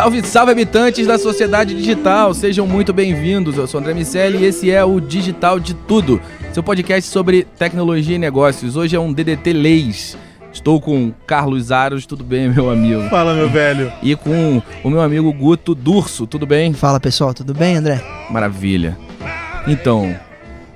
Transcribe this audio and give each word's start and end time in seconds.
Salve, 0.00 0.26
salve 0.26 0.52
habitantes 0.52 1.06
da 1.06 1.18
sociedade 1.18 1.74
digital, 1.74 2.32
sejam 2.32 2.66
muito 2.66 2.90
bem-vindos. 2.90 3.58
Eu 3.58 3.66
sou 3.66 3.78
André 3.78 3.92
Miceli 3.92 4.38
e 4.38 4.46
esse 4.46 4.70
é 4.70 4.82
o 4.82 4.98
Digital 4.98 5.60
de 5.60 5.74
Tudo, 5.74 6.18
seu 6.54 6.62
podcast 6.62 7.10
sobre 7.10 7.44
tecnologia 7.58 8.16
e 8.16 8.18
negócios. 8.18 8.76
Hoje 8.76 8.96
é 8.96 8.98
um 8.98 9.12
DDT 9.12 9.52
Leis. 9.52 10.16
Estou 10.50 10.80
com 10.80 11.12
Carlos 11.26 11.70
Aros, 11.70 12.06
tudo 12.06 12.24
bem, 12.24 12.48
meu 12.48 12.70
amigo? 12.70 13.10
Fala, 13.10 13.34
meu 13.34 13.50
velho. 13.50 13.92
E 14.02 14.16
com 14.16 14.62
o 14.82 14.88
meu 14.88 15.02
amigo 15.02 15.30
Guto 15.34 15.74
Durso, 15.74 16.26
tudo 16.26 16.46
bem? 16.46 16.72
Fala 16.72 16.98
pessoal, 16.98 17.34
tudo 17.34 17.52
bem, 17.52 17.76
André? 17.76 18.02
Maravilha. 18.30 18.96
Então, 19.66 20.16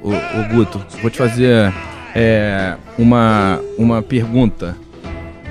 o, 0.03 0.11
Guto, 0.55 0.85
vou 1.01 1.11
te 1.11 1.17
fazer 1.17 1.73
é, 2.15 2.77
uma, 2.99 3.59
uma 3.79 4.03
pergunta. 4.03 4.77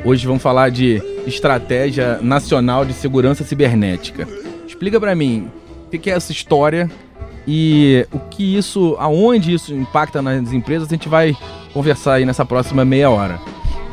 Hoje 0.05 0.27
vamos 0.27 0.43
falar 0.43 0.70
de 0.70 1.02
Estratégia 1.25 2.20
Nacional 2.21 2.84
de 2.84 2.94
Segurança 2.94 3.45
Cibernética. 3.45 4.27
Explica 4.67 4.99
pra 4.99 5.16
mim 5.16 5.49
o 5.88 5.98
que 5.98 6.09
é 6.09 6.13
essa 6.13 6.34
história 6.34 6.91
e 7.48 8.05
o 8.11 8.20
que 8.20 8.58
isso, 8.58 8.97
aonde 8.99 9.53
isso 9.53 9.73
impacta 9.73 10.21
nas 10.21 10.52
empresas, 10.52 10.89
a 10.89 10.91
gente 10.91 11.08
vai 11.08 11.34
conversar 11.73 12.16
aí 12.16 12.25
nessa 12.25 12.44
próxima 12.44 12.84
meia 12.84 13.09
hora. 13.09 13.39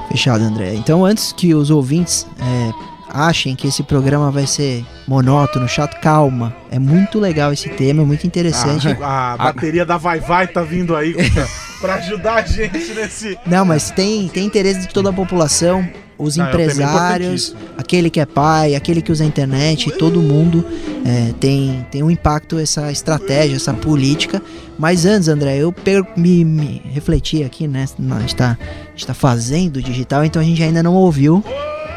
Fechado, 0.08 0.42
André. 0.42 0.74
Então, 0.74 1.04
antes 1.04 1.32
que 1.32 1.54
os 1.54 1.70
ouvintes 1.70 2.26
é, 2.40 2.72
achem 3.08 3.54
que 3.54 3.68
esse 3.68 3.84
programa 3.84 4.32
vai 4.32 4.48
ser 4.48 4.84
monótono, 5.06 5.68
chato, 5.68 6.00
calma. 6.00 6.54
É 6.72 6.78
muito 6.80 7.20
legal 7.20 7.52
esse 7.52 7.68
tema, 7.68 8.02
é 8.02 8.04
muito 8.04 8.26
interessante. 8.26 8.88
A, 9.00 9.34
a 9.34 9.36
bateria 9.36 9.86
da 9.86 9.96
Vai 9.96 10.18
Vai 10.18 10.48
tá 10.48 10.62
vindo 10.62 10.96
aí 10.96 11.14
pra 11.80 11.94
ajudar 11.94 12.34
a 12.34 12.42
gente 12.42 12.92
nesse. 12.94 13.38
Não, 13.46 13.64
mas 13.64 13.90
tem, 13.90 14.28
tem 14.28 14.44
interesse 14.44 14.80
de 14.80 14.88
toda 14.88 15.10
a 15.10 15.12
população. 15.12 15.88
Os 16.22 16.36
Não, 16.36 16.44
é 16.46 16.48
empresários, 16.50 17.56
aquele 17.78 18.10
que 18.10 18.20
é 18.20 18.26
pai, 18.26 18.74
aquele 18.74 19.00
que 19.00 19.10
usa 19.10 19.24
a 19.24 19.26
internet, 19.26 19.90
todo 19.92 20.20
mundo 20.20 20.64
é, 21.04 21.32
tem, 21.40 21.86
tem 21.90 22.02
um 22.02 22.10
impacto 22.10 22.58
essa 22.58 22.92
estratégia, 22.92 23.56
essa 23.56 23.72
política. 23.72 24.42
Mas 24.78 25.06
antes, 25.06 25.28
André, 25.28 25.56
eu 25.56 25.72
per- 25.72 26.04
me, 26.16 26.44
me 26.44 26.82
refleti 26.92 27.42
aqui, 27.42 27.66
né? 27.66 27.86
A 28.16 28.20
gente, 28.20 28.34
tá, 28.36 28.58
a 28.60 28.90
gente 28.90 29.06
tá 29.06 29.14
fazendo 29.14 29.82
digital, 29.82 30.24
então 30.24 30.40
a 30.40 30.44
gente 30.44 30.62
ainda 30.62 30.82
não 30.82 30.94
ouviu 30.94 31.42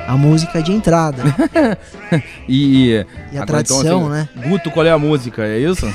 a 0.08 0.16
música 0.18 0.62
de 0.64 0.72
entrada. 0.72 1.24
E, 2.48 2.90
E 3.32 3.38
a 3.38 3.42
agora, 3.44 3.46
tradição, 3.64 3.80
então, 3.82 4.12
assim, 4.14 4.30
né? 4.36 4.48
Guto, 4.50 4.70
qual 4.72 4.86
é 4.86 4.92
a 4.92 5.00
música? 5.00 5.44
É 5.46 5.60
isso? 5.60 5.86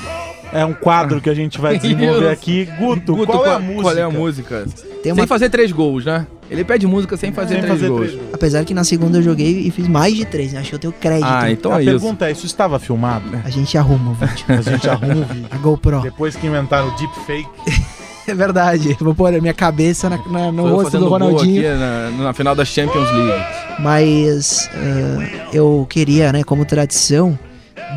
É 0.53 0.65
um 0.65 0.73
quadro 0.73 1.21
que 1.21 1.29
a 1.29 1.35
gente 1.35 1.61
vai 1.61 1.77
desenvolver 1.79 2.21
Isso. 2.25 2.29
aqui. 2.33 2.65
Guto, 2.79 3.17
qual, 3.27 3.47
é 3.47 3.55
a 3.55 3.59
música? 3.59 3.83
Qual 3.83 3.97
é 3.97 4.03
a 4.03 4.11
música? 4.11 4.67
Tem 5.03 5.03
Sem 5.03 5.13
uma, 5.13 5.27
fazer 5.27 5.49
três 5.51 5.71
gols, 5.73 6.05
né? 6.05 6.27
Ele 6.51 6.65
pede 6.65 6.87
música 6.87 7.15
sem 7.17 7.31
fazer 7.31 7.55
Sem 7.57 7.63
três 7.63 7.75
fazer 7.75 7.89
gols. 7.89 8.01
três 8.07 8.15
gols. 8.15 8.31
Apesar 8.33 8.65
que 8.65 8.73
na 8.73 8.83
segunda 8.83 9.19
eu 9.19 9.23
joguei 9.23 9.61
e 9.67 9.71
fiz 9.71 9.87
mais 9.87 10.15
de 10.15 10.25
três, 10.25 10.53
né? 10.55 10.61
Acho 10.61 10.71
que 10.71 10.75
eu 10.77 10.79
tenho 10.79 10.93
crédito. 10.95 11.27
Ah, 11.29 11.51
então 11.51 11.73
a 11.73 11.79
é 11.81 11.83
isso. 11.83 11.91
pergunta 11.91 12.27
é: 12.29 12.33
isso 12.33 12.47
estava 12.47 12.79
filmado? 12.79 13.25
A 13.45 13.51
gente 13.51 13.77
arruma 13.77 14.13
o 14.13 14.15
vídeo. 14.15 14.45
A 14.49 14.61
gente 14.63 14.89
arruma 14.89 15.15
o 15.15 15.25
vídeo. 15.35 15.47
A 15.51 15.57
GoPro. 15.59 16.01
Depois 16.01 16.35
que 16.35 16.47
inventaram 16.47 16.89
o 16.89 16.91
deepfake. 16.97 17.49
É 18.29 18.35
verdade. 18.35 18.95
Vou 19.01 19.15
pôr 19.15 19.35
a 19.35 19.41
minha 19.41 19.55
cabeça 19.55 20.11
na, 20.11 20.19
na- 20.19 20.53
no 20.53 20.63
Foi 20.65 20.71
eu 20.71 20.75
rosto 20.77 20.91
do 20.99 21.09
gol 21.09 21.09
Ronaldinho. 21.13 21.67
aqui 21.67 21.79
na, 21.81 22.25
na 22.25 22.33
final 22.35 22.55
da 22.55 22.63
Champions 22.63 23.11
League. 23.11 23.43
Mas 23.79 24.69
ah, 24.75 25.49
eu 25.51 25.87
queria, 25.89 26.31
né, 26.31 26.45
como 26.45 26.67
tradição, 26.67 27.39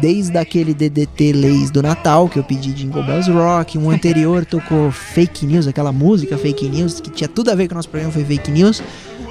desde 0.02 0.38
aquele 0.38 0.74
DDT 0.74 1.32
Leis 1.32 1.70
do 1.70 1.82
Natal, 1.82 2.28
que 2.28 2.40
eu 2.40 2.44
pedi 2.44 2.74
Jingle 2.74 3.04
Bells 3.04 3.32
Rock, 3.32 3.78
um 3.78 3.90
anterior 3.92 4.44
tocou 4.44 4.92
Fake 4.92 5.46
News, 5.46 5.68
aquela 5.68 5.92
música 5.92 6.38
Fake 6.38 6.68
News, 6.68 7.00
que 7.00 7.12
tinha 7.12 7.28
tudo 7.28 7.52
a 7.52 7.56
ver 7.56 7.68
com 7.68 7.76
o 7.76 7.78
nosso 7.78 7.88
programa, 7.88 8.12
foi 8.12 8.26
Fake 8.26 8.50
News. 8.50 8.82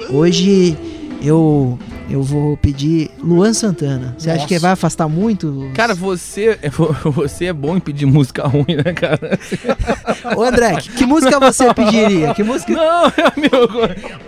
Hoje 0.09 0.77
eu, 1.21 1.77
eu 2.11 2.21
vou 2.21 2.57
pedir 2.57 3.09
Luan 3.23 3.53
Santana. 3.53 4.15
Você 4.17 4.29
acha 4.29 4.37
Nossa. 4.41 4.47
que 4.47 4.59
vai 4.59 4.71
afastar 4.71 5.07
muito? 5.07 5.69
Cara, 5.73 5.93
você, 5.95 6.57
você 7.05 7.45
é 7.45 7.53
bom 7.53 7.77
em 7.77 7.79
pedir 7.79 8.05
música 8.05 8.45
ruim, 8.47 8.65
né, 8.83 8.93
cara? 8.93 9.39
Ô 10.35 10.43
André, 10.43 10.75
que, 10.81 10.89
que 10.91 11.05
música 11.05 11.39
você 11.39 11.73
pediria? 11.73 12.33
Que 12.33 12.43
música... 12.43 12.73
Não, 12.73 13.05
amigo, 13.35 13.69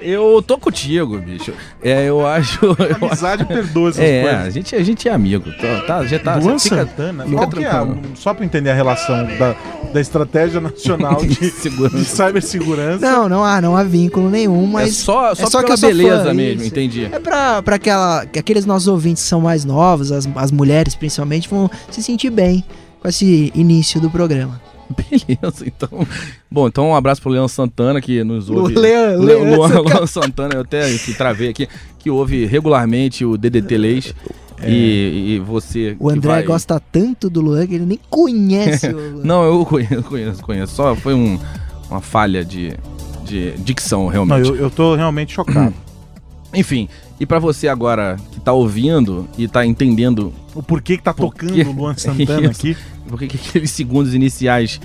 eu 0.01 0.43
tô 0.45 0.57
contigo, 0.57 1.17
bicho. 1.19 1.53
É, 1.81 2.03
eu 2.07 2.25
acho. 2.25 2.59
eu- 2.65 3.07
Amizade 3.07 3.45
perdoa 3.45 3.89
essas 3.89 4.01
é, 4.03 4.21
a 4.21 4.33
coisas. 4.35 4.53
gente, 4.53 4.75
a 4.75 4.83
gente 4.83 5.07
é 5.07 5.11
amigo. 5.13 5.51
Tá, 5.53 5.81
tá, 5.85 6.05
já 6.05 6.19
tá. 6.19 6.35
Luan 6.35 6.57
fica- 6.59 6.77
Santana? 6.77 7.25
fica 7.25 7.35
Qual 7.37 7.49
que 7.49 7.63
é? 7.63 7.67
a- 7.67 7.71
tranquilo. 7.71 8.01
Só 8.15 8.33
pra 8.33 8.45
entender 8.45 8.69
a 8.69 8.73
relação 8.73 9.25
da, 9.37 9.55
da 9.93 10.01
Estratégia 10.01 10.59
Nacional 10.61 11.17
de, 11.23 11.49
Segurança. 11.51 11.97
de 11.97 12.05
Cibersegurança. 12.05 12.99
Não, 13.11 13.27
não 13.29 13.43
há, 13.43 13.61
não 13.61 13.75
há 13.75 13.83
vínculo 13.83 14.29
nenhum, 14.29 14.65
mas... 14.67 14.89
é 14.89 14.91
só, 14.91 15.35
só, 15.35 15.43
é 15.43 15.45
só 15.47 15.59
que 15.61 15.65
pela 15.67 15.77
beleza 15.77 16.23
fã, 16.25 16.33
mesmo, 16.33 16.61
isso. 16.61 16.67
entendi. 16.67 17.05
É 17.11 17.19
pra, 17.19 17.61
pra 17.61 17.72
aquela, 17.75 18.25
que 18.25 18.39
aqueles 18.39 18.65
nossos 18.65 18.87
ouvintes 18.87 19.23
que 19.23 19.29
são 19.29 19.41
mais 19.41 19.63
novos, 19.65 20.11
as, 20.11 20.27
as 20.35 20.51
mulheres 20.51 20.95
principalmente, 20.95 21.49
vão 21.49 21.69
se 21.91 22.01
sentir 22.03 22.29
bem 22.29 22.63
com 23.01 23.07
esse 23.07 23.51
início 23.55 23.99
do 24.01 24.09
programa. 24.09 24.61
Beleza, 25.09 25.65
então. 25.65 25.89
Bom, 26.51 26.67
então 26.67 26.89
um 26.89 26.95
abraço 26.95 27.21
pro 27.21 27.31
Leão 27.31 27.47
Santana 27.47 27.99
que 28.01 28.23
nos 28.23 28.49
ouve. 28.49 28.75
Leão- 28.75 29.19
Le- 29.19 29.33
Leão- 29.35 29.55
Luan, 29.55 29.79
Luan 29.81 30.05
Santana, 30.07 30.55
eu 30.55 30.61
até 30.61 30.87
que 30.97 31.13
travei 31.13 31.49
aqui, 31.49 31.67
que 31.99 32.09
ouve 32.09 32.45
regularmente 32.45 33.25
o 33.25 33.37
DDT 33.37 33.77
Leis. 33.77 34.13
E, 34.65 35.33
e 35.35 35.39
você. 35.39 35.95
O 35.99 36.09
André 36.09 36.29
vai- 36.35 36.43
gosta 36.43 36.79
tanto 36.79 37.29
do 37.29 37.41
Luan 37.41 37.67
que 37.67 37.75
ele 37.75 37.85
nem 37.85 37.99
conhece 38.09 38.87
o 38.87 38.95
Luan. 38.95 39.23
Não, 39.25 39.43
eu 39.43 39.65
conheço, 39.65 40.03
conheço, 40.03 40.43
conheço. 40.43 40.75
Só 40.75 40.95
foi 40.95 41.13
um- 41.13 41.37
uma 41.89 41.99
falha 41.99 42.45
de, 42.45 42.73
de 43.25 43.51
dicção, 43.57 44.03
Não, 44.03 44.07
realmente. 44.09 44.47
eu, 44.49 44.55
eu 44.55 44.69
tô 44.69 44.95
realmente 44.95 45.33
chocado. 45.33 45.73
Enfim, 46.53 46.87
e 47.19 47.25
pra 47.25 47.39
você 47.39 47.67
agora 47.67 48.17
que 48.31 48.39
tá 48.39 48.51
ouvindo 48.53 49.27
e 49.37 49.47
tá 49.47 49.65
entendendo 49.65 50.33
O 50.55 50.61
porquê 50.63 50.97
que 50.97 51.03
tá 51.03 51.13
Por 51.13 51.31
tocando 51.31 51.69
o 51.69 51.71
Luan 51.71 51.95
Santana 51.97 52.41
Isso. 52.51 52.51
aqui. 52.51 52.77
por 53.07 53.19
que 53.19 53.27
que 53.27 53.37
aqueles 53.49 53.71
segundos 53.71 54.13
iniciais. 54.13 54.79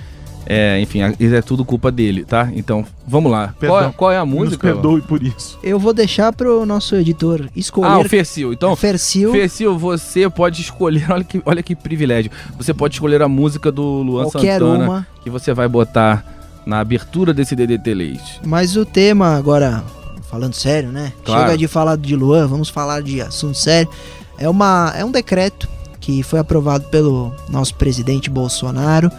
É, 0.51 0.79
enfim, 0.81 0.99
isso 1.19 1.35
é 1.35 1.41
tudo 1.43 1.63
culpa 1.63 1.91
dele, 1.91 2.23
tá? 2.23 2.49
Então, 2.55 2.83
vamos 3.07 3.31
lá. 3.31 3.53
Qual, 3.59 3.73
Perdão. 3.73 3.93
qual 3.95 4.11
é 4.11 4.17
a 4.17 4.25
Nos 4.25 4.33
música? 4.33 4.71
perdoe 4.73 5.01
por 5.01 5.21
isso. 5.21 5.59
Eu 5.61 5.77
vou 5.77 5.93
deixar 5.93 6.33
pro 6.33 6.65
nosso 6.65 6.95
editor 6.95 7.41
Ah, 7.43 7.51
o 7.55 7.59
escolher 7.59 8.09
Fercil. 8.09 8.53
Então, 8.53 8.75
Fercil, 8.75 9.31
Fercil, 9.31 9.77
você 9.77 10.27
pode 10.27 10.61
escolher, 10.61 11.05
olha 11.11 11.23
que, 11.23 11.41
olha 11.45 11.61
que 11.61 11.75
privilégio. 11.75 12.31
Você 12.57 12.73
pode 12.73 12.95
escolher 12.95 13.21
a 13.21 13.27
música 13.27 13.71
do 13.71 13.83
Luan 14.01 14.23
qualquer 14.29 14.59
Santana 14.59 14.83
uma. 14.85 15.07
que 15.23 15.29
você 15.29 15.53
vai 15.53 15.67
botar 15.67 16.25
na 16.65 16.79
abertura 16.79 17.31
desse 17.31 17.55
DDT 17.55 17.93
Leite. 17.93 18.39
Mas 18.43 18.75
o 18.75 18.85
tema 18.85 19.35
agora, 19.35 19.83
falando 20.29 20.53
sério, 20.53 20.91
né? 20.91 21.11
Claro. 21.25 21.41
Chega 21.41 21.57
de 21.57 21.67
falar 21.67 21.97
de 21.97 22.15
Luan, 22.15 22.47
vamos 22.47 22.69
falar 22.69 23.01
de 23.01 23.21
assunto 23.21 23.57
sério. 23.57 23.89
É, 24.37 24.47
uma, 24.47 24.93
é 24.95 25.03
um 25.03 25.11
decreto 25.11 25.67
que 25.99 26.23
foi 26.23 26.39
aprovado 26.39 26.85
pelo 26.85 27.33
nosso 27.49 27.75
presidente 27.75 28.29
Bolsonaro, 28.29 29.11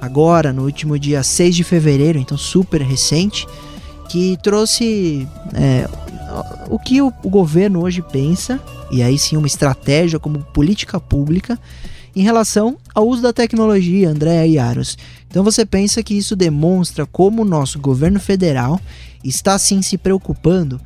agora 0.00 0.52
no 0.52 0.62
último 0.62 0.98
dia 0.98 1.22
6 1.22 1.56
de 1.56 1.64
fevereiro, 1.64 2.18
então 2.18 2.38
super 2.38 2.80
recente, 2.80 3.46
que 4.08 4.36
trouxe 4.42 5.28
é, 5.54 5.88
o 6.68 6.78
que 6.78 7.02
o, 7.02 7.12
o 7.22 7.28
governo 7.28 7.82
hoje 7.82 8.02
pensa, 8.02 8.60
e 8.90 9.02
aí 9.02 9.18
sim 9.18 9.36
uma 9.36 9.46
estratégia 9.46 10.18
como 10.18 10.38
política 10.38 10.98
pública, 10.98 11.58
em 12.14 12.22
relação 12.22 12.76
ao 12.94 13.08
uso 13.08 13.22
da 13.22 13.32
tecnologia, 13.32 14.08
André 14.08 14.48
e 14.48 14.58
Aros. 14.58 14.96
Então 15.28 15.42
você 15.42 15.64
pensa 15.64 16.02
que 16.02 16.14
isso 16.14 16.36
demonstra 16.36 17.06
como 17.06 17.42
o 17.42 17.46
nosso 17.46 17.78
governo 17.78 18.20
federal 18.20 18.80
está 19.24 19.58
sim 19.58 19.80
se 19.80 19.96
preocupando 19.96 20.80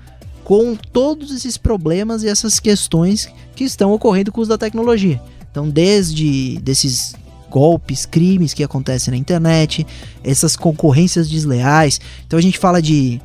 com 0.45 0.77
todos 0.77 1.33
esses 1.33 1.57
problemas 1.57 2.23
e 2.23 2.29
essas 2.29 2.61
questões 2.61 3.29
que 3.57 3.65
estão 3.65 3.93
ocorrendo 3.93 4.31
com 4.31 4.41
o 4.41 4.43
uso 4.43 4.51
da 4.51 4.59
tecnologia. 4.59 5.21
Então, 5.51 5.69
desde 5.69 6.59
desses 6.61 7.15
golpes, 7.51 8.05
crimes 8.05 8.53
que 8.53 8.63
acontecem 8.63 9.13
na 9.13 9.17
internet, 9.17 9.87
essas 10.23 10.57
concorrências 10.57 11.29
desleais. 11.29 12.01
Então 12.27 12.39
a 12.39 12.43
gente 12.43 12.59
fala 12.59 12.83
de, 12.83 13.21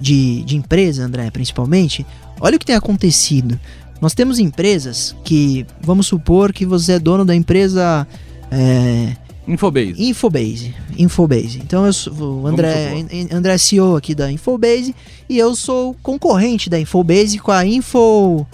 de, 0.00 0.42
de 0.44 0.56
empresa, 0.56 1.04
André, 1.04 1.30
principalmente. 1.30 2.04
Olha 2.40 2.56
o 2.56 2.58
que 2.58 2.66
tem 2.66 2.76
acontecido. 2.76 3.58
Nós 4.00 4.14
temos 4.14 4.38
empresas 4.38 5.14
que, 5.24 5.66
vamos 5.80 6.06
supor 6.06 6.52
que 6.52 6.66
você 6.66 6.92
é 6.92 6.98
dono 6.98 7.24
da 7.24 7.34
empresa 7.34 8.06
é, 8.50 9.16
Infobase. 9.46 9.94
Infobase. 9.96 10.74
Infobase. 10.98 11.58
Então 11.58 11.86
eu 11.86 11.92
sou 11.92 12.42
o 12.42 12.46
André, 12.46 13.06
André 13.30 13.54
é 13.54 13.58
CEO 13.58 13.96
aqui 13.96 14.14
da 14.14 14.30
Infobase 14.30 14.94
e 15.28 15.38
eu 15.38 15.54
sou 15.54 15.94
concorrente 16.02 16.68
da 16.68 16.80
Infobase 16.80 17.38
com 17.38 17.52
a 17.52 17.64
Info 17.64 18.44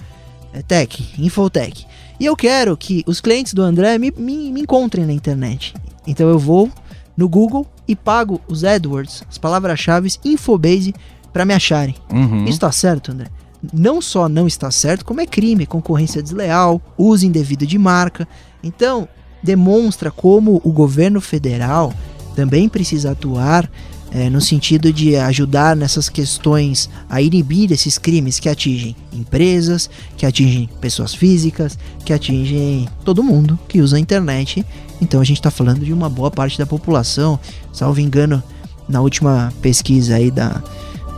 é, 0.52 0.60
Tech, 0.60 1.02
Infotech. 1.18 1.86
E 2.20 2.26
eu 2.26 2.36
quero 2.36 2.76
que 2.76 3.02
os 3.06 3.20
clientes 3.20 3.54
do 3.54 3.62
André 3.62 3.96
me, 3.98 4.12
me, 4.16 4.52
me 4.52 4.60
encontrem 4.60 5.06
na 5.06 5.12
internet. 5.12 5.74
Então 6.06 6.28
eu 6.28 6.38
vou 6.38 6.70
no 7.16 7.28
Google 7.28 7.66
e 7.88 7.96
pago 7.96 8.40
os 8.46 8.62
AdWords, 8.62 9.24
as 9.28 9.38
palavras-chave 9.38 10.10
Infobase 10.24 10.94
para 11.32 11.46
me 11.46 11.54
acharem. 11.54 11.94
Uhum. 12.12 12.44
Isso 12.44 12.60
tá 12.60 12.70
certo, 12.70 13.12
André? 13.12 13.28
Não 13.72 14.00
só 14.00 14.28
não 14.28 14.46
está 14.46 14.70
certo, 14.70 15.04
como 15.04 15.20
é 15.20 15.26
crime, 15.26 15.66
concorrência 15.66 16.22
desleal, 16.22 16.80
uso 16.96 17.26
indevido 17.26 17.66
de 17.66 17.78
marca. 17.78 18.26
Então, 18.62 19.08
demonstra 19.42 20.10
como 20.10 20.60
o 20.64 20.72
governo 20.72 21.20
federal 21.20 21.92
também 22.34 22.68
precisa 22.68 23.10
atuar 23.10 23.70
é, 24.14 24.28
no 24.28 24.40
sentido 24.40 24.92
de 24.92 25.16
ajudar 25.16 25.74
nessas 25.74 26.08
questões 26.08 26.88
a 27.08 27.22
inibir 27.22 27.72
esses 27.72 27.96
crimes 27.96 28.38
que 28.38 28.48
atingem 28.48 28.94
empresas, 29.12 29.88
que 30.16 30.26
atingem 30.26 30.68
pessoas 30.80 31.14
físicas, 31.14 31.78
que 32.04 32.12
atingem 32.12 32.88
todo 33.04 33.22
mundo 33.22 33.58
que 33.68 33.80
usa 33.80 33.96
a 33.96 34.00
internet. 34.00 34.64
Então 35.00 35.20
a 35.20 35.24
gente 35.24 35.38
está 35.38 35.50
falando 35.50 35.84
de 35.84 35.92
uma 35.92 36.10
boa 36.10 36.30
parte 36.30 36.58
da 36.58 36.66
população, 36.66 37.40
salvo 37.72 38.00
engano, 38.00 38.42
na 38.88 39.00
última 39.00 39.52
pesquisa 39.62 40.16
aí 40.16 40.30
da, 40.30 40.62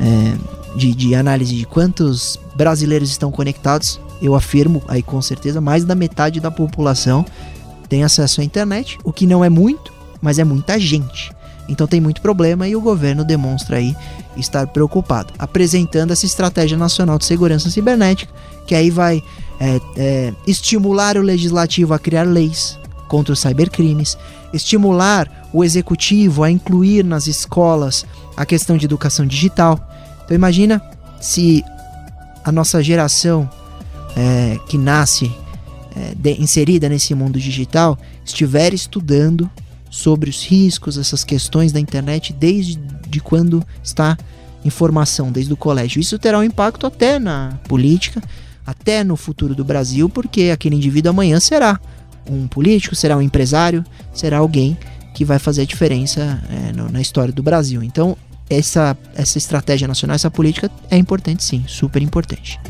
é, 0.01 0.64
de, 0.77 0.95
de 0.95 1.15
análise 1.15 1.55
de 1.55 1.67
quantos 1.67 2.39
brasileiros 2.55 3.11
estão 3.11 3.31
conectados, 3.31 4.01
eu 4.21 4.35
afirmo 4.35 4.83
aí 4.89 5.03
com 5.03 5.21
certeza 5.21 5.61
mais 5.61 5.85
da 5.85 5.95
metade 5.95 6.41
da 6.41 6.51
população 6.51 7.25
tem 7.89 8.03
acesso 8.03 8.41
à 8.41 8.45
internet, 8.45 8.99
o 9.05 9.13
que 9.13 9.27
não 9.27 9.45
é 9.45 9.49
muito, 9.49 9.93
mas 10.21 10.39
é 10.39 10.45
muita 10.45 10.79
gente. 10.79 11.31
Então 11.69 11.87
tem 11.87 12.01
muito 12.01 12.21
problema 12.21 12.67
e 12.69 12.77
o 12.77 12.81
governo 12.81 13.25
demonstra 13.25 13.77
aí 13.77 13.97
estar 14.37 14.67
preocupado, 14.67 15.33
apresentando 15.39 16.13
essa 16.13 16.27
estratégia 16.27 16.77
nacional 16.77 17.19
de 17.19 17.25
segurança 17.25 17.71
cibernética, 17.71 18.33
que 18.67 18.75
aí 18.75 18.91
vai 18.91 19.23
é, 19.61 19.81
é, 19.97 20.35
estimular 20.47 21.17
o 21.17 21.23
legislativo 21.23 21.95
a 21.95 21.99
criar 21.99 22.25
leis 22.25 22.79
contra 23.09 23.33
os 23.33 23.41
cybercrimes, 23.41 24.19
estimular 24.53 25.49
o 25.53 25.63
executivo 25.63 26.43
a 26.43 26.51
incluir 26.51 27.05
nas 27.05 27.27
escolas 27.27 28.05
a 28.37 28.45
questão 28.45 28.77
de 28.77 28.85
educação 28.85 29.27
digital. 29.27 29.79
Então 30.25 30.35
imagina 30.35 30.83
se 31.21 31.65
a 32.45 32.53
nossa 32.53 32.83
geração 32.83 33.49
é, 34.17 34.59
que 34.69 34.79
nasce 34.79 35.33
é, 35.97 36.15
de, 36.15 36.41
inserida 36.41 36.89
nesse 36.89 37.15
mundo 37.15 37.39
digital 37.39 37.99
estiver 38.25 38.75
estudando 38.75 39.51
sobre 39.91 40.29
os 40.29 40.45
riscos, 40.45 40.99
essas 40.99 41.23
questões 41.23 41.73
da 41.73 41.79
internet 41.79 42.33
desde 42.33 42.77
de 43.09 43.21
quando 43.21 43.65
está 43.83 44.19
em 44.65 44.71
formação, 44.71 45.31
desde 45.31 45.53
o 45.53 45.57
colégio. 45.57 46.01
Isso 46.01 46.19
terá 46.19 46.39
um 46.39 46.43
impacto 46.43 46.87
até 46.87 47.19
na 47.19 47.59
política, 47.69 48.23
até 48.67 49.05
no 49.05 49.17
futuro 49.17 49.55
do 49.55 49.65
Brasil, 49.65 50.09
porque 50.09 50.51
aquele 50.53 50.75
indivíduo 50.75 51.11
amanhã 51.11 51.39
será 51.39 51.79
um 52.29 52.49
político, 52.49 52.95
será 52.95 53.17
um 53.17 53.23
empresário, 53.23 53.85
será 54.13 54.39
alguém 54.39 54.77
que 55.15 55.25
vai 55.25 55.39
fazer 55.39 55.63
a 55.63 55.67
diferença 55.67 56.43
é, 56.51 56.73
no, 56.73 56.91
na 56.91 57.01
história 57.01 57.33
do 57.33 57.43
Brasil. 57.43 57.83
Então, 57.83 58.17
essa, 58.49 58.97
essa 59.15 59.39
estratégia 59.39 59.89
nacional, 59.89 60.15
essa 60.15 60.31
política 60.31 60.71
é 60.91 60.97
importante 60.97 61.43
sim, 61.43 61.65
super 61.67 62.03
importante. 62.03 62.61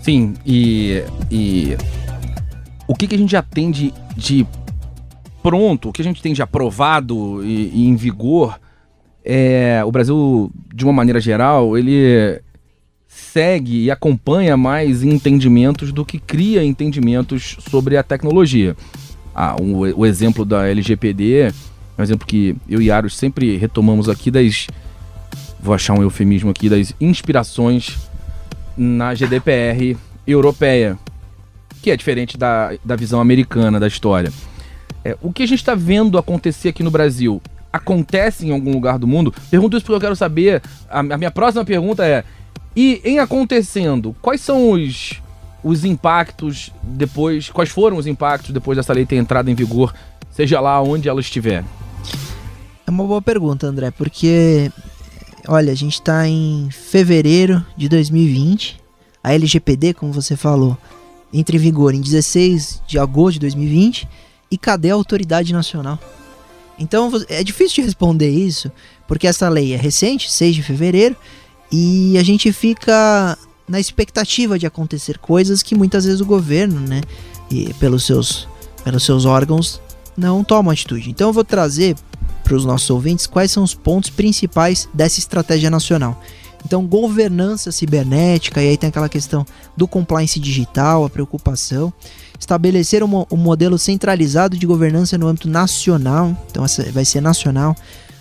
Sim, 0.00 0.34
e, 0.44 1.02
e 1.30 1.76
o 2.86 2.94
que, 2.94 3.06
que 3.06 3.14
a 3.14 3.18
gente 3.18 3.30
já 3.30 3.42
tem 3.42 3.70
de, 3.70 3.94
de 4.16 4.46
pronto, 5.42 5.88
o 5.88 5.92
que 5.92 6.02
a 6.02 6.04
gente 6.04 6.20
tem 6.20 6.32
de 6.32 6.42
aprovado 6.42 7.44
e, 7.44 7.70
e 7.72 7.86
em 7.86 7.96
vigor, 7.96 8.58
é, 9.24 9.82
o 9.84 9.92
Brasil, 9.92 10.50
de 10.74 10.84
uma 10.84 10.92
maneira 10.92 11.20
geral, 11.20 11.78
ele 11.78 12.40
segue 13.06 13.84
e 13.84 13.90
acompanha 13.90 14.56
mais 14.56 15.02
entendimentos 15.02 15.92
do 15.92 16.04
que 16.04 16.18
cria 16.18 16.64
entendimentos 16.64 17.56
sobre 17.70 17.96
a 17.96 18.02
tecnologia. 18.02 18.76
Ah, 19.34 19.56
o, 19.60 20.04
exemplo 20.04 20.44
da 20.44 20.68
LGPD 20.68 21.52
um 21.98 22.02
exemplo 22.02 22.26
que 22.26 22.56
eu 22.68 22.80
e 22.80 22.90
Aros 22.90 23.16
sempre 23.16 23.56
retomamos 23.56 24.08
aqui 24.08 24.30
das. 24.30 24.66
Vou 25.60 25.74
achar 25.74 25.94
um 25.94 26.02
eufemismo 26.02 26.50
aqui, 26.50 26.68
das 26.68 26.92
inspirações 27.00 27.96
na 28.76 29.14
GDPR 29.14 29.96
europeia, 30.26 30.98
que 31.80 31.90
é 31.90 31.96
diferente 31.96 32.36
da, 32.36 32.72
da 32.84 32.96
visão 32.96 33.20
americana 33.20 33.78
da 33.78 33.86
história. 33.86 34.32
É, 35.04 35.16
o 35.20 35.32
que 35.32 35.42
a 35.42 35.46
gente 35.46 35.58
está 35.58 35.74
vendo 35.74 36.18
acontecer 36.18 36.70
aqui 36.70 36.82
no 36.82 36.90
Brasil 36.90 37.40
acontece 37.72 38.46
em 38.46 38.52
algum 38.52 38.72
lugar 38.72 38.98
do 38.98 39.06
mundo? 39.06 39.32
Pergunto 39.50 39.76
isso 39.76 39.84
porque 39.84 39.96
eu 39.96 40.00
quero 40.00 40.16
saber. 40.16 40.62
A, 40.88 41.00
a 41.00 41.18
minha 41.18 41.30
próxima 41.30 41.64
pergunta 41.64 42.04
é: 42.04 42.24
e 42.74 43.00
em 43.04 43.18
acontecendo, 43.18 44.16
quais 44.22 44.40
são 44.40 44.70
os, 44.70 45.20
os 45.62 45.84
impactos 45.84 46.72
depois? 46.82 47.50
Quais 47.50 47.70
foram 47.70 47.96
os 47.96 48.06
impactos 48.06 48.50
depois 48.50 48.76
dessa 48.76 48.92
lei 48.92 49.04
ter 49.04 49.16
entrado 49.16 49.50
em 49.50 49.54
vigor, 49.54 49.94
seja 50.30 50.60
lá 50.60 50.80
onde 50.80 51.08
ela 51.08 51.20
estiver? 51.20 51.64
Uma 52.92 53.06
boa 53.06 53.22
pergunta, 53.22 53.66
André, 53.66 53.90
porque 53.90 54.70
olha, 55.48 55.72
a 55.72 55.74
gente 55.74 55.94
está 55.94 56.28
em 56.28 56.68
fevereiro 56.70 57.64
de 57.74 57.88
2020. 57.88 58.78
A 59.24 59.32
LGPD, 59.32 59.94
como 59.94 60.12
você 60.12 60.36
falou, 60.36 60.76
entra 61.32 61.56
em 61.56 61.58
vigor 61.58 61.94
em 61.94 62.02
16 62.02 62.82
de 62.86 62.98
agosto 62.98 63.34
de 63.34 63.40
2020 63.40 64.06
e 64.50 64.58
cadê 64.58 64.90
a 64.90 64.94
autoridade 64.94 65.54
nacional? 65.54 65.98
Então 66.78 67.10
é 67.30 67.42
difícil 67.42 67.76
de 67.76 67.80
responder 67.86 68.28
isso, 68.28 68.70
porque 69.08 69.26
essa 69.26 69.48
lei 69.48 69.72
é 69.72 69.76
recente, 69.76 70.30
6 70.30 70.56
de 70.56 70.62
fevereiro, 70.62 71.16
e 71.72 72.18
a 72.18 72.22
gente 72.22 72.52
fica 72.52 73.38
na 73.66 73.80
expectativa 73.80 74.58
de 74.58 74.66
acontecer 74.66 75.16
coisas 75.16 75.62
que 75.62 75.74
muitas 75.74 76.04
vezes 76.04 76.20
o 76.20 76.26
governo, 76.26 76.78
né, 76.78 77.00
pelos 77.80 78.04
seus, 78.04 78.46
pelos 78.84 79.02
seus 79.02 79.24
órgãos, 79.24 79.80
não 80.22 80.44
toma 80.44 80.72
atitude. 80.72 81.10
Então 81.10 81.28
eu 81.28 81.32
vou 81.32 81.44
trazer 81.44 81.96
para 82.44 82.54
os 82.54 82.64
nossos 82.64 82.88
ouvintes 82.88 83.26
quais 83.26 83.50
são 83.50 83.62
os 83.62 83.74
pontos 83.74 84.10
principais 84.10 84.88
dessa 84.94 85.18
estratégia 85.18 85.70
nacional. 85.70 86.20
Então, 86.64 86.86
governança 86.86 87.72
cibernética, 87.72 88.62
e 88.62 88.68
aí 88.68 88.76
tem 88.76 88.88
aquela 88.88 89.08
questão 89.08 89.44
do 89.76 89.88
compliance 89.88 90.38
digital, 90.38 91.04
a 91.04 91.10
preocupação 91.10 91.92
estabelecer 92.38 93.04
um, 93.04 93.24
um 93.30 93.36
modelo 93.36 93.78
centralizado 93.78 94.56
de 94.56 94.66
governança 94.66 95.16
no 95.16 95.28
âmbito 95.28 95.48
nacional, 95.48 96.36
então 96.50 96.64
vai 96.92 97.04
ser 97.04 97.20
nacional, 97.20 97.76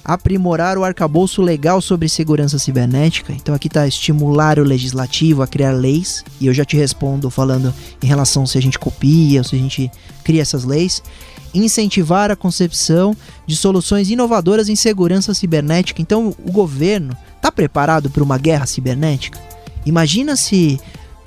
aprimorar 0.05 0.77
o 0.77 0.83
arcabouço 0.83 1.41
legal 1.41 1.81
sobre 1.81 2.07
segurança 2.07 2.59
cibernética. 2.59 3.33
Então 3.33 3.53
aqui 3.55 3.67
está 3.67 3.87
estimular 3.87 4.59
o 4.59 4.63
legislativo 4.63 5.41
a 5.41 5.47
criar 5.47 5.71
leis, 5.71 6.23
e 6.39 6.45
eu 6.45 6.53
já 6.53 6.63
te 6.63 6.77
respondo 6.77 7.31
falando 7.31 7.73
em 8.01 8.05
relação 8.05 8.45
se 8.45 8.57
a 8.57 8.61
gente 8.61 8.77
copia 8.77 9.43
se 9.43 9.55
a 9.55 9.59
gente 9.59 9.91
cria 10.23 10.41
essas 10.41 10.65
leis. 10.65 11.01
Incentivar 11.53 12.31
a 12.31 12.35
concepção 12.35 13.15
de 13.45 13.55
soluções 13.55 14.09
inovadoras 14.09 14.69
em 14.69 14.75
segurança 14.75 15.33
cibernética. 15.33 16.01
Então 16.01 16.35
o 16.43 16.51
governo 16.51 17.15
está 17.35 17.51
preparado 17.51 18.09
para 18.09 18.23
uma 18.23 18.37
guerra 18.37 18.65
cibernética? 18.65 19.39
Imagina 19.85 20.35
se 20.35 20.79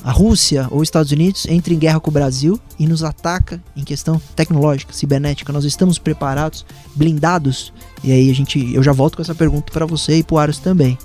a 0.04 0.10
Rússia 0.10 0.68
ou 0.70 0.80
os 0.80 0.88
Estados 0.88 1.10
Unidos 1.10 1.46
entra 1.46 1.72
em 1.72 1.78
guerra 1.78 1.98
com 1.98 2.10
o 2.10 2.12
Brasil 2.12 2.60
e 2.78 2.86
nos 2.86 3.02
ataca 3.02 3.60
em 3.74 3.82
questão 3.82 4.20
tecnológica, 4.36 4.92
cibernética. 4.92 5.50
Nós 5.50 5.64
estamos 5.64 5.98
preparados, 5.98 6.66
blindados? 6.94 7.72
E 8.02 8.12
aí 8.12 8.30
a 8.30 8.34
gente, 8.34 8.74
eu 8.74 8.82
já 8.82 8.92
volto 8.92 9.16
com 9.16 9.22
essa 9.22 9.34
pergunta 9.34 9.72
para 9.72 9.86
você 9.86 10.18
e 10.18 10.22
para 10.22 10.34
o 10.34 10.38
Aros 10.38 10.58
também. 10.58 10.98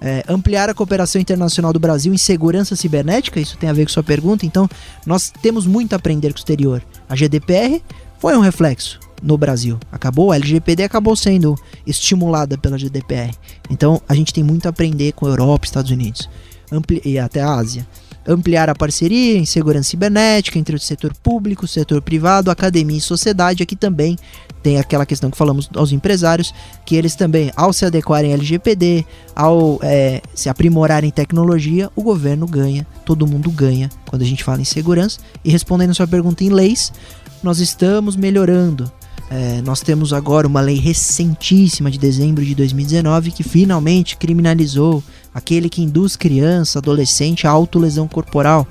É, 0.00 0.24
ampliar 0.28 0.70
a 0.70 0.74
cooperação 0.74 1.20
internacional 1.20 1.72
do 1.72 1.78
Brasil 1.78 2.14
em 2.14 2.18
segurança 2.18 2.74
cibernética, 2.74 3.38
isso 3.38 3.58
tem 3.58 3.68
a 3.68 3.72
ver 3.72 3.84
com 3.84 3.92
sua 3.92 4.02
pergunta. 4.02 4.46
Então, 4.46 4.66
nós 5.04 5.30
temos 5.42 5.66
muito 5.66 5.92
a 5.92 5.96
aprender 5.96 6.32
com 6.32 6.36
o 6.36 6.38
exterior. 6.38 6.82
A 7.06 7.14
GDPR 7.14 7.82
foi 8.18 8.36
um 8.36 8.40
reflexo 8.40 8.98
no 9.22 9.36
Brasil. 9.36 9.78
Acabou, 9.90 10.32
a 10.32 10.36
LGPD 10.36 10.84
acabou 10.84 11.16
sendo 11.16 11.54
estimulada 11.86 12.56
pela 12.56 12.78
GDPR. 12.78 13.34
Então, 13.70 14.00
a 14.08 14.14
gente 14.14 14.32
tem 14.32 14.44
muito 14.44 14.66
a 14.66 14.70
aprender 14.70 15.12
com 15.12 15.26
a 15.26 15.30
Europa, 15.30 15.66
Estados 15.66 15.90
Unidos 15.90 16.28
Ampli 16.70 17.00
e 17.04 17.18
até 17.18 17.40
a 17.40 17.54
Ásia 17.54 17.86
ampliar 18.28 18.68
a 18.68 18.74
parceria 18.74 19.38
em 19.38 19.46
segurança 19.46 19.88
cibernética 19.88 20.58
entre 20.58 20.76
o 20.76 20.78
setor 20.78 21.14
público, 21.14 21.64
o 21.64 21.68
setor 21.68 22.02
privado, 22.02 22.50
academia 22.50 22.98
e 22.98 23.00
sociedade. 23.00 23.62
Aqui 23.62 23.74
também 23.74 24.18
tem 24.62 24.78
aquela 24.78 25.06
questão 25.06 25.30
que 25.30 25.36
falamos 25.36 25.70
aos 25.74 25.92
empresários, 25.92 26.52
que 26.84 26.94
eles 26.94 27.14
também, 27.14 27.50
ao 27.56 27.72
se 27.72 27.86
adequarem 27.86 28.32
à 28.32 28.34
LGPD, 28.34 29.06
ao 29.34 29.78
é, 29.82 30.20
se 30.34 30.50
aprimorarem 30.50 31.10
tecnologia, 31.10 31.90
o 31.96 32.02
governo 32.02 32.46
ganha, 32.46 32.86
todo 33.06 33.26
mundo 33.26 33.50
ganha 33.50 33.88
quando 34.06 34.22
a 34.22 34.26
gente 34.26 34.44
fala 34.44 34.60
em 34.60 34.64
segurança. 34.64 35.20
E 35.42 35.50
respondendo 35.50 35.90
a 35.90 35.94
sua 35.94 36.06
pergunta 36.06 36.44
em 36.44 36.50
leis, 36.50 36.92
nós 37.42 37.58
estamos 37.58 38.16
melhorando 38.16 38.90
é, 39.30 39.60
nós 39.62 39.80
temos 39.80 40.12
agora 40.12 40.46
uma 40.46 40.60
lei 40.60 40.76
recentíssima 40.78 41.90
de 41.90 41.98
dezembro 41.98 42.44
de 42.44 42.54
2019 42.54 43.30
que 43.30 43.42
finalmente 43.42 44.16
criminalizou 44.16 45.02
aquele 45.34 45.68
que 45.68 45.82
induz 45.82 46.16
criança, 46.16 46.78
adolescente 46.78 47.46
à 47.46 47.50
autolesão 47.50 48.08
corporal. 48.08 48.66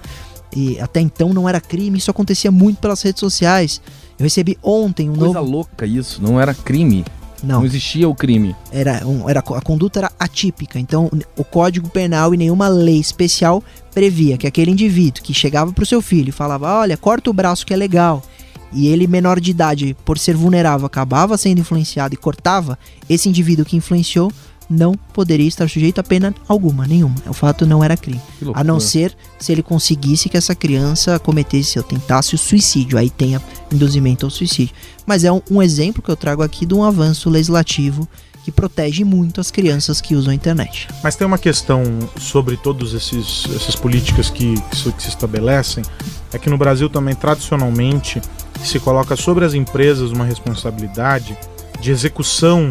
E 0.56 0.80
até 0.80 1.00
então 1.00 1.34
não 1.34 1.48
era 1.48 1.62
crime, 1.62 2.00
isso 2.00 2.10
acontecia 2.10 2.50
muito 2.50 2.80
pelas 2.80 3.02
redes 3.02 3.20
sociais. 3.20 3.82
Eu 4.18 4.24
recebi 4.24 4.58
ontem 4.64 5.10
um 5.10 5.16
Coisa 5.16 5.36
novo. 5.36 5.52
louca 5.52 5.86
isso, 5.86 6.22
não 6.24 6.42
era 6.42 6.54
crime. 6.54 7.06
Não. 7.44 7.60
Não 7.60 7.66
existia 7.66 8.10
o 8.10 8.16
crime. 8.16 8.56
Era, 8.72 9.06
um, 9.06 9.30
era 9.30 9.42
a 9.42 9.62
conduta 9.62 10.00
era 10.00 10.12
atípica. 10.20 10.80
Então, 10.80 11.08
o 11.38 11.44
Código 11.44 11.88
Penal 11.88 12.34
e 12.34 12.38
nenhuma 12.38 12.68
lei 12.68 13.00
especial 13.00 13.64
previa 13.94 14.40
que 14.40 14.48
aquele 14.48 14.72
indivíduo 14.72 15.22
que 15.22 15.36
chegava 15.36 15.72
para 15.72 15.84
o 15.84 15.86
seu 15.86 16.02
filho 16.02 16.30
e 16.30 16.32
falava: 16.32 16.80
"Olha, 16.80 16.98
corta 16.98 17.30
o 17.30 17.34
braço 17.34 17.64
que 17.64 17.76
é 17.76 17.78
legal", 17.78 18.24
e 18.72 18.88
ele 18.88 19.08
menor 19.08 19.40
de 19.40 19.52
idade, 19.52 19.96
por 20.06 20.18
ser 20.18 20.36
vulnerável, 20.36 20.86
acabava 20.86 21.38
sendo 21.38 21.60
influenciado 21.60 22.14
e 22.14 22.18
cortava, 22.18 22.78
esse 23.10 23.30
indivíduo 23.30 23.66
que 23.66 23.78
influenciou 23.78 24.32
não 24.70 24.94
poderia 25.14 25.48
estar 25.48 25.70
sujeito 25.70 26.00
a 26.00 26.04
pena 26.04 26.36
alguma, 26.48 26.86
nenhuma. 26.86 27.16
O 27.28 27.34
fato 27.34 27.66
não 27.66 27.84
era 27.84 27.96
crime. 27.96 28.22
A 28.54 28.64
não 28.64 28.80
ser 28.80 29.16
se 29.40 29.52
ele 29.52 29.64
conseguisse 29.64 30.28
que 30.28 30.38
essa 30.38 30.54
criança 30.54 31.18
cometesse 31.20 31.80
ou 31.80 31.84
tentasse 31.84 32.36
o 32.36 32.38
suicídio. 32.38 32.98
Aí 32.98 33.10
tem 33.10 33.36
a 33.36 33.42
induzimento 33.72 34.26
ao 34.26 34.30
suicídio. 34.30 34.76
Mas 35.06 35.24
é 35.24 35.32
um, 35.32 35.42
um 35.50 35.62
exemplo 35.62 36.02
que 36.02 36.10
eu 36.10 36.18
trago 36.18 36.44
aqui 36.44 36.66
de 36.66 36.74
um 36.74 36.84
avanço 36.84 37.30
legislativo 37.30 38.08
que 38.48 38.52
protege 38.54 39.04
muito 39.04 39.42
as 39.42 39.52
crianças 39.52 40.00
que 40.00 40.16
usam 40.16 40.32
a 40.32 40.34
internet. 40.34 40.88
Mas 41.04 41.18
tem 41.18 41.28
uma 41.28 41.38
questão 41.38 41.84
sobre 42.18 42.56
todas 42.56 42.94
essas 42.96 43.76
políticas 43.76 44.30
que, 44.30 44.54
que 44.70 44.76
se- 44.78 45.10
estabelecem, 45.10 45.84
é 46.32 46.40
que 46.40 46.50
no 46.50 46.58
Brasil 46.58 46.90
também, 46.90 47.14
tradicionalmente, 47.14 48.22
se 48.64 48.80
coloca 48.80 49.18
sobre 49.18 49.44
as 49.44 49.54
empresas 49.54 50.12
uma 50.12 50.24
responsabilidade 50.24 51.38
de 51.82 51.92
execução 51.92 52.70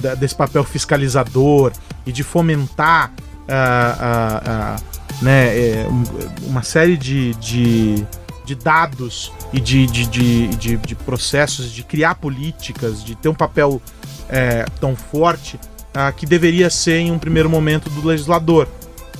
da- 0.00 0.14
desse 0.14 0.34
papel 0.34 0.64
fiscalizador 0.64 1.72
e 2.06 2.10
de 2.12 2.22
fomentar 2.22 3.12
ah, 3.46 3.96
ah, 4.00 4.76
né, 5.20 5.58
eh, 5.58 5.86
um- 5.90 6.48
uma 6.48 6.62
série 6.62 6.96
de, 6.96 7.34
de, 7.34 8.02
de 8.46 8.54
dados 8.54 9.30
e 9.52 9.60
de, 9.60 9.86
de, 9.86 10.46
de 10.78 10.94
processos, 10.94 11.70
de 11.70 11.82
criar 11.82 12.14
políticas, 12.14 13.04
de 13.04 13.14
ter 13.14 13.28
um 13.28 13.34
papel 13.34 13.82
eh, 14.30 14.64
tão 14.80 14.94
forte 14.96 15.58
ah, 15.94 16.10
que 16.12 16.24
deveria 16.24 16.70
ser 16.70 16.98
em 16.98 17.10
um 17.10 17.18
primeiro 17.18 17.50
momento 17.50 17.90
do 17.90 18.06
legislador. 18.06 18.66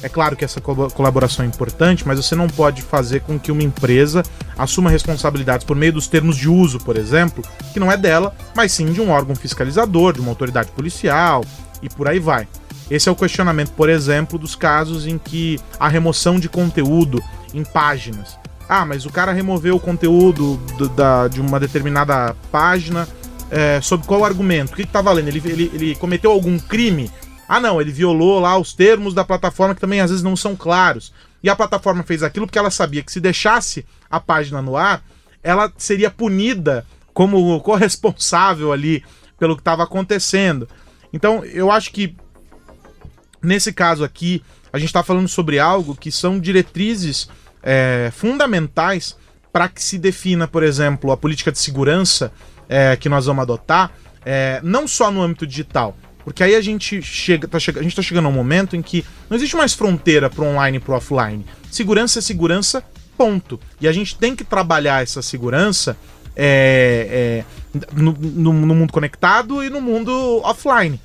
É 0.03 0.09
claro 0.09 0.35
que 0.35 0.45
essa 0.47 0.63
colaboração 0.63 1.45
é 1.45 1.49
importante, 1.49 2.07
mas 2.09 2.17
você 2.19 2.35
não 2.35 2.47
pode 2.49 2.81
fazer 2.81 3.21
com 3.21 3.39
que 3.39 3.53
uma 3.53 3.63
empresa 3.63 4.23
assuma 4.57 4.89
responsabilidades 4.89 5.67
por 5.67 5.77
meio 5.77 5.93
dos 5.93 6.07
termos 6.09 6.39
de 6.39 6.49
uso, 6.49 6.79
por 6.79 6.97
exemplo, 6.97 7.45
que 7.75 7.79
não 7.79 7.93
é 7.93 7.99
dela, 7.99 8.35
mas 8.55 8.73
sim 8.73 8.87
de 8.93 9.01
um 9.03 9.11
órgão 9.11 9.37
fiscalizador, 9.37 10.15
de 10.15 10.21
uma 10.21 10.31
autoridade 10.31 10.71
policial 10.71 11.45
e 11.83 11.89
por 11.91 12.09
aí 12.09 12.19
vai. 12.19 12.49
Esse 12.91 13.11
é 13.11 13.13
o 13.13 13.17
questionamento, 13.17 13.73
por 13.73 13.91
exemplo, 13.91 14.39
dos 14.39 14.55
casos 14.57 15.07
em 15.07 15.19
que 15.19 15.61
a 15.79 15.87
remoção 15.87 16.41
de 16.41 16.49
conteúdo 16.49 17.23
em 17.53 17.63
páginas. 17.63 18.39
Ah, 18.67 18.87
mas 18.87 19.05
o 19.05 19.11
cara 19.11 19.33
removeu 19.33 19.77
o 19.77 19.81
conteúdo 19.81 20.57
do- 20.79 20.89
da- 20.89 21.29
de 21.29 21.41
uma 21.43 21.61
determinada 21.61 22.35
página 22.51 23.07
é, 23.51 23.81
sob 23.81 24.07
qual 24.07 24.25
argumento? 24.25 24.73
O 24.73 24.77
que, 24.77 24.87
que 24.87 24.93
tá 24.93 25.03
valendo? 25.03 25.29
Ele, 25.29 25.43
ele, 25.45 25.71
ele 25.75 25.95
cometeu 25.97 26.31
algum 26.31 26.59
crime? 26.59 27.11
Ah, 27.49 27.59
não, 27.61 27.81
ele 27.81 27.91
violou 27.91 28.39
lá 28.39 28.57
os 28.57 28.73
termos 28.73 29.13
da 29.13 29.25
plataforma 29.25 29.75
que 29.75 29.81
também 29.81 30.01
às 30.01 30.11
vezes 30.11 30.23
não 30.23 30.37
são 30.37 30.55
claros. 30.55 31.13
E 31.43 31.51
a 31.51 31.57
plataforma 31.57 32.03
fez 32.03 32.23
aquilo 32.23 32.47
porque 32.47 32.59
ela 32.59 32.71
sabia 32.71 33.03
que 33.03 33.11
se 33.11 33.21
deixasse 33.21 33.85
a 34.09 34.21
página 34.21 34.63
no 34.63 34.77
ar, 34.77 35.03
ela 35.43 35.73
seria 35.77 36.11
punida 36.11 36.87
como 37.13 37.59
corresponsável 37.63 38.73
ali 38.73 39.03
pelo 39.39 39.57
que 39.57 39.63
estava 39.63 39.83
acontecendo. 39.83 40.69
Então, 41.13 41.45
eu 41.45 41.71
acho 41.71 41.91
que 41.91 42.15
nesse 43.43 43.73
caso 43.73 44.05
aqui, 44.05 44.43
a 44.73 44.79
gente 44.79 44.89
está 44.89 45.03
falando 45.03 45.29
sobre 45.29 45.59
algo 45.59 45.97
que 45.97 46.13
são 46.13 46.39
diretrizes 46.39 47.29
é, 47.63 48.13
fundamentais 48.15 49.17
para 49.53 49.69
que 49.69 49.83
se 49.83 49.99
defina, 49.99 50.47
por 50.47 50.63
exemplo, 50.63 51.11
a 51.11 51.17
política 51.17 51.51
de 51.51 51.59
segurança 51.59 52.33
é, 52.71 52.97
que 52.97 53.09
nós 53.09 53.27
vamos 53.27 53.43
adotar, 53.43 53.91
é, 54.25 54.61
não 54.63 54.87
só 54.87 55.11
no 55.11 55.21
âmbito 55.21 55.45
digital. 55.47 55.97
Porque 56.25 56.45
aí 56.45 56.55
a 56.55 56.61
gente 56.61 57.03
chega, 57.03 57.49
tá 57.49 57.59
chega, 57.59 57.81
a 57.81 57.83
gente 57.83 57.97
tá 57.97 58.03
chegando 58.03 58.27
a 58.27 58.29
um 58.29 58.33
momento 58.33 58.77
em 58.77 58.83
que 58.83 59.05
não 59.29 59.37
existe 59.37 59.57
mais 59.57 59.75
fronteira 59.75 60.31
pro 60.31 60.45
online 60.45 60.77
e 60.77 60.81
pro 60.81 60.95
offline. 60.95 61.45
Segurança 61.71 62.21
é 62.21 62.23
segurança, 62.23 62.85
ponto. 63.19 63.59
E 63.81 63.89
a 63.89 63.93
gente 63.93 64.17
tem 64.17 64.37
que 64.37 64.45
trabalhar 64.45 65.03
essa 65.03 65.21
segurança 65.23 65.97
é, 66.37 67.43
é, 67.75 67.81
no, 67.95 68.13
no- 68.13 68.53
no 68.53 68.75
mundo 68.75 68.93
conectado 68.93 69.65
e 69.65 69.69
no 69.71 69.81
mundo 69.81 70.41
offline. 70.45 71.01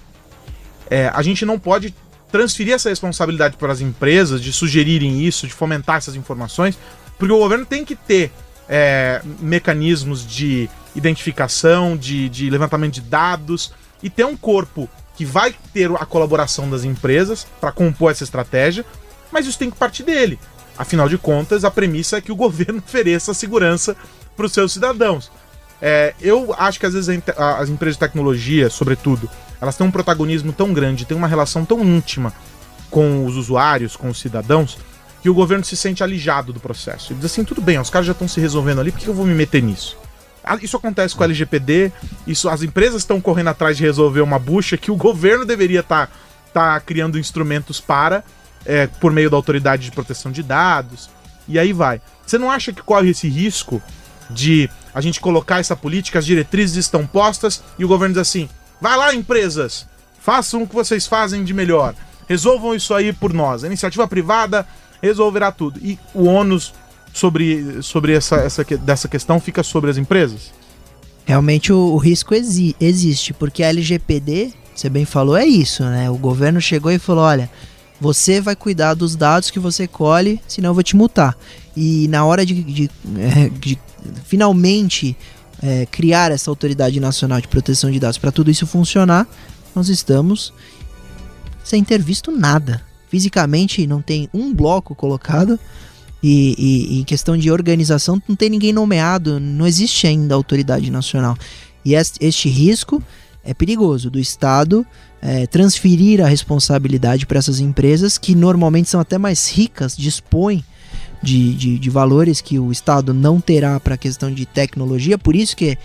É, 0.89 1.09
a 1.13 1.21
gente 1.23 1.45
não 1.45 1.57
pode 1.57 1.95
transferir 2.31 2.73
essa 2.73 2.89
responsabilidade 2.89 3.55
para 3.57 3.71
as 3.71 3.79
empresas 3.81 4.41
de 4.41 4.51
sugerirem 4.51 5.23
isso, 5.25 5.47
de 5.47 5.53
fomentar 5.53 5.95
essas 5.97 6.15
informações, 6.15 6.77
porque 7.17 7.33
o 7.33 7.37
governo 7.39 7.65
tem 7.65 7.85
que 7.85 7.95
ter 7.95 8.31
é, 8.67 9.21
mecanismos 9.39 10.27
de 10.27 10.69
identificação, 10.95 11.97
de, 11.97 12.29
de 12.29 12.49
levantamento 12.49 12.93
de 12.93 13.01
dados 13.01 13.73
e 14.01 14.09
ter 14.09 14.25
um 14.25 14.37
corpo 14.37 14.89
que 15.15 15.25
vai 15.25 15.55
ter 15.73 15.89
a 15.91 16.05
colaboração 16.05 16.69
das 16.69 16.83
empresas 16.83 17.45
para 17.59 17.71
compor 17.71 18.11
essa 18.11 18.23
estratégia, 18.23 18.85
mas 19.31 19.45
isso 19.45 19.57
tem 19.57 19.69
que 19.69 19.77
partir 19.77 20.03
dele. 20.03 20.39
Afinal 20.77 21.07
de 21.07 21.17
contas, 21.17 21.63
a 21.63 21.71
premissa 21.71 22.17
é 22.17 22.21
que 22.21 22.31
o 22.31 22.35
governo 22.37 22.81
ofereça 22.85 23.33
segurança 23.33 23.95
para 24.35 24.45
os 24.45 24.51
seus 24.51 24.73
cidadãos. 24.73 25.31
É, 25.81 26.13
eu 26.21 26.53
acho 26.57 26.79
que 26.79 26.85
às 26.85 26.93
vezes 26.93 27.09
as 27.37 27.69
empresas 27.69 27.95
de 27.95 27.99
tecnologia, 27.99 28.69
sobretudo, 28.69 29.29
elas 29.61 29.75
têm 29.75 29.85
um 29.87 29.91
protagonismo 29.91 30.51
tão 30.51 30.73
grande, 30.73 31.05
têm 31.05 31.17
uma 31.17 31.27
relação 31.27 31.65
tão 31.65 31.83
íntima 31.83 32.33
com 32.89 33.25
os 33.25 33.35
usuários, 33.35 33.95
com 33.95 34.09
os 34.09 34.19
cidadãos, 34.19 34.77
que 35.21 35.29
o 35.29 35.33
governo 35.33 35.65
se 35.65 35.75
sente 35.75 36.03
alijado 36.03 36.53
do 36.53 36.59
processo. 36.59 37.11
Ele 37.11 37.19
diz 37.19 37.31
assim, 37.31 37.43
tudo 37.43 37.61
bem, 37.61 37.79
os 37.79 37.89
caras 37.89 38.05
já 38.05 38.11
estão 38.11 38.27
se 38.27 38.39
resolvendo 38.39 38.79
ali, 38.79 38.91
por 38.91 38.99
que 38.99 39.07
eu 39.07 39.13
vou 39.13 39.25
me 39.25 39.33
meter 39.33 39.61
nisso? 39.61 39.97
Ah, 40.45 40.57
Isso 40.61 40.77
acontece 40.77 41.15
com 41.15 41.21
o 41.21 41.23
LGPD, 41.23 41.91
isso, 42.27 42.47
as 42.49 42.61
empresas 42.61 43.01
estão 43.01 43.19
correndo 43.19 43.49
atrás 43.49 43.77
de 43.77 43.83
resolver 43.83 44.21
uma 44.21 44.39
bucha 44.39 44.77
que 44.77 44.91
o 44.91 44.95
governo 44.97 45.45
deveria 45.45 45.79
estar 45.79 46.09
criando 46.85 47.19
instrumentos 47.19 47.81
para, 47.81 48.23
é, 48.65 48.87
por 48.87 49.11
meio 49.11 49.29
da 49.29 49.35
autoridade 49.35 49.83
de 49.83 49.91
proteção 49.91 50.31
de 50.31 50.43
dados, 50.43 51.09
e 51.47 51.59
aí 51.59 51.73
vai. 51.73 52.01
Você 52.25 52.37
não 52.37 52.49
acha 52.49 52.73
que 52.73 52.81
corre 52.81 53.09
esse 53.09 53.27
risco 53.27 53.81
de 54.29 54.69
a 54.93 55.01
gente 55.01 55.19
colocar 55.19 55.59
essa 55.59 55.75
política, 55.75 56.19
as 56.19 56.25
diretrizes 56.25 56.77
estão 56.77 57.05
postas 57.05 57.61
e 57.77 57.85
o 57.85 57.87
governo 57.87 58.13
diz 58.13 58.21
assim: 58.21 58.49
vai 58.81 58.97
lá, 58.97 59.13
empresas, 59.13 59.87
façam 60.19 60.63
o 60.63 60.67
que 60.67 60.73
vocês 60.73 61.05
fazem 61.05 61.43
de 61.43 61.53
melhor, 61.53 61.93
resolvam 62.27 62.73
isso 62.73 62.93
aí 62.93 63.13
por 63.13 63.33
nós. 63.33 63.63
A 63.63 63.67
iniciativa 63.67 64.07
privada 64.07 64.65
resolverá 65.01 65.51
tudo. 65.51 65.79
E 65.83 65.99
o 66.13 66.25
ônus 66.25 66.73
sobre, 67.15 67.81
sobre 67.81 68.13
essa, 68.13 68.35
essa, 68.35 68.63
dessa 68.63 69.07
questão 69.07 69.39
fica 69.39 69.63
sobre 69.63 69.89
as 69.89 69.97
empresas? 69.97 70.51
Realmente 71.25 71.71
o, 71.71 71.77
o 71.77 71.97
risco 71.97 72.35
exi- 72.35 72.75
existe, 72.79 73.33
porque 73.33 73.63
a 73.63 73.69
LGPD, 73.69 74.51
você 74.75 74.89
bem 74.89 75.05
falou, 75.05 75.37
é 75.37 75.45
isso, 75.45 75.81
né? 75.83 76.09
O 76.09 76.17
governo 76.17 76.59
chegou 76.59 76.91
e 76.91 76.99
falou: 76.99 77.23
olha, 77.23 77.49
você 78.01 78.41
vai 78.41 78.53
cuidar 78.53 78.95
dos 78.95 79.15
dados 79.15 79.49
que 79.49 79.59
você 79.59 79.87
colhe, 79.87 80.41
senão 80.45 80.71
eu 80.71 80.73
vou 80.73 80.83
te 80.83 80.97
multar. 80.97 81.37
E 81.75 82.09
na 82.09 82.25
hora 82.25 82.45
de, 82.45 82.61
de, 82.61 82.91
eh, 83.17 83.49
de 83.49 83.79
finalmente 84.25 85.15
eh, 85.63 85.87
criar 85.89 86.33
essa 86.33 86.51
autoridade 86.51 86.99
nacional 86.99 87.39
de 87.39 87.47
proteção 87.47 87.89
de 87.89 87.99
dados 87.99 88.17
para 88.17 88.31
tudo 88.31 88.51
isso 88.51 88.67
funcionar, 88.67 89.25
nós 89.73 89.87
estamos 89.87 90.53
sem 91.63 91.81
ter 91.81 92.01
visto 92.01 92.29
nada. 92.29 92.83
Fisicamente 93.09 93.87
não 93.87 94.01
tem 94.01 94.29
um 94.33 94.53
bloco 94.53 94.93
colocado. 94.93 95.57
E, 96.27 96.55
e- 96.57 96.99
em 97.01 97.03
questão 97.03 97.37
de 97.37 97.51
organização, 97.51 98.19
não 98.27 98.35
tem 98.35 98.49
ninguém 98.49 98.73
nomeado, 98.73 99.39
não 99.39 99.67
existe 99.67 100.07
ainda 100.07 100.33
autoridade 100.33 100.89
nacional. 100.89 101.37
E 101.83 101.93
es- 101.93 102.15
este 102.19 102.49
risco 102.49 103.01
é 103.43 103.53
perigoso 103.53 104.09
do 104.09 104.19
Estado 104.19 104.83
eh, 105.21 105.45
transferir 105.47 106.21
a 106.21 106.27
responsabilidade 106.27 107.25
para 107.25 107.37
essas 107.39 107.59
empresas 107.59 108.17
que 108.17 108.33
normalmente 108.33 108.89
são 108.89 108.99
até 108.99 109.17
mais 109.17 109.49
ricas, 109.51 109.95
dispõem 109.95 110.63
de, 111.21 111.53
de, 111.53 111.79
de 111.79 111.89
valores 111.89 112.41
que 112.41 112.57
o 112.59 112.71
Estado 112.71 113.13
não 113.13 113.39
terá 113.39 113.79
para 113.79 113.95
a 113.95 113.97
questão 113.97 114.31
de 114.31 114.45
tecnologia. 114.45 115.17
Por 115.17 115.35
isso 115.35 115.55
que, 115.55 115.77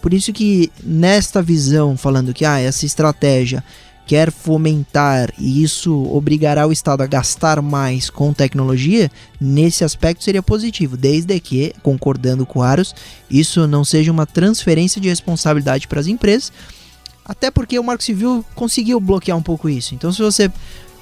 por 0.00 0.12
isso 0.14 0.32
que 0.32 0.70
nesta 0.82 1.42
visão, 1.42 1.96
falando 1.96 2.32
que 2.34 2.44
ah, 2.44 2.58
essa 2.58 2.86
estratégia 2.86 3.62
quer 4.06 4.30
fomentar 4.30 5.32
e 5.38 5.62
isso 5.62 6.04
obrigará 6.12 6.66
o 6.66 6.72
Estado 6.72 7.02
a 7.02 7.06
gastar 7.06 7.62
mais 7.62 8.10
com 8.10 8.32
tecnologia, 8.32 9.10
nesse 9.40 9.84
aspecto 9.84 10.22
seria 10.22 10.42
positivo, 10.42 10.96
desde 10.96 11.38
que, 11.40 11.72
concordando 11.82 12.44
com 12.44 12.58
o 12.58 12.62
Aros, 12.62 12.94
isso 13.30 13.66
não 13.66 13.84
seja 13.84 14.12
uma 14.12 14.26
transferência 14.26 15.00
de 15.00 15.08
responsabilidade 15.08 15.88
para 15.88 16.00
as 16.00 16.06
empresas, 16.06 16.52
até 17.24 17.50
porque 17.50 17.78
o 17.78 17.84
Marco 17.84 18.04
Civil 18.04 18.44
conseguiu 18.54 19.00
bloquear 19.00 19.36
um 19.36 19.42
pouco 19.42 19.68
isso. 19.68 19.94
Então, 19.94 20.12
se 20.12 20.20
você 20.20 20.50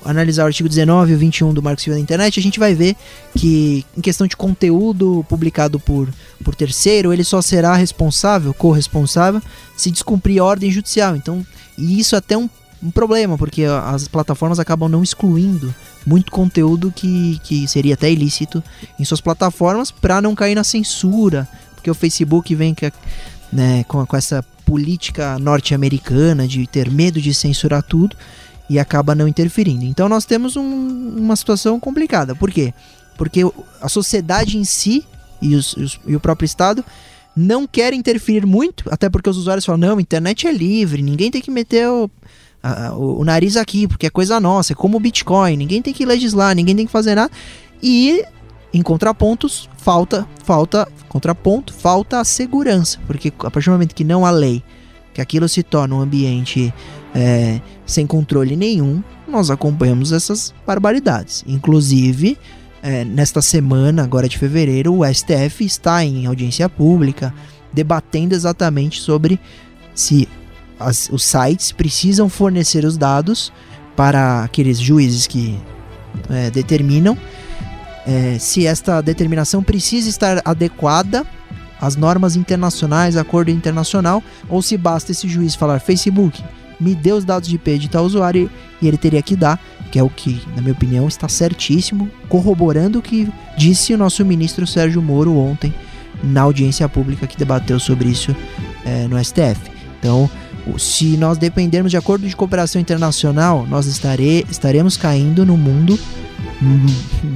analisar 0.04 0.44
o 0.44 0.46
artigo 0.46 0.68
19 0.68 1.12
e 1.12 1.14
o 1.14 1.18
21 1.18 1.54
do 1.54 1.62
Marco 1.62 1.80
Civil 1.80 1.94
da 1.94 2.02
Internet, 2.02 2.38
a 2.38 2.42
gente 2.42 2.58
vai 2.58 2.74
ver 2.74 2.96
que, 3.36 3.84
em 3.96 4.00
questão 4.00 4.26
de 4.26 4.36
conteúdo 4.36 5.24
publicado 5.28 5.78
por, 5.78 6.08
por 6.44 6.54
terceiro, 6.54 7.12
ele 7.12 7.24
só 7.24 7.40
será 7.42 7.74
responsável, 7.74 8.52
corresponsável, 8.54 9.40
se 9.76 9.90
descumprir 9.90 10.42
ordem 10.42 10.70
judicial. 10.70 11.16
Então, 11.16 11.44
e 11.76 11.98
isso 11.98 12.16
até 12.16 12.36
um 12.36 12.48
um 12.82 12.90
problema, 12.90 13.38
porque 13.38 13.64
as 13.64 14.08
plataformas 14.08 14.58
acabam 14.58 14.88
não 14.88 15.02
excluindo 15.02 15.74
muito 16.04 16.32
conteúdo 16.32 16.90
que, 16.94 17.38
que 17.44 17.68
seria 17.68 17.94
até 17.94 18.10
ilícito 18.10 18.62
em 18.98 19.04
suas 19.04 19.20
plataformas 19.20 19.90
para 19.90 20.20
não 20.20 20.34
cair 20.34 20.54
na 20.56 20.64
censura, 20.64 21.48
porque 21.74 21.90
o 21.90 21.94
Facebook 21.94 22.54
vem 22.54 22.74
com, 22.74 22.86
a- 22.86 22.92
né, 23.52 23.84
com, 23.84 24.04
com 24.04 24.16
essa 24.16 24.42
política 24.64 25.38
norte-americana 25.38 26.46
de 26.48 26.66
ter 26.66 26.90
medo 26.90 27.20
de 27.20 27.32
censurar 27.32 27.82
tudo 27.82 28.16
e 28.68 28.78
acaba 28.78 29.14
não 29.14 29.28
interferindo. 29.28 29.84
Então 29.84 30.08
nós 30.08 30.24
temos 30.24 30.56
um- 30.56 31.14
uma 31.16 31.36
situação 31.36 31.78
complicada. 31.78 32.34
Por 32.34 32.50
quê? 32.50 32.72
Porque 33.16 33.42
a 33.80 33.88
sociedade 33.88 34.58
em 34.58 34.64
si 34.64 35.04
e, 35.40 35.54
os- 35.54 35.76
os- 35.76 36.00
e 36.06 36.16
o 36.16 36.20
próprio 36.20 36.46
Estado 36.46 36.84
não 37.36 37.66
quer 37.66 37.92
interferir 37.94 38.44
muito, 38.44 38.84
até 38.90 39.08
porque 39.08 39.28
os 39.30 39.36
usuários 39.38 39.64
falam: 39.64 39.78
não, 39.80 39.98
a 39.98 40.00
internet 40.00 40.46
é 40.46 40.52
livre, 40.52 41.00
ninguém 41.02 41.30
tem 41.30 41.40
que 41.40 41.50
meter 41.50 41.88
o, 41.88 42.10
a- 42.62 42.92
o, 42.94 43.20
o 43.20 43.24
nariz 43.24 43.56
aqui, 43.56 43.86
porque 43.88 44.06
é 44.06 44.10
coisa 44.10 44.38
nossa, 44.40 44.72
é 44.72 44.76
como 44.76 44.96
o 44.96 45.00
Bitcoin, 45.00 45.56
ninguém 45.56 45.82
tem 45.82 45.92
que 45.92 46.04
legislar, 46.04 46.54
ninguém 46.54 46.76
tem 46.76 46.86
que 46.86 46.92
fazer 46.92 47.14
nada. 47.14 47.30
E 47.82 48.24
em 48.72 48.82
contrapontos, 48.82 49.68
falta, 49.76 50.26
falta, 50.44 50.88
contraponto, 51.08 51.74
falta 51.74 52.20
a 52.20 52.24
segurança, 52.24 52.98
porque 53.06 53.32
a 53.40 53.50
partir 53.50 53.68
do 53.68 53.72
momento 53.72 53.94
que 53.94 54.04
não 54.04 54.24
há 54.24 54.30
lei, 54.30 54.62
que 55.12 55.20
aquilo 55.20 55.48
se 55.48 55.62
torna 55.62 55.94
um 55.94 56.00
ambiente 56.00 56.72
é, 57.14 57.60
sem 57.84 58.06
controle 58.06 58.56
nenhum, 58.56 59.02
nós 59.28 59.50
acompanhamos 59.50 60.10
essas 60.12 60.54
barbaridades. 60.66 61.44
Inclusive, 61.46 62.38
é, 62.82 63.04
nesta 63.04 63.42
semana, 63.42 64.02
agora 64.04 64.26
de 64.28 64.38
fevereiro, 64.38 64.94
o 64.94 65.04
STF 65.04 65.64
está 65.64 66.02
em 66.04 66.24
audiência 66.26 66.66
pública 66.68 67.34
debatendo 67.72 68.34
exatamente 68.34 69.00
sobre 69.00 69.38
se 69.94 70.26
as- 70.86 71.08
os 71.10 71.22
sites 71.24 71.72
precisam 71.72 72.28
fornecer 72.28 72.84
os 72.84 72.96
dados 72.96 73.52
para 73.96 74.42
aqueles 74.44 74.78
juízes 74.78 75.26
que 75.26 75.58
é, 76.30 76.50
determinam 76.50 77.16
é, 78.06 78.36
se 78.38 78.66
esta 78.66 79.00
determinação 79.00 79.62
precisa 79.62 80.08
estar 80.08 80.40
adequada 80.44 81.24
às 81.80 81.94
normas 81.96 82.36
internacionais, 82.36 83.16
acordo 83.16 83.50
internacional, 83.50 84.22
ou 84.48 84.60
se 84.62 84.76
basta 84.76 85.12
esse 85.12 85.28
juiz 85.28 85.54
falar 85.54 85.80
Facebook, 85.80 86.42
me 86.80 86.94
dê 86.94 87.12
os 87.12 87.24
dados 87.24 87.48
de 87.48 87.54
IP 87.56 87.78
de 87.78 87.88
tal 87.88 88.04
usuário 88.04 88.50
e 88.80 88.88
ele 88.88 88.96
teria 88.96 89.22
que 89.22 89.36
dar, 89.36 89.60
que 89.90 89.98
é 89.98 90.02
o 90.02 90.08
que, 90.10 90.42
na 90.56 90.62
minha 90.62 90.72
opinião, 90.72 91.06
está 91.06 91.28
certíssimo, 91.28 92.10
corroborando 92.28 92.98
o 92.98 93.02
que 93.02 93.28
disse 93.56 93.94
o 93.94 93.98
nosso 93.98 94.24
ministro 94.24 94.66
Sérgio 94.66 95.00
Moro 95.00 95.36
ontem 95.36 95.72
na 96.24 96.42
audiência 96.42 96.88
pública 96.88 97.26
que 97.26 97.36
debateu 97.36 97.78
sobre 97.78 98.08
isso 98.08 98.34
é, 98.84 99.06
no 99.06 99.16
STF. 99.22 99.60
Então, 100.00 100.28
se 100.78 101.16
nós 101.16 101.38
dependermos 101.38 101.90
de 101.90 101.96
acordo 101.96 102.26
de 102.26 102.36
cooperação 102.36 102.80
internacional, 102.80 103.66
nós 103.68 103.86
estare, 103.86 104.46
estaremos 104.50 104.96
caindo 104.96 105.44
no 105.44 105.56
mundo 105.56 105.98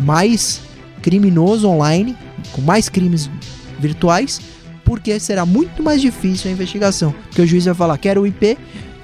mais 0.05 0.61
criminoso 1.03 1.69
online, 1.69 2.17
com 2.53 2.63
mais 2.63 2.89
crimes 2.89 3.31
virtuais, 3.79 4.41
porque 4.85 5.19
será 5.19 5.45
muito 5.45 5.83
mais 5.83 6.01
difícil 6.01 6.51
a 6.51 6.55
investigação. 6.55 7.15
Porque 7.29 7.43
o 7.43 7.47
juiz 7.47 7.65
vai 7.65 7.75
falar, 7.75 7.99
quero 7.99 8.23
o 8.23 8.27
IP, 8.27 8.57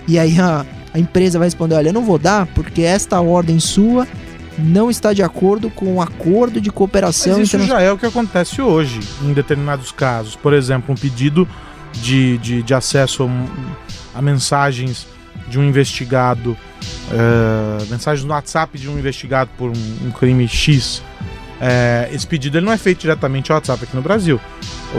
e 0.06 0.18
aí 0.18 0.38
a, 0.40 0.64
a 0.94 0.98
empresa 0.98 1.38
vai 1.38 1.46
responder, 1.46 1.74
olha, 1.74 1.88
eu 1.88 1.92
não 1.92 2.04
vou 2.04 2.18
dar, 2.18 2.46
porque 2.46 2.82
esta 2.82 3.20
ordem 3.20 3.58
sua 3.58 4.06
não 4.58 4.90
está 4.90 5.12
de 5.12 5.22
acordo 5.22 5.70
com 5.70 5.94
o 5.94 6.02
acordo 6.02 6.60
de 6.60 6.70
cooperação 6.70 7.38
Mas 7.38 7.48
isso 7.48 7.58
já 7.60 7.80
é 7.80 7.90
o 7.90 7.98
que 7.98 8.06
acontece 8.06 8.60
hoje, 8.60 9.00
em 9.22 9.32
determinados 9.32 9.90
casos. 9.90 10.36
Por 10.36 10.52
exemplo, 10.52 10.92
um 10.94 10.96
pedido 10.96 11.48
de, 11.92 12.38
de, 12.38 12.62
de 12.62 12.74
acesso 12.74 13.28
a, 14.14 14.20
mensagens 14.22 15.06
de 15.48 15.58
um 15.58 15.64
investigado, 15.64 16.56
eh, 17.10 17.84
mensagens 17.90 18.24
no 18.24 18.32
WhatsApp 18.32 18.78
de 18.78 18.88
um 18.88 18.98
investigado 18.98 19.50
por 19.56 19.70
um, 19.70 20.06
um 20.06 20.10
crime 20.10 20.46
X. 20.48 21.02
Eh, 21.60 22.10
esse 22.12 22.26
pedido 22.26 22.58
ele 22.58 22.66
não 22.66 22.72
é 22.72 22.76
feito 22.78 23.00
diretamente 23.00 23.50
ao 23.52 23.56
WhatsApp 23.56 23.84
aqui 23.84 23.94
no 23.96 24.02
Brasil. 24.02 24.40
O- 24.94 24.98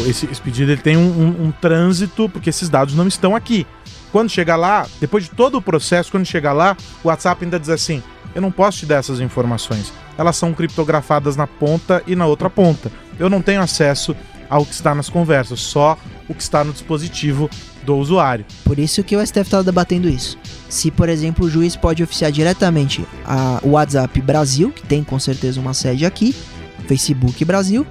o- 0.00 0.08
esse, 0.08 0.26
esse 0.26 0.40
pedido 0.40 0.70
ele 0.72 0.80
tem 0.80 0.96
um, 0.96 1.00
um- 1.02 1.46
um 1.46 1.50
trânsito, 1.52 2.28
porque 2.28 2.50
esses 2.50 2.68
dados 2.68 2.94
não 2.94 3.06
estão 3.06 3.34
aqui. 3.36 3.66
Quando 4.10 4.30
chegar 4.30 4.56
lá, 4.56 4.86
depois 5.00 5.24
de 5.24 5.30
todo 5.30 5.58
o 5.58 5.62
processo, 5.62 6.10
quando 6.10 6.24
chegar 6.24 6.52
lá, 6.52 6.76
o 7.04 7.08
WhatsApp 7.08 7.44
ainda 7.44 7.58
diz 7.60 7.68
assim: 7.68 8.02
eu 8.34 8.40
não 8.40 8.50
posso 8.50 8.78
te 8.78 8.86
dar 8.86 8.96
essas 8.96 9.20
informações. 9.20 9.92
Elas 10.16 10.36
são 10.36 10.54
criptografadas 10.54 11.36
na 11.36 11.46
ponta 11.46 12.02
e 12.06 12.16
na 12.16 12.24
outra 12.26 12.48
ponta. 12.48 12.90
Eu 13.18 13.28
não 13.28 13.42
tenho 13.42 13.60
acesso 13.60 14.16
ao 14.48 14.64
que 14.64 14.72
está 14.72 14.94
nas 14.94 15.08
conversas, 15.08 15.60
só 15.60 15.98
o 16.28 16.34
que 16.34 16.42
está 16.42 16.64
no 16.64 16.72
dispositivo 16.72 17.48
do 17.84 17.96
usuário. 17.96 18.44
Por 18.64 18.78
isso 18.78 19.02
que 19.02 19.16
o 19.16 19.26
STF 19.26 19.40
está 19.40 19.62
debatendo 19.62 20.08
isso. 20.08 20.38
Se, 20.68 20.90
por 20.90 21.08
exemplo, 21.08 21.46
o 21.46 21.50
juiz 21.50 21.76
pode 21.76 22.02
oficiar 22.02 22.30
diretamente 22.30 23.04
a, 23.24 23.60
o 23.62 23.70
WhatsApp 23.70 24.20
Brasil, 24.20 24.70
que 24.70 24.82
tem 24.82 25.02
com 25.02 25.18
certeza 25.18 25.60
uma 25.60 25.74
sede 25.74 26.04
aqui, 26.04 26.34
Facebook 26.86 27.44
Brasil, 27.44 27.86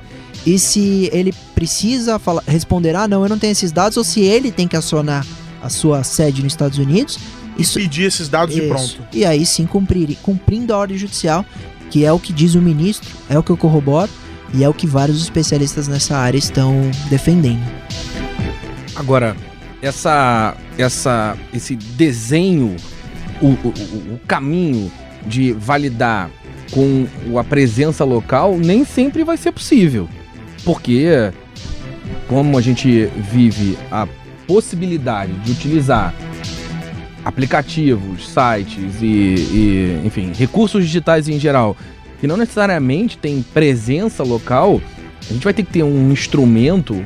e 0.45 0.57
se 0.59 1.09
ele 1.11 1.33
precisa 1.55 2.19
falar, 2.19 2.43
responder, 2.47 2.95
ah, 2.95 3.07
não, 3.07 3.23
eu 3.23 3.29
não 3.29 3.39
tenho 3.39 3.51
esses 3.51 3.71
dados, 3.71 3.97
ou 3.97 4.03
se 4.03 4.21
ele 4.21 4.51
tem 4.51 4.67
que 4.67 4.75
acionar 4.75 5.25
a 5.61 5.69
sua 5.69 6.03
sede 6.03 6.43
nos 6.43 6.53
Estados 6.53 6.77
Unidos, 6.77 7.17
isso, 7.57 7.79
Pedir 7.79 8.03
esses 8.03 8.29
dados 8.29 8.53
de 8.53 8.61
isso. 8.61 8.69
pronto. 8.69 9.07
E 9.11 9.25
aí 9.25 9.45
sim 9.45 9.65
cumprir, 9.65 10.15
cumprindo 10.21 10.73
a 10.73 10.77
ordem 10.77 10.97
judicial, 10.97 11.43
que 11.89 12.05
é 12.05 12.11
o 12.11 12.19
que 12.19 12.31
diz 12.31 12.53
o 12.55 12.61
ministro, 12.61 13.09
é 13.29 13.37
o 13.37 13.41
que 13.41 13.49
eu 13.49 13.57
corroboro, 13.57 14.11
e 14.53 14.63
é 14.63 14.69
o 14.69 14.73
que 14.73 14.87
vários 14.87 15.21
especialistas 15.21 15.87
nessa 15.87 16.17
área 16.17 16.37
estão 16.37 16.73
defendendo. 17.09 17.61
Agora, 18.95 19.35
essa, 19.81 20.55
essa, 20.77 21.37
esse 21.53 21.75
desenho, 21.75 22.75
o, 23.41 23.47
o, 23.47 23.67
o- 24.15 24.19
caminho 24.27 24.91
de 25.25 25.51
validar 25.53 26.29
com 26.71 27.07
a 27.37 27.43
presença 27.43 28.03
local 28.03 28.57
nem 28.57 28.83
sempre 28.83 29.23
vai 29.23 29.37
ser 29.37 29.51
possível. 29.51 30.09
Porque, 30.63 31.31
como 32.27 32.57
a 32.57 32.61
gente 32.61 33.05
vive 33.31 33.77
a 33.91 34.07
possibilidade 34.47 35.31
de 35.43 35.51
utilizar 35.51 36.13
aplicativos, 37.23 38.29
sites 38.29 39.01
e, 39.01 39.05
e, 39.05 40.01
enfim, 40.05 40.31
recursos 40.33 40.83
digitais 40.85 41.27
em 41.27 41.39
geral, 41.39 41.75
que 42.19 42.27
não 42.27 42.37
necessariamente 42.37 43.17
tem 43.17 43.41
presença 43.53 44.23
local, 44.23 44.81
a 45.29 45.33
gente 45.33 45.43
vai 45.43 45.53
ter 45.53 45.63
que 45.63 45.71
ter 45.73 45.83
um 45.83 46.11
instrumento 46.11 47.03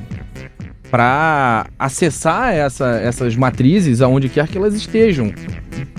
para 0.89 1.67
acessar 1.79 2.53
essa- 2.53 2.99
essas 2.99 3.35
matrizes 3.35 4.01
aonde 4.01 4.27
quer 4.29 4.47
que 4.47 4.57
elas 4.57 4.73
estejam. 4.73 5.31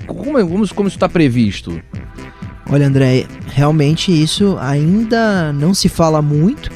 Como, 0.05 0.23
como, 0.47 0.67
como 0.75 0.87
isso 0.87 0.97
está 0.97 1.09
previsto? 1.09 1.81
Olha, 2.69 2.87
André, 2.87 3.25
realmente 3.47 4.11
isso 4.11 4.57
ainda 4.59 5.51
não 5.53 5.73
se 5.73 5.89
fala 5.89 6.21
muito. 6.21 6.69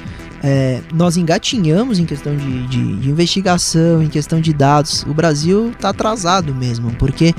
É, 0.43 0.79
nós 0.93 1.17
engatinhamos 1.17 1.97
em 1.99 2.05
questão 2.05 2.35
de, 2.35 2.67
de- 2.67 2.95
de 2.97 3.09
investigação, 3.09 4.01
em 4.01 4.07
questão 4.07 4.39
de 4.39 4.53
dados. 4.53 5.03
O 5.03 5.13
Brasil 5.13 5.69
está 5.71 5.89
atrasado 5.89 6.53
mesmo, 6.53 6.91
porque 6.95 7.33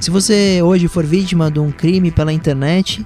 se 0.00 0.10
você 0.10 0.60
hoje 0.62 0.88
for 0.88 1.04
vítima 1.04 1.50
de 1.50 1.58
um 1.58 1.70
crime 1.70 2.10
pela 2.10 2.32
internet, 2.32 3.04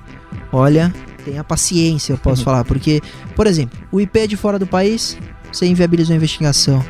olha, 0.52 0.92
tenha 1.22 1.42
paciência, 1.44 2.12
eu 2.12 2.18
posso 2.18 2.44
falar. 2.44 2.64
Porque, 2.64 3.00
por 3.34 3.46
exemplo, 3.46 3.78
o 3.90 4.00
IP 4.00 4.18
é 4.18 4.26
de 4.26 4.36
fora 4.36 4.58
do 4.58 4.66
país, 4.66 5.16
você 5.52 5.66
inviabilizou 5.66 6.12
a 6.12 6.16
investigação. 6.16 6.84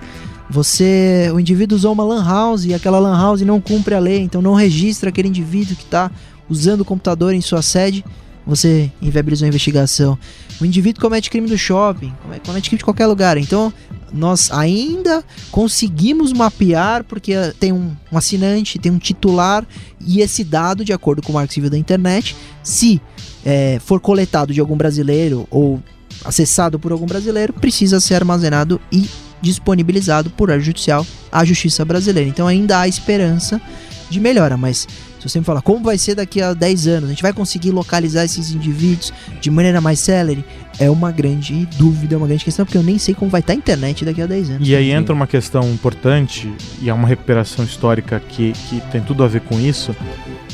Você, 0.50 1.30
o 1.34 1.40
indivíduo 1.40 1.76
usou 1.76 1.92
uma 1.92 2.04
lan 2.04 2.24
house 2.24 2.64
e 2.64 2.74
aquela 2.74 2.98
lan 2.98 3.16
house 3.16 3.40
não 3.42 3.60
cumpre 3.60 3.94
a 3.94 3.98
lei, 3.98 4.20
então 4.20 4.42
não 4.42 4.54
registra 4.54 5.08
aquele 5.08 5.28
indivíduo 5.28 5.76
que 5.76 5.84
está 5.84 6.10
usando 6.48 6.82
o 6.82 6.84
computador 6.84 7.32
em 7.32 7.40
sua 7.40 7.62
sede, 7.62 8.04
você 8.46 8.90
inviabilizou 9.00 9.46
a 9.46 9.48
investigação. 9.48 10.18
O 10.60 10.66
indivíduo 10.66 11.00
comete 11.00 11.30
crime 11.30 11.48
do 11.48 11.56
shopping, 11.56 12.12
come- 12.22 12.40
comete 12.40 12.68
crime 12.68 12.78
de 12.78 12.84
qualquer 12.84 13.06
lugar. 13.06 13.38
Então, 13.38 13.72
nós 14.12 14.50
ainda 14.50 15.24
conseguimos 15.50 16.32
mapear, 16.32 17.02
porque 17.04 17.32
tem 17.58 17.72
um, 17.72 17.92
um 18.10 18.18
assinante, 18.18 18.78
tem 18.78 18.92
um 18.92 18.98
titular, 18.98 19.64
e 20.00 20.20
esse 20.20 20.44
dado, 20.44 20.84
de 20.84 20.92
acordo 20.92 21.22
com 21.22 21.32
o 21.32 21.34
Marco 21.34 21.52
Civil 21.54 21.70
da 21.70 21.78
Internet, 21.78 22.36
se 22.62 23.00
eh, 23.44 23.78
for 23.84 24.00
coletado 24.00 24.52
de 24.52 24.60
algum 24.60 24.76
brasileiro 24.76 25.46
ou 25.50 25.82
acessado 26.24 26.78
por 26.78 26.92
algum 26.92 27.06
brasileiro, 27.06 27.52
precisa 27.52 28.00
ser 28.00 28.14
armazenado 28.16 28.80
e 28.90 29.08
disponibilizado 29.40 30.30
por 30.30 30.50
ordem 30.50 30.64
judicial 30.64 31.06
à 31.30 31.44
justiça 31.44 31.84
brasileira. 31.84 32.28
Então 32.28 32.46
ainda 32.46 32.80
há 32.80 32.88
esperança 32.88 33.60
de 34.08 34.20
melhora, 34.20 34.56
mas 34.56 34.86
se 35.18 35.28
você 35.28 35.38
me 35.38 35.44
falar 35.44 35.62
como 35.62 35.84
vai 35.84 35.96
ser 35.96 36.14
daqui 36.14 36.42
a 36.42 36.52
10 36.52 36.86
anos, 36.86 37.04
a 37.04 37.12
gente 37.12 37.22
vai 37.22 37.32
conseguir 37.32 37.70
localizar 37.70 38.24
esses 38.24 38.50
indivíduos 38.50 39.12
de 39.40 39.50
maneira 39.50 39.80
mais 39.80 40.00
célere, 40.00 40.44
é 40.78 40.90
uma 40.90 41.10
grande 41.10 41.66
dúvida, 41.78 42.14
é 42.14 42.18
uma 42.18 42.26
grande 42.26 42.44
questão, 42.44 42.66
porque 42.66 42.76
eu 42.76 42.82
nem 42.82 42.98
sei 42.98 43.14
como 43.14 43.30
vai 43.30 43.40
estar 43.40 43.52
a 43.52 43.56
internet 43.56 44.04
daqui 44.04 44.20
a 44.20 44.26
10 44.26 44.50
anos. 44.50 44.68
E 44.68 44.74
aí 44.74 44.90
entra 44.90 45.14
uma 45.14 45.26
questão 45.26 45.62
importante, 45.72 46.52
e 46.80 46.90
é 46.90 46.94
uma 46.94 47.06
recuperação 47.08 47.64
histórica 47.64 48.20
que, 48.20 48.52
que 48.68 48.80
tem 48.90 49.00
tudo 49.00 49.22
a 49.22 49.28
ver 49.28 49.42
com 49.42 49.60
isso, 49.60 49.94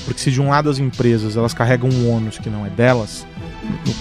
porque 0.09 0.23
se 0.23 0.31
de 0.31 0.41
um 0.41 0.49
lado 0.49 0.71
as 0.71 0.79
empresas 0.79 1.37
elas 1.37 1.53
carregam 1.53 1.91
um 1.91 2.11
ônus 2.11 2.39
que 2.39 2.49
não 2.49 2.65
é 2.65 2.71
delas, 2.71 3.27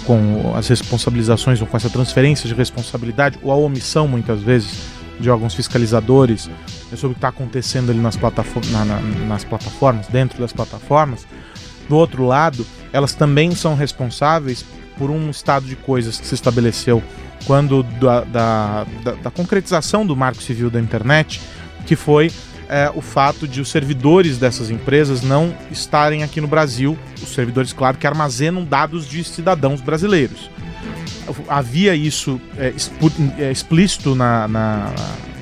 com 0.06 0.54
as 0.56 0.66
responsabilizações 0.70 1.60
ou 1.60 1.68
com 1.68 1.76
essa 1.76 1.90
transferência 1.90 2.48
de 2.48 2.56
responsabilidade, 2.56 3.38
ou 3.44 3.52
a 3.52 3.56
omissão 3.56 4.08
muitas 4.08 4.42
vezes 4.42 4.72
de 5.20 5.30
órgãos 5.30 5.54
fiscalizadores 5.54 6.50
é 6.94 6.96
sobre 6.96 7.08
o 7.12 7.16
que 7.16 7.18
está 7.18 7.28
acontecendo 7.28 7.90
ali 7.92 8.00
nas, 8.00 8.16
platafo- 8.16 8.62
na- 8.72 8.86
na- 8.86 9.02
nas 9.28 9.44
plataformas, 9.44 10.08
dentro 10.08 10.40
das 10.40 10.54
plataformas. 10.54 11.28
Do 11.90 11.98
outro 11.98 12.26
lado, 12.26 12.66
elas 12.94 13.14
também 13.14 13.54
são 13.54 13.76
responsáveis 13.76 14.64
por 14.98 15.12
um 15.12 15.30
estado 15.30 15.66
de 15.66 15.76
coisas 15.76 16.18
que 16.20 16.26
se 16.26 16.36
estabeleceu 16.36 17.04
quando 17.46 17.84
da, 17.84 18.22
da, 18.22 18.86
da- 19.04 19.12
da 19.16 19.32
concretização 19.32 20.06
do 20.06 20.16
marco 20.16 20.42
civil 20.42 20.70
da 20.70 20.80
internet, 20.80 21.42
que 21.86 21.96
foi 21.98 22.32
é, 22.70 22.92
o 22.94 23.02
fato 23.02 23.48
de 23.48 23.62
os 23.62 23.70
servidores 23.70 24.38
dessas 24.38 24.70
empresas 24.70 25.22
não 25.22 25.54
estarem 25.72 26.24
aqui 26.24 26.42
no 26.42 26.48
Brasil, 26.48 26.98
os 27.22 27.30
servidores, 27.30 27.74
claro, 27.74 27.98
que 27.98 28.08
armazenam 28.08 28.64
dados 28.64 29.08
de 29.08 29.24
cidadãos 29.24 29.82
brasileiros. 29.82 30.50
havia 31.48 31.96
isso 31.96 32.40
é, 32.58 32.74
é, 33.40 33.52
explícito 33.52 34.16
na, 34.16 34.48
na, 34.48 34.94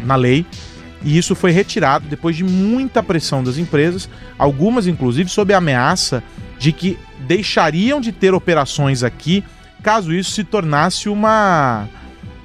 na 0.03 0.15
lei. 0.15 0.45
E 1.03 1.17
isso 1.17 1.35
foi 1.35 1.51
retirado 1.51 2.07
depois 2.07 2.35
de 2.35 2.43
muita 2.43 3.03
pressão 3.03 3.43
das 3.43 3.57
empresas, 3.57 4.09
algumas 4.39 4.88
inclusive 4.88 5.29
sob 5.29 5.53
a 5.53 5.57
ameaça 5.57 6.23
de 6.57 6.71
que 6.71 6.97
deixariam 7.19 8.01
de 8.01 8.11
ter 8.11 8.33
operações 8.33 9.03
aqui 9.03 9.43
caso 9.85 10.11
isso 10.11 10.31
se 10.31 10.43
tornasse 10.43 11.07
uma 11.07 11.88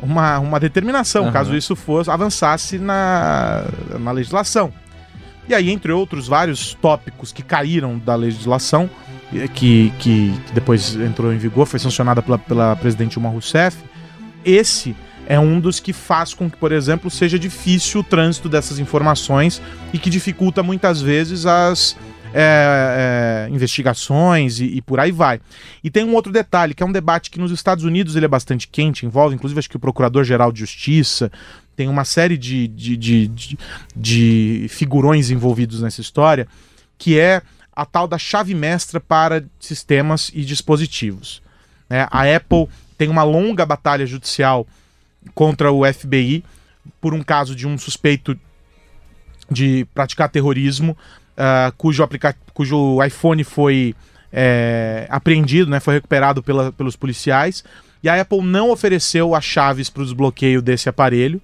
uma, 0.03 0.39
uma 0.39 0.61
determinação, 0.61 1.25
Aham. 1.25 1.33
caso 1.33 1.57
isso 1.57 1.77
fosse 1.77 2.11
avançasse 2.11 2.79
na, 2.79 3.65
na 3.99 4.11
legislação. 4.13 4.73
E 5.49 5.55
aí, 5.55 5.71
entre 5.71 5.91
outros 5.93 6.29
vários 6.29 6.75
tópicos 6.75 7.33
que 7.33 7.43
caíram 7.43 7.99
da 7.99 8.15
legislação, 8.15 8.89
eh, 9.35 9.49
que, 9.49 9.93
que, 9.99 10.33
que 10.47 10.53
depois 10.53 10.95
entrou 10.95 11.33
em 11.33 11.39
vigor, 11.39 11.67
foi 11.67 11.81
sancionada 11.81 12.23
pela, 12.23 12.39
pela 12.39 12.77
presidente 12.77 13.13
Dilma 13.13 13.29
Rousseff, 13.29 13.77
esse 14.45 14.95
é 15.27 15.39
um 15.39 15.61
dos 15.61 15.79
que 15.79 15.93
faz 15.93 16.35
com 16.35 16.51
que, 16.51 16.57
por 16.57 16.73
exemplo, 16.73 17.11
seja 17.11 17.39
difícil 17.39 18.01
o 18.01 18.05
trânsito 18.05 18.49
dessas 18.49 18.79
informações 18.79 19.61
e 19.93 19.99
que 19.99 20.11
dificulta 20.11 20.63
muitas 20.63 21.01
vezes 21.01 21.47
as 21.47 21.97
é, 22.33 23.47
é, 23.49 23.55
investigações 23.55 24.61
e, 24.61 24.67
e 24.67 24.83
por 24.83 25.01
aí 25.01 25.11
vai. 25.13 25.41
E 25.83 25.91
tem 25.91 26.05
um 26.05 26.15
outro 26.15 26.33
detalhe, 26.33 26.75
que 26.75 26.83
é 26.83 26.87
um 26.87 26.93
debate 26.93 27.31
que 27.31 27.41
nos 27.41 27.51
Estados 27.51 27.85
Unidos 27.85 28.17
ele 28.17 28.25
é 28.25 28.29
bastante 28.29 28.69
quente, 28.69 29.07
envolve 29.07 29.35
inclusive 29.35 29.59
acho 29.59 29.71
que 29.71 29.77
o 29.77 29.81
Procurador-Geral 29.81 30.53
de 30.53 30.61
Justiça, 30.61 31.31
tem 31.77 31.89
uma 31.89 32.05
série 32.05 32.37
de, 32.37 32.69
de, 32.69 32.97
de, 32.97 33.29
de, 33.29 33.59
de 33.97 34.67
figurões 34.69 35.31
envolvidos 35.31 35.81
nessa 35.81 36.01
história, 36.01 36.47
que 36.99 37.19
é 37.19 37.41
a 37.73 37.87
tal 37.87 38.07
da 38.07 38.19
chave 38.19 38.55
mestra 38.55 39.01
para 39.01 39.43
sistemas 39.59 40.31
e 40.35 40.45
dispositivos. 40.45 41.43
né? 41.89 42.07
A 42.11 42.25
Apple 42.37 42.69
tem 42.99 43.09
uma 43.09 43.23
longa 43.23 43.65
batalha 43.65 44.05
judicial 44.05 44.67
contra 45.35 45.73
o 45.73 45.91
FBI 45.91 46.45
por 47.01 47.15
um 47.15 47.23
caso 47.23 47.57
de 47.57 47.67
um 47.67 47.79
suspeito 47.79 48.39
de 49.51 49.87
praticar 49.95 50.29
terrorismo, 50.29 50.97
ah, 51.41 51.73
cujo, 51.77 52.07
cujo 52.53 53.03
iPhone 53.03 53.43
foi 53.43 53.95
é, 54.33 55.07
apreendido, 55.09 55.71
né, 55.71 55.81
foi 55.81 55.95
recuperado 55.95 56.43
pela- 56.43 56.71
pelos 56.73 56.95
policiais, 56.97 57.65
e 58.03 58.09
a 58.09 58.21
Apple 58.21 58.43
não 58.43 58.71
ofereceu 58.71 59.35
as 59.35 59.45
chaves 59.45 59.89
para 59.91 60.03
o 60.03 60.05
desbloqueio 60.05 60.61
desse 60.63 60.89
aparelho. 60.89 61.41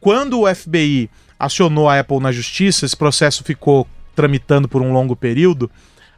Quando 0.00 0.40
o 0.40 0.54
FBI 0.54 1.08
acionou 1.38 1.88
a 1.88 1.98
Apple 2.00 2.20
na 2.20 2.32
justiça, 2.32 2.84
esse 2.84 2.96
processo 2.96 3.42
ficou 3.44 3.86
tramitando 4.14 4.68
por 4.68 4.82
um 4.82 4.92
longo 4.92 5.14
período. 5.16 5.70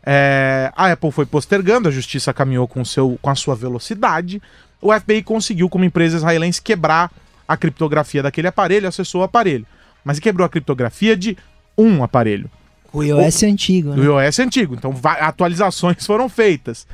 é, 0.05 0.73
a 0.75 0.93
Apple 0.93 1.11
foi 1.13 1.27
postergando, 1.27 1.89
a 1.89 1.93
justiça 1.93 2.33
caminhou 2.33 2.67
com, 2.67 2.83
seu, 2.85 3.19
com 3.21 3.29
a 3.31 3.35
sua 3.35 3.55
velocidade. 3.55 4.41
O 4.81 4.93
FBI 4.99 5.23
conseguiu, 5.23 5.69
como 5.69 5.85
empresa 5.85 6.17
israelense, 6.17 6.61
quebrar 6.63 7.11
a 7.47 7.55
criptografia 7.57 8.23
daquele 8.23 8.49
aparelho, 8.49 8.89
acessou 8.89 9.21
o 9.21 9.25
aparelho. 9.25 9.67
Mas 10.03 10.19
quebrou 10.19 10.47
a 10.47 10.49
criptografia 10.49 11.15
de 11.15 11.37
um 11.77 12.03
aparelho. 12.03 12.51
O 12.92 13.03
iOS 13.03 13.42
é 13.42 13.46
antigo, 13.46 13.94
né? 13.94 14.09
O 14.09 14.20
iOS 14.20 14.38
é 14.38 14.42
antigo, 14.42 14.74
então 14.74 14.94
atualizações 15.03 16.05
foram 16.07 16.29
feitas. 16.29 16.87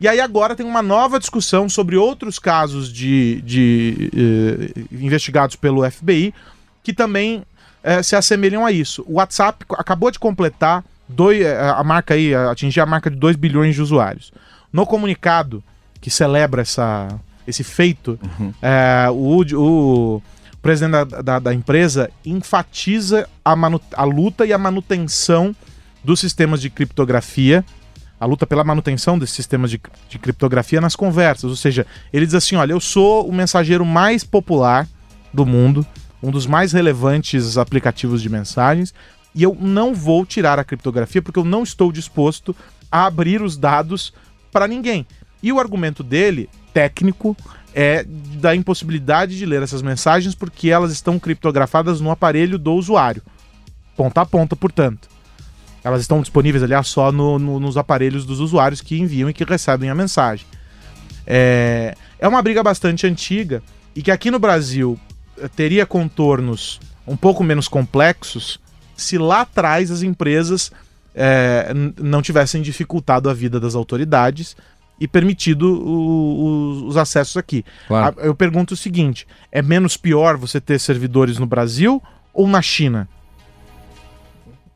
E 0.00 0.06
aí 0.06 0.20
agora 0.20 0.54
tem 0.54 0.64
uma 0.64 0.82
nova 0.82 1.18
discussão 1.18 1.68
sobre 1.68 1.96
outros 1.96 2.38
casos 2.38 2.92
de, 2.92 3.42
de, 3.42 4.10
eh, 4.14 4.80
investigados 4.92 5.56
pelo 5.56 5.88
FBI 5.90 6.32
que 6.84 6.92
também 6.92 7.42
eh, 7.82 8.02
se 8.02 8.14
assemelham 8.14 8.64
a 8.64 8.70
isso. 8.70 9.04
O 9.08 9.14
WhatsApp 9.14 9.64
acabou 9.72 10.10
de 10.10 10.18
completar 10.18 10.84
dois, 11.08 11.40
eh, 11.40 11.58
a 11.58 11.82
marca 11.82 12.14
aí, 12.14 12.34
atingir 12.34 12.80
a 12.80 12.86
marca 12.86 13.10
de 13.10 13.16
2 13.16 13.34
bilhões 13.36 13.74
de 13.74 13.82
usuários. 13.82 14.32
No 14.72 14.86
comunicado 14.86 15.62
que 16.00 16.10
celebra 16.10 16.62
essa, 16.62 17.08
esse 17.46 17.64
feito, 17.64 18.18
eh, 18.62 19.08
o, 19.10 19.42
o 19.56 20.22
presidente 20.62 20.92
da, 20.92 21.04
da- 21.22 21.38
da 21.38 21.54
empresa 21.54 22.10
enfatiza 22.24 23.28
a, 23.44 23.54
a 23.94 24.04
luta 24.04 24.44
e 24.46 24.52
a 24.52 24.58
manutenção 24.58 25.54
dos 26.02 26.20
sistemas 26.20 26.60
de 26.60 26.70
criptografia, 26.70 27.64
a 28.20 28.26
luta 28.26 28.46
pela 28.46 28.64
manutenção 28.64 29.18
desses 29.18 29.36
sistemas 29.36 29.70
de, 29.70 29.80
de 30.08 30.18
criptografia 30.18 30.80
nas 30.80 30.96
conversas. 30.96 31.44
Ou 31.50 31.56
seja, 31.56 31.86
ele 32.12 32.26
diz 32.26 32.34
assim: 32.34 32.56
olha, 32.56 32.72
eu 32.72 32.80
sou 32.80 33.28
o 33.28 33.32
mensageiro 33.32 33.84
mais 33.84 34.24
popular 34.24 34.86
do 35.32 35.44
mundo, 35.46 35.86
um 36.22 36.30
dos 36.30 36.46
mais 36.46 36.72
relevantes 36.72 37.56
aplicativos 37.56 38.20
de 38.22 38.28
mensagens, 38.28 38.92
e 39.34 39.42
eu 39.42 39.56
não 39.60 39.94
vou 39.94 40.26
tirar 40.26 40.58
a 40.58 40.64
criptografia 40.64 41.22
porque 41.22 41.38
eu 41.38 41.44
não 41.44 41.62
estou 41.62 41.92
disposto 41.92 42.56
a 42.90 43.04
abrir 43.06 43.42
os 43.42 43.56
dados 43.56 44.12
para 44.50 44.66
ninguém. 44.66 45.06
E 45.42 45.52
o 45.52 45.60
argumento 45.60 46.02
dele, 46.02 46.48
técnico, 46.74 47.36
é 47.74 48.04
da 48.04 48.54
impossibilidade 48.54 49.36
de 49.36 49.44
ler 49.46 49.62
essas 49.62 49.82
mensagens 49.82 50.34
porque 50.34 50.70
elas 50.70 50.90
estão 50.92 51.18
criptografadas 51.18 52.00
no 52.00 52.10
aparelho 52.10 52.58
do 52.58 52.72
usuário. 52.72 53.22
Ponta 53.96 54.20
a 54.22 54.26
ponta, 54.26 54.54
portanto. 54.56 55.08
Elas 55.84 56.00
estão 56.00 56.20
disponíveis, 56.20 56.62
aliás, 56.62 56.88
só 56.88 57.12
no- 57.12 57.38
no- 57.38 57.60
nos 57.60 57.76
aparelhos 57.76 58.24
dos 58.26 58.40
usuários 58.40 58.80
que 58.80 58.98
enviam 58.98 59.30
e 59.30 59.32
que 59.34 59.44
recebem 59.44 59.88
a 59.90 59.94
mensagem. 59.94 60.46
É, 61.26 61.94
é 62.18 62.26
uma 62.28 62.42
briga 62.42 62.62
bastante 62.62 63.06
antiga 63.06 63.62
e 63.94 64.02
que 64.02 64.10
aqui 64.10 64.30
no 64.30 64.38
Brasil 64.38 64.98
eh, 65.40 65.48
teria 65.48 65.84
contornos 65.86 66.80
um 67.06 67.16
pouco 67.16 67.44
menos 67.44 67.68
complexos 67.68 68.58
se 68.96 69.18
lá 69.18 69.42
atrás 69.42 69.90
as 69.90 70.02
empresas 70.02 70.72
n- 71.74 71.94
não 72.00 72.22
tivessem 72.22 72.60
dificultado 72.62 73.28
a 73.30 73.34
vida 73.34 73.58
das 73.60 73.74
autoridades 73.74 74.56
e 75.00 75.06
permitido 75.06 75.62
o- 75.64 76.84
o- 76.84 76.86
os 76.88 76.96
acessos 76.96 77.36
aqui. 77.36 77.64
Claro. 77.86 78.16
Eu 78.20 78.34
pergunto 78.34 78.74
o 78.74 78.76
seguinte: 78.76 79.26
é 79.52 79.62
menos 79.62 79.96
pior 79.96 80.36
você 80.36 80.60
ter 80.60 80.78
servidores 80.80 81.38
no 81.38 81.46
Brasil 81.46 82.02
ou 82.32 82.46
na 82.48 82.60
China? 82.62 83.08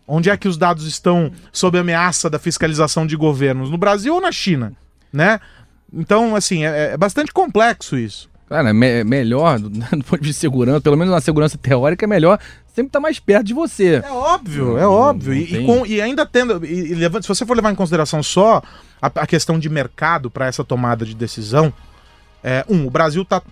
Onde 0.06 0.28
é 0.30 0.36
que 0.36 0.48
os 0.48 0.56
dados 0.58 0.84
estão 0.86 1.30
sob 1.52 1.78
ameaça 1.78 2.28
da 2.28 2.38
fiscalização 2.38 3.06
de 3.06 3.16
governos? 3.16 3.70
No 3.70 3.78
Brasil 3.78 4.14
ou 4.14 4.20
na 4.20 4.32
China? 4.32 4.72
Né? 5.12 5.40
Então, 5.92 6.34
assim, 6.34 6.64
é, 6.64 6.92
é 6.92 6.96
bastante 6.96 7.32
complexo 7.32 7.96
isso. 7.96 8.28
Cara, 8.48 8.70
é 8.70 8.72
me- 8.72 9.04
melhor, 9.04 9.58
do, 9.58 9.70
do 9.70 9.80
ponto 9.80 10.20
de 10.20 10.26
vista 10.28 10.32
de 10.32 10.34
segurança, 10.34 10.80
pelo 10.80 10.96
menos 10.96 11.12
na 11.14 11.20
segurança 11.20 11.56
teórica, 11.56 12.04
é 12.04 12.08
melhor 12.08 12.38
sempre 12.74 12.88
estar 12.88 13.00
mais 13.00 13.18
perto 13.18 13.44
de 13.44 13.54
você. 13.54 14.02
É 14.04 14.10
óbvio, 14.10 14.78
é 14.78 14.86
óbvio. 14.86 15.34
E, 15.34 15.42
e 15.62 15.66
com- 15.66 15.86
e 15.86 16.00
ainda 16.00 16.24
tendo. 16.26 16.64
E, 16.64 16.94
se 17.22 17.28
você 17.28 17.44
for 17.46 17.54
levar 17.56 17.70
em 17.72 17.74
consideração 17.74 18.22
só 18.22 18.62
a, 19.00 19.06
a 19.06 19.26
questão 19.26 19.58
de 19.58 19.68
mercado 19.68 20.30
para 20.30 20.46
essa 20.46 20.64
tomada 20.64 21.04
de 21.04 21.14
decisão, 21.14 21.72
é, 22.42 22.64
um, 22.68 22.86
o 22.86 22.90
Brasil 22.90 23.22
está 23.22 23.42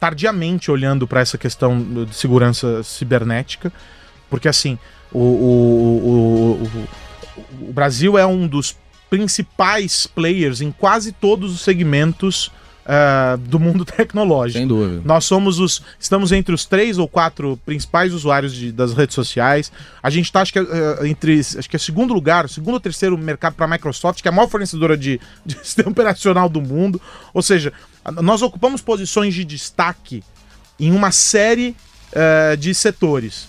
tardiamente 0.00 0.70
olhando 0.70 1.06
para 1.06 1.20
essa 1.20 1.36
questão 1.38 1.80
de 2.06 2.14
segurança 2.14 2.82
cibernética, 2.82 3.72
porque 4.30 4.48
assim, 4.48 4.78
o, 5.12 5.18
o, 5.18 6.62
o- 6.62 6.88
o 7.68 7.72
Brasil 7.72 8.16
é 8.16 8.24
um 8.26 8.46
dos 8.46 8.76
principais 9.10 10.06
players 10.06 10.60
em 10.60 10.70
quase 10.72 11.12
todos 11.12 11.52
os 11.52 11.60
segmentos 11.60 12.50
ah, 12.86 13.38
do 13.40 13.58
mundo 13.58 13.84
tecnológico. 13.86 14.58
Sem 14.58 14.66
dúvida. 14.68 15.02
Nós 15.04 15.24
somos 15.24 15.58
os. 15.58 15.82
Estamos 15.98 16.32
entre 16.32 16.54
os 16.54 16.64
três 16.64 16.98
ou 16.98 17.08
quatro 17.08 17.58
principais 17.64 18.12
usuários 18.12 18.52
de- 18.54 18.70
das 18.72 18.92
redes 18.92 19.14
sociais. 19.14 19.72
A 20.02 20.10
gente 20.10 20.26
está, 20.26 20.40
acho 20.42 20.52
que, 20.52 20.58
é, 20.58 21.06
entre. 21.08 21.38
Acho 21.40 21.68
que 21.68 21.76
é 21.76 21.78
segundo 21.78 22.12
lugar, 22.12 22.48
segundo 22.48 22.74
ou 22.74 22.80
terceiro 22.80 23.16
mercado 23.16 23.54
para 23.54 23.64
a 23.66 23.68
Microsoft, 23.68 24.20
que 24.20 24.28
é 24.28 24.30
a 24.30 24.34
maior 24.34 24.48
fornecedora 24.48 24.96
de, 24.96 25.20
de 25.46 25.54
sistema 25.62 25.90
operacional 25.90 26.48
do 26.48 26.60
mundo. 26.60 27.00
Ou 27.32 27.42
seja, 27.42 27.72
nós 28.22 28.42
ocupamos 28.42 28.82
posições 28.82 29.34
de 29.34 29.44
destaque 29.44 30.22
em 30.78 30.90
uma 30.90 31.10
série 31.10 31.74
eh, 32.12 32.56
de 32.56 32.74
setores. 32.74 33.48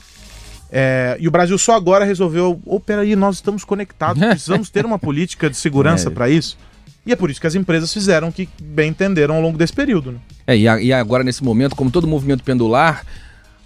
É, 0.71 1.15
e 1.19 1.27
o 1.27 1.31
Brasil 1.31 1.57
só 1.57 1.73
agora 1.75 2.03
resolveu. 2.05 2.59
Oh, 2.65 2.79
peraí, 2.79 3.15
nós 3.15 3.35
estamos 3.35 3.63
conectados, 3.63 4.19
precisamos 4.25 4.69
ter 4.69 4.85
uma 4.85 4.97
política 4.99 5.49
de 5.49 5.55
segurança 5.57 6.07
É. 6.09 6.11
para 6.11 6.29
isso. 6.29 6.57
E 7.05 7.11
é 7.11 7.15
por 7.15 7.29
isso 7.29 7.39
que 7.39 7.47
as 7.47 7.55
empresas 7.55 7.93
fizeram 7.93 8.29
o 8.29 8.31
que 8.33 8.49
bem 8.61 8.89
entenderam 8.89 9.35
ao 9.35 9.41
longo 9.41 9.57
desse 9.57 9.73
período. 9.73 10.11
Né? 10.13 10.17
É, 10.47 10.57
e, 10.57 10.67
a- 10.67 10.81
e 10.81 10.91
agora 10.91 11.23
nesse 11.23 11.43
momento, 11.43 11.75
como 11.75 11.91
todo 11.91 12.07
movimento 12.07 12.43
pendular, 12.43 13.05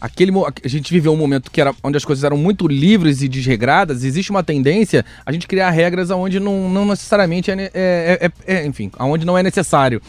aquele 0.01 0.31
a 0.63 0.67
gente 0.67 0.91
viveu 0.93 1.13
um 1.13 1.17
momento 1.17 1.49
que 1.51 1.59
era 1.61 1.73
onde 1.83 1.95
as 1.97 2.03
coisas 2.05 2.23
eram 2.23 2.37
muito 2.37 2.67
livres 2.67 3.21
e 3.21 3.27
desregradas, 3.29 4.03
existe 4.03 4.29
uma 4.31 4.43
tendência 4.43 5.05
a 5.25 5.31
gente 5.31 5.47
criar 5.47 5.69
regras 5.71 6.09
onde 6.09 6.39
não, 6.39 6.69
não 6.69 6.85
necessariamente 6.85 7.49
é, 7.51 7.71
é- 7.73 8.31
é- 8.45 8.55
é- 8.55 8.65
enfim, 8.65 8.91
aonde 8.97 9.25
não 9.25 9.37
é 9.37 9.43
necessário. 9.43 10.01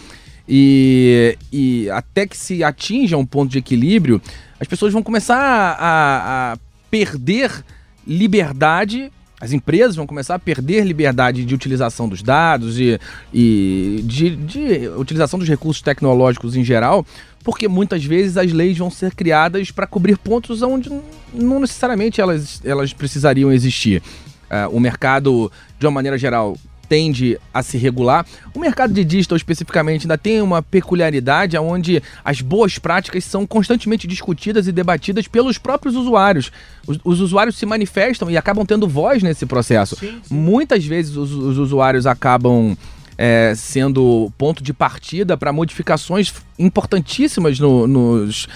E, 0.48 1.38
e 1.52 1.88
até 1.90 2.26
que 2.26 2.36
se 2.36 2.64
atinja 2.64 3.16
um 3.16 3.24
ponto 3.24 3.50
de 3.52 3.58
equilíbrio, 3.58 4.20
as 4.58 4.66
pessoas 4.66 4.92
vão 4.92 5.02
começar 5.02 5.36
a, 5.38 6.52
a 6.52 6.58
perder 6.90 7.64
liberdade. 8.04 9.12
As 9.40 9.52
empresas 9.52 9.96
vão 9.96 10.06
começar 10.06 10.34
a 10.34 10.38
perder 10.38 10.84
liberdade 10.84 11.44
de 11.46 11.54
utilização 11.54 12.06
dos 12.06 12.22
dados 12.22 12.78
e, 12.78 13.00
e 13.32 14.02
de, 14.04 14.36
de 14.36 14.88
utilização 14.88 15.38
dos 15.38 15.48
recursos 15.48 15.82
tecnológicos 15.82 16.54
em 16.54 16.62
geral, 16.62 17.06
porque 17.42 17.66
muitas 17.66 18.04
vezes 18.04 18.36
as 18.36 18.52
leis 18.52 18.76
vão 18.76 18.90
ser 18.90 19.14
criadas 19.14 19.70
para 19.70 19.86
cobrir 19.86 20.18
pontos 20.18 20.60
onde 20.60 20.90
não 21.32 21.58
necessariamente 21.58 22.20
elas, 22.20 22.60
elas 22.62 22.92
precisariam 22.92 23.50
existir. 23.50 24.02
Ah, 24.50 24.68
o 24.70 24.78
mercado, 24.78 25.50
de 25.78 25.86
uma 25.86 25.92
maneira 25.92 26.18
geral, 26.18 26.56
tende 26.90 27.38
a 27.54 27.62
se 27.62 27.78
regular. 27.78 28.26
O 28.52 28.58
mercado 28.58 28.92
de 28.92 29.04
digital 29.04 29.36
especificamente 29.36 30.02
ainda 30.02 30.18
tem 30.18 30.42
uma 30.42 30.60
peculiaridade 30.60 31.56
onde 31.56 32.02
as 32.24 32.40
boas 32.40 32.78
práticas 32.80 33.22
são 33.24 33.46
constantemente 33.46 34.08
discutidas 34.08 34.66
e 34.66 34.72
debatidas 34.72 35.28
pelos 35.28 35.56
próprios 35.56 35.94
usuários. 35.94 36.50
Os, 36.84 36.98
os 37.04 37.20
usuários 37.20 37.56
se 37.56 37.64
manifestam 37.64 38.28
e 38.28 38.36
acabam 38.36 38.66
tendo 38.66 38.88
voz 38.88 39.22
nesse 39.22 39.46
processo. 39.46 39.96
Muitas 40.28 40.84
vezes 40.84 41.14
os, 41.16 41.30
os 41.30 41.58
usuários 41.58 42.06
acabam 42.08 42.76
é, 43.16 43.52
sendo 43.54 44.32
ponto 44.36 44.60
de 44.60 44.72
partida 44.72 45.36
para 45.36 45.52
modificações 45.52 46.34
importantíssimas 46.58 47.60
no- 47.60 47.86
nos, 47.86 48.48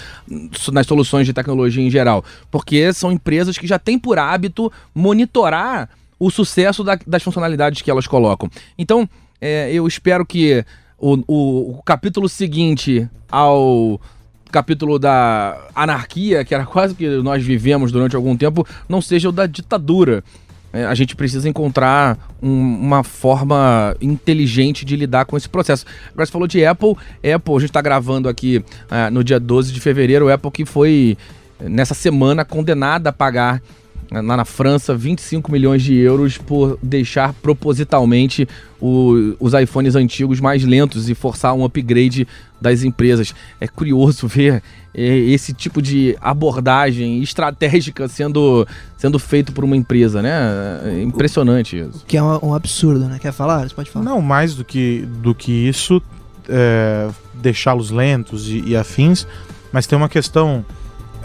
nas 0.73 0.85
soluções 0.85 1.25
de 1.25 1.31
tecnologia 1.31 1.81
em 1.81 1.89
geral, 1.89 2.25
porque 2.51 2.91
são 2.91 3.13
empresas 3.13 3.57
que 3.57 3.65
já 3.65 3.79
têm 3.79 3.97
por 3.97 4.19
hábito 4.19 4.69
monitorar 4.93 5.87
o 6.19 6.29
sucesso 6.31 6.83
da- 6.83 6.99
das 7.05 7.21
funcionalidades 7.23 7.81
que 7.81 7.91
elas 7.91 8.07
colocam. 8.07 8.49
Então, 8.77 9.07
é, 9.41 9.71
eu 9.71 9.87
espero 9.87 10.25
que 10.25 10.63
o, 10.97 11.15
o- 11.27 11.71
o 11.79 11.83
capítulo 11.83 12.29
seguinte 12.29 13.07
ao 13.29 13.99
capítulo 14.51 14.97
da 14.97 15.57
anarquia, 15.75 16.45
que 16.45 16.53
era 16.55 16.65
quase 16.67 16.95
que 16.95 17.07
nós 17.21 17.43
vivemos 17.43 17.91
durante 17.91 18.15
algum 18.15 18.37
tempo, 18.37 18.65
não 18.87 19.01
seja 19.01 19.29
o 19.29 19.31
da 19.31 19.45
ditadura. 19.45 20.23
É, 20.71 20.85
a 20.85 20.93
gente 20.95 21.15
precisa 21.15 21.47
encontrar 21.47 22.17
um- 22.41 22.49
uma 22.79 23.01
forma 23.03 23.95
inteligente 24.01 24.83
de 24.85 24.95
lidar 24.95 25.25
com 25.25 25.37
esse 25.37 25.47
processo. 25.47 25.85
Agora 26.11 26.25
você 26.25 26.31
falou 26.31 26.47
de 26.47 26.65
Apple. 26.65 26.95
Apple, 27.33 27.55
a 27.55 27.59
gente 27.59 27.69
está 27.69 27.81
gravando 27.81 28.27
aqui 28.27 28.63
ah, 28.89 29.09
no 29.09 29.23
dia 29.23 29.39
12 29.39 29.71
de 29.73 29.79
fevereiro. 29.79 30.29
Apple 30.31 30.51
que 30.51 30.65
foi, 30.65 31.17
nessa 31.61 31.93
semana, 31.93 32.43
condenada 32.43 33.09
a 33.09 33.13
pagar 33.13 33.61
lá 34.11 34.37
na 34.37 34.45
França 34.45 34.95
25 34.95 35.51
milhões 35.51 35.81
de 35.83 35.95
euros 35.95 36.37
por 36.37 36.77
deixar 36.81 37.33
propositalmente 37.33 38.47
o- 38.79 39.33
os 39.39 39.53
iPhones 39.53 39.95
antigos 39.95 40.39
mais 40.39 40.63
lentos 40.63 41.09
e 41.09 41.15
forçar 41.15 41.53
um 41.53 41.63
upgrade 41.65 42.27
das 42.61 42.83
empresas. 42.83 43.33
É 43.59 43.67
curioso 43.67 44.27
ver 44.27 44.61
eh, 44.93 45.17
esse 45.31 45.53
tipo 45.53 45.81
de 45.81 46.15
abordagem 46.21 47.21
estratégica 47.21 48.07
sendo, 48.07 48.65
sendo 48.97 49.19
feito 49.19 49.51
por 49.51 49.63
uma 49.63 49.75
empresa, 49.75 50.21
né? 50.21 50.31
É 50.85 51.01
impressionante 51.03 51.77
isso. 51.77 52.03
Que 52.07 52.15
é 52.17 52.23
um, 52.23 52.39
um 52.49 52.53
absurdo, 52.53 53.05
né? 53.05 53.17
Quer 53.19 53.33
falar? 53.33 53.67
Você 53.67 53.75
pode 53.75 53.89
falar. 53.89 54.05
Não, 54.05 54.21
mais 54.21 54.55
do 54.55 54.63
que, 54.63 55.05
do 55.21 55.35
que 55.35 55.51
isso, 55.51 56.01
é, 56.47 57.09
deixá-los 57.33 57.89
lentos 57.91 58.47
e, 58.47 58.63
e 58.67 58.75
afins, 58.75 59.27
mas 59.71 59.85
tem 59.85 59.97
uma 59.97 60.07
questão 60.09 60.63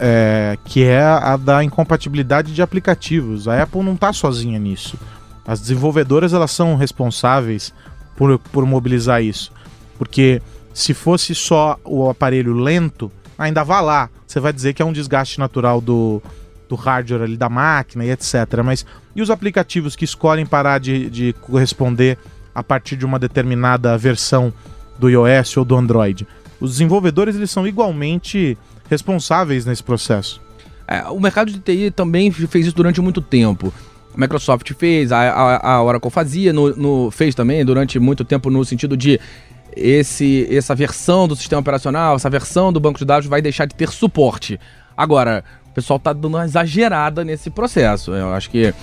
é, 0.03 0.57
que 0.65 0.83
é 0.83 0.99
a 0.99 1.37
da 1.37 1.63
incompatibilidade 1.63 2.55
de 2.55 2.61
aplicativos. 2.63 3.47
A 3.47 3.61
Apple 3.61 3.83
não 3.83 3.93
está 3.93 4.11
sozinha 4.11 4.57
nisso. 4.57 4.97
As 5.45 5.61
desenvolvedoras 5.61 6.33
elas 6.33 6.49
são 6.49 6.75
responsáveis 6.75 7.71
por, 8.17 8.39
por 8.39 8.65
mobilizar 8.65 9.21
isso. 9.21 9.51
Porque 9.99 10.41
se 10.73 10.95
fosse 10.95 11.35
só 11.35 11.77
o 11.85 12.09
aparelho 12.09 12.55
lento, 12.55 13.11
ainda 13.37 13.63
vá 13.63 13.79
lá. 13.79 14.09
Você 14.25 14.39
vai 14.39 14.51
dizer 14.51 14.73
que 14.73 14.81
é 14.81 14.85
um 14.85 14.91
desgaste 14.91 15.39
natural 15.39 15.79
do, 15.79 16.19
do 16.67 16.75
hardware 16.75 17.21
ali 17.21 17.37
da 17.37 17.47
máquina 17.47 18.03
e 18.03 18.09
etc. 18.09 18.33
Mas 18.65 18.83
e 19.15 19.21
os 19.21 19.29
aplicativos 19.29 19.95
que 19.95 20.05
escolhem 20.05 20.47
parar 20.47 20.79
de, 20.79 21.11
de 21.11 21.33
corresponder 21.33 22.17
a 22.55 22.63
partir 22.63 22.95
de 22.95 23.05
uma 23.05 23.19
determinada 23.19 23.95
versão 23.99 24.51
do 24.97 25.07
iOS 25.07 25.57
ou 25.57 25.65
do 25.65 25.75
Android? 25.75 26.27
Os 26.59 26.71
desenvolvedores 26.71 27.35
eles 27.35 27.51
são 27.51 27.67
igualmente 27.67 28.57
responsáveis 28.91 29.65
nesse 29.65 29.81
processo. 29.81 30.39
É, 30.87 31.03
o 31.05 31.19
mercado 31.19 31.51
de 31.51 31.59
TI 31.59 31.89
também 31.89 32.29
fez 32.31 32.67
isso 32.67 32.75
durante 32.75 32.99
muito 33.01 33.21
tempo. 33.21 33.73
A 34.13 34.19
Microsoft 34.19 34.69
fez, 34.73 35.11
a, 35.11 35.17
a, 35.31 35.71
a 35.75 35.83
Oracle 35.83 36.11
fazia, 36.11 36.51
no, 36.51 36.75
no- 36.75 37.09
fez 37.11 37.33
também 37.33 37.63
durante 37.63 37.97
muito 37.97 38.25
tempo 38.25 38.49
no 38.49 38.63
sentido 38.65 38.97
de 38.97 39.17
esse, 39.73 40.45
essa 40.53 40.75
versão 40.75 41.29
do 41.29 41.35
sistema 41.35 41.61
operacional, 41.61 42.17
essa 42.17 42.29
versão 42.29 42.73
do 42.73 42.79
banco 42.79 42.99
de 42.99 43.05
dados 43.05 43.27
vai 43.29 43.41
deixar 43.41 43.65
de 43.65 43.73
ter 43.73 43.89
suporte. 43.89 44.59
Agora, 44.97 45.45
o 45.69 45.73
pessoal 45.73 45.97
tá 45.97 46.11
dando 46.11 46.35
uma 46.35 46.43
exagerada 46.43 47.23
nesse 47.23 47.49
processo. 47.49 48.11
Eu 48.11 48.33
acho 48.33 48.49
que 48.49 48.73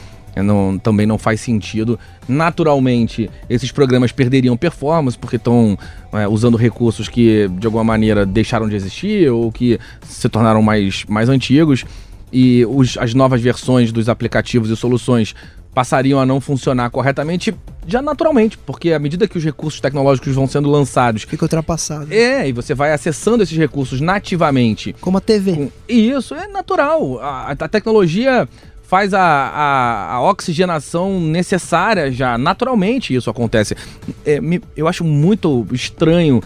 não- 0.42 0.78
também 0.78 1.06
não 1.06 1.18
faz 1.18 1.40
sentido. 1.40 1.98
Naturalmente, 2.28 3.28
esses 3.48 3.70
programas 3.70 4.10
perderiam 4.12 4.56
performance 4.56 5.18
porque 5.18 5.36
estão 5.36 5.78
é, 6.12 6.26
usando 6.26 6.56
recursos 6.56 7.08
que 7.08 7.46
de 7.58 7.66
alguma 7.66 7.84
maneira 7.84 8.24
deixaram 8.24 8.68
de 8.68 8.74
existir 8.74 9.30
ou 9.30 9.52
que 9.52 9.78
se 10.02 10.28
tornaram 10.28 10.62
mais, 10.62 11.04
mais 11.08 11.28
antigos. 11.28 11.84
E 12.32 12.64
os- 12.66 12.96
as 12.98 13.12
novas 13.14 13.40
versões 13.40 13.92
dos 13.92 14.08
aplicativos 14.08 14.70
e 14.70 14.76
soluções 14.76 15.34
passariam 15.74 16.18
a 16.18 16.26
não 16.26 16.40
funcionar 16.40 16.90
corretamente 16.90 17.54
já 17.86 18.02
naturalmente, 18.02 18.58
porque 18.58 18.92
à 18.92 18.98
medida 18.98 19.28
que 19.28 19.38
os 19.38 19.44
recursos 19.44 19.80
tecnológicos 19.80 20.34
vão 20.34 20.46
sendo 20.46 20.68
lançados, 20.68 21.22
Fica 21.22 21.44
ultrapassado. 21.44 22.12
é, 22.12 22.48
e 22.48 22.52
você 22.52 22.74
vai 22.74 22.92
acessando 22.92 23.42
esses 23.42 23.56
recursos 23.56 24.00
nativamente 24.00 24.94
Como 25.00 25.18
a 25.18 25.20
TV. 25.20 25.52
com- 25.54 25.70
E 25.88 26.10
isso 26.10 26.34
é 26.34 26.48
natural. 26.48 27.18
A, 27.20 27.52
a 27.52 27.68
tecnologia 27.68 28.48
faz 28.88 29.12
a, 29.12 29.20
a, 29.22 30.12
a 30.14 30.22
oxigenação 30.22 31.20
necessária 31.20 32.10
já. 32.10 32.38
Naturalmente 32.38 33.14
isso 33.14 33.28
acontece. 33.28 33.76
É, 34.24 34.40
me- 34.40 34.62
eu 34.74 34.88
acho 34.88 35.04
muito 35.04 35.64
estranho 35.72 36.42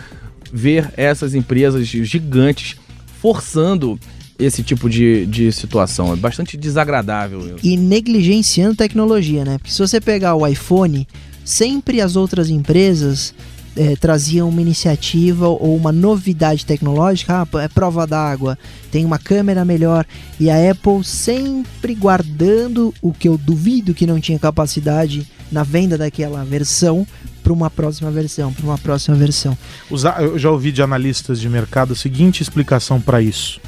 ver 0.53 0.93
essas 0.97 1.35
empresas 1.37 1.87
gigantes 1.87 2.77
forçando 3.21 3.99
esse 4.39 4.63
tipo 4.65 4.91
de, 4.91 5.25
de 5.27 5.53
situação. 5.53 6.13
É 6.13 6.17
bastante 6.17 6.57
desagradável 6.57 7.39
isso. 7.41 7.59
E 7.65 7.77
negligenciando 7.77 8.75
tecnologia, 8.75 9.45
né? 9.45 9.59
Porque 9.59 9.71
se 9.71 9.79
você 9.79 10.01
pegar 10.01 10.35
o 10.35 10.45
iPhone, 10.45 11.07
sempre 11.45 12.01
as 12.01 12.17
outras 12.17 12.51
empresas 12.51 13.33
eh, 13.77 13.97
traziam 13.97 14.49
uma 14.49 14.61
iniciativa 14.61 15.49
ou 15.49 15.77
uma 15.77 15.93
novidade 15.93 16.67
tecnológica, 16.67 17.43
ah, 17.43 17.59
é 17.61 17.69
prova 17.69 18.07
d'água, 18.07 18.59
tem 18.91 19.05
uma 19.05 19.19
câmera 19.19 19.65
melhor, 19.65 20.05
e 20.39 20.51
a 20.51 20.71
Apple 20.71 21.03
sempre 21.05 21.95
guardando 21.95 22.93
o 23.01 23.13
que 23.13 23.29
eu 23.29 23.39
duvido 23.39 23.95
que 23.95 24.07
não 24.07 24.21
tinha 24.21 24.39
capacidade 24.39 25.27
na 25.51 25.63
venda 25.63 25.97
daquela 25.99 26.45
versão 26.45 27.07
para 27.43 27.53
uma 27.53 27.71
próxima 27.71 28.11
versão, 28.11 28.53
para 28.53 28.65
uma 28.65 28.79
próxima 28.79 29.17
versão. 29.17 29.57
Eu 29.91 30.39
já 30.39 30.51
ouvi 30.51 30.71
de 30.73 30.83
analistas 30.83 31.41
de 31.41 31.49
mercado 31.49 31.93
a 31.93 31.97
seguinte 31.97 32.43
explicação 32.43 33.01
para 33.01 33.21
isso. 33.21 33.61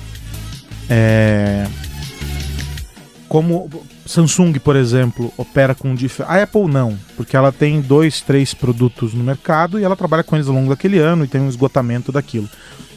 É... 0.89 1.67
Como 3.29 3.69
Samsung, 4.07 4.53
por 4.59 4.77
exemplo, 4.77 5.33
opera 5.37 5.75
com 5.75 5.95
dif... 5.95 6.23
A 6.23 6.43
Apple 6.43 6.69
não, 6.69 6.99
porque 7.17 7.37
ela 7.37 7.51
tem 7.51 7.81
dois, 7.81 8.21
três 8.21 8.53
produtos 8.53 9.15
no 9.15 9.25
mercado 9.25 9.79
e 9.79 9.85
ela 9.85 9.97
trabalha 9.97 10.23
com 10.23 10.37
eles 10.37 10.47
ao 10.47 10.55
longo 10.55 10.69
daquele 10.69 10.99
ano 10.99 11.25
e 11.25 11.29
tem 11.29 11.41
um 11.41 11.49
esgotamento 11.49 12.13
daquilo. 12.13 12.49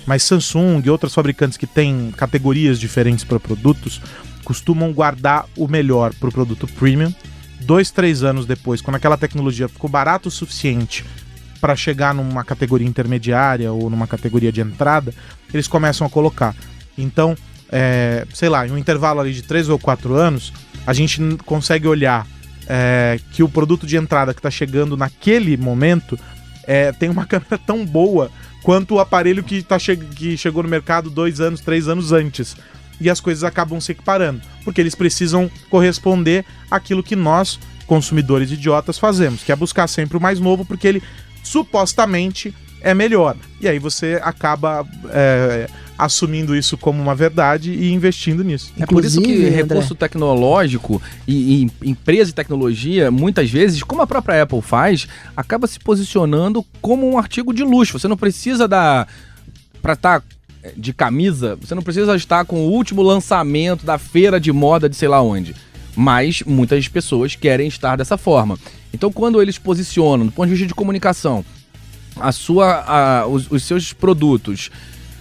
Mas 0.05 0.23
Samsung 0.23 0.81
e 0.85 0.89
outras 0.89 1.13
fabricantes 1.13 1.57
que 1.57 1.67
têm 1.67 2.13
categorias 2.15 2.79
diferentes 2.79 3.23
para 3.23 3.39
produtos 3.39 4.01
costumam 4.43 4.93
guardar 4.93 5.45
o 5.57 5.67
melhor 5.67 6.13
para 6.13 6.29
o 6.29 6.31
produto 6.31 6.67
premium. 6.67 7.13
Dois, 7.61 7.91
três 7.91 8.23
anos 8.23 8.45
depois, 8.45 8.81
quando 8.81 8.95
aquela 8.95 9.17
tecnologia 9.17 9.67
ficou 9.67 9.89
barato 9.89 10.29
o 10.29 10.31
suficiente 10.31 11.05
para 11.59 11.75
chegar 11.75 12.13
numa 12.13 12.43
categoria 12.43 12.87
intermediária 12.87 13.71
ou 13.71 13.89
numa 13.89 14.07
categoria 14.07 14.51
de 14.51 14.61
entrada, 14.61 15.13
eles 15.53 15.67
começam 15.67 16.07
a 16.07 16.09
colocar. 16.09 16.55
Então, 16.97 17.35
é, 17.69 18.25
sei 18.33 18.47
lá, 18.47 18.65
em 18.65 18.71
um 18.71 18.77
intervalo 18.77 19.19
ali 19.19 19.33
de 19.33 19.41
3 19.41 19.69
ou 19.69 19.77
4 19.77 20.15
anos, 20.15 20.53
a 20.87 20.93
gente 20.93 21.21
consegue 21.45 21.85
olhar 21.85 22.25
é, 22.65 23.19
que 23.33 23.43
o 23.43 23.49
produto 23.49 23.85
de 23.85 23.97
entrada 23.97 24.33
que 24.33 24.39
está 24.39 24.49
chegando 24.49 24.95
naquele 24.95 25.57
momento 25.57 26.17
é, 26.63 26.93
tem 26.93 27.09
uma 27.09 27.25
câmera 27.27 27.57
tão 27.57 27.85
boa 27.85 28.31
quanto 28.63 28.95
o 28.95 28.99
aparelho 28.99 29.43
que, 29.43 29.61
tá 29.61 29.77
che 29.77 29.97
que 29.97 30.37
chegou 30.37 30.63
no 30.63 30.69
mercado 30.69 31.09
dois 31.09 31.41
anos, 31.41 31.59
três 31.59 31.89
anos 31.89 32.13
antes. 32.13 32.55
E 32.99 33.09
as 33.09 33.19
coisas 33.19 33.43
acabam 33.43 33.79
se 33.79 33.91
equiparando, 33.91 34.41
porque 34.63 34.81
eles 34.81 34.95
precisam 34.95 35.51
corresponder 35.69 36.43
àquilo 36.71 37.03
que 37.03 37.15
nós, 37.15 37.59
consumidores 37.85 38.49
idiotas, 38.49 38.97
fazemos, 38.97 39.43
que 39.43 39.51
é 39.51 39.55
buscar 39.55 39.87
sempre 39.87 40.17
o 40.17 40.21
mais 40.21 40.39
novo, 40.39 40.65
porque 40.65 40.87
ele 40.87 41.03
supostamente 41.43 42.55
é 42.81 42.93
melhor. 42.93 43.35
E 43.61 43.67
aí 43.67 43.77
você 43.77 44.19
acaba 44.23 44.87
é, 45.11 45.69
assumindo 45.97 46.55
isso 46.55 46.77
como 46.77 47.01
uma 47.01 47.15
verdade 47.15 47.71
e 47.71 47.91
investindo 47.91 48.43
nisso. 48.43 48.71
É 48.79 48.85
por 48.85 49.03
isso 49.03 49.19
que 49.21 49.27
Inclusive, 49.31 49.47
André- 49.61 49.75
recurso 49.75 49.95
tecnológico 49.95 51.01
e, 51.27 51.63
e 51.81 51.89
empresa 51.89 52.25
de 52.25 52.35
tecnologia, 52.35 53.09
muitas 53.09 53.49
vezes, 53.49 53.81
como 53.83 54.01
a 54.01 54.07
própria 54.07 54.43
Apple 54.43 54.61
faz, 54.61 55.07
acaba 55.35 55.65
se 55.67 55.79
posicionando 55.79 56.63
como 56.81 57.09
um 57.09 57.17
artigo 57.17 57.53
de 57.53 57.63
luxo. 57.63 57.97
Você 57.97 58.07
não 58.07 58.17
precisa 58.17 58.67
da. 58.67 59.07
Pra 59.81 59.93
estar 59.93 60.23
de 60.75 60.91
camisa, 60.91 61.55
você 61.61 61.73
não 61.73 61.81
precisa 61.81 62.15
estar 62.15 62.43
com 62.45 62.57
o 62.67 62.71
último 62.71 63.01
lançamento 63.01 63.85
da 63.85 63.97
feira 63.97 64.39
de 64.39 64.51
moda 64.51 64.89
de 64.89 64.95
sei 64.95 65.07
lá 65.07 65.21
onde. 65.21 65.55
Mas 65.95 66.43
muitas 66.45 66.87
pessoas 66.87 67.35
querem 67.35 67.67
estar 67.67 67.95
dessa 67.95 68.17
forma. 68.17 68.57
Então, 68.93 69.11
quando 69.11 69.41
eles 69.41 69.57
posicionam, 69.57 70.25
do 70.25 70.31
ponto 70.31 70.45
de 70.47 70.53
vista 70.53 70.67
de 70.67 70.73
comunicação, 70.75 71.43
a 72.19 72.31
sua, 72.31 72.83
a- 73.21 73.27
os, 73.27 73.49
os 73.49 73.63
seus 73.63 73.93
produtos 73.93 74.69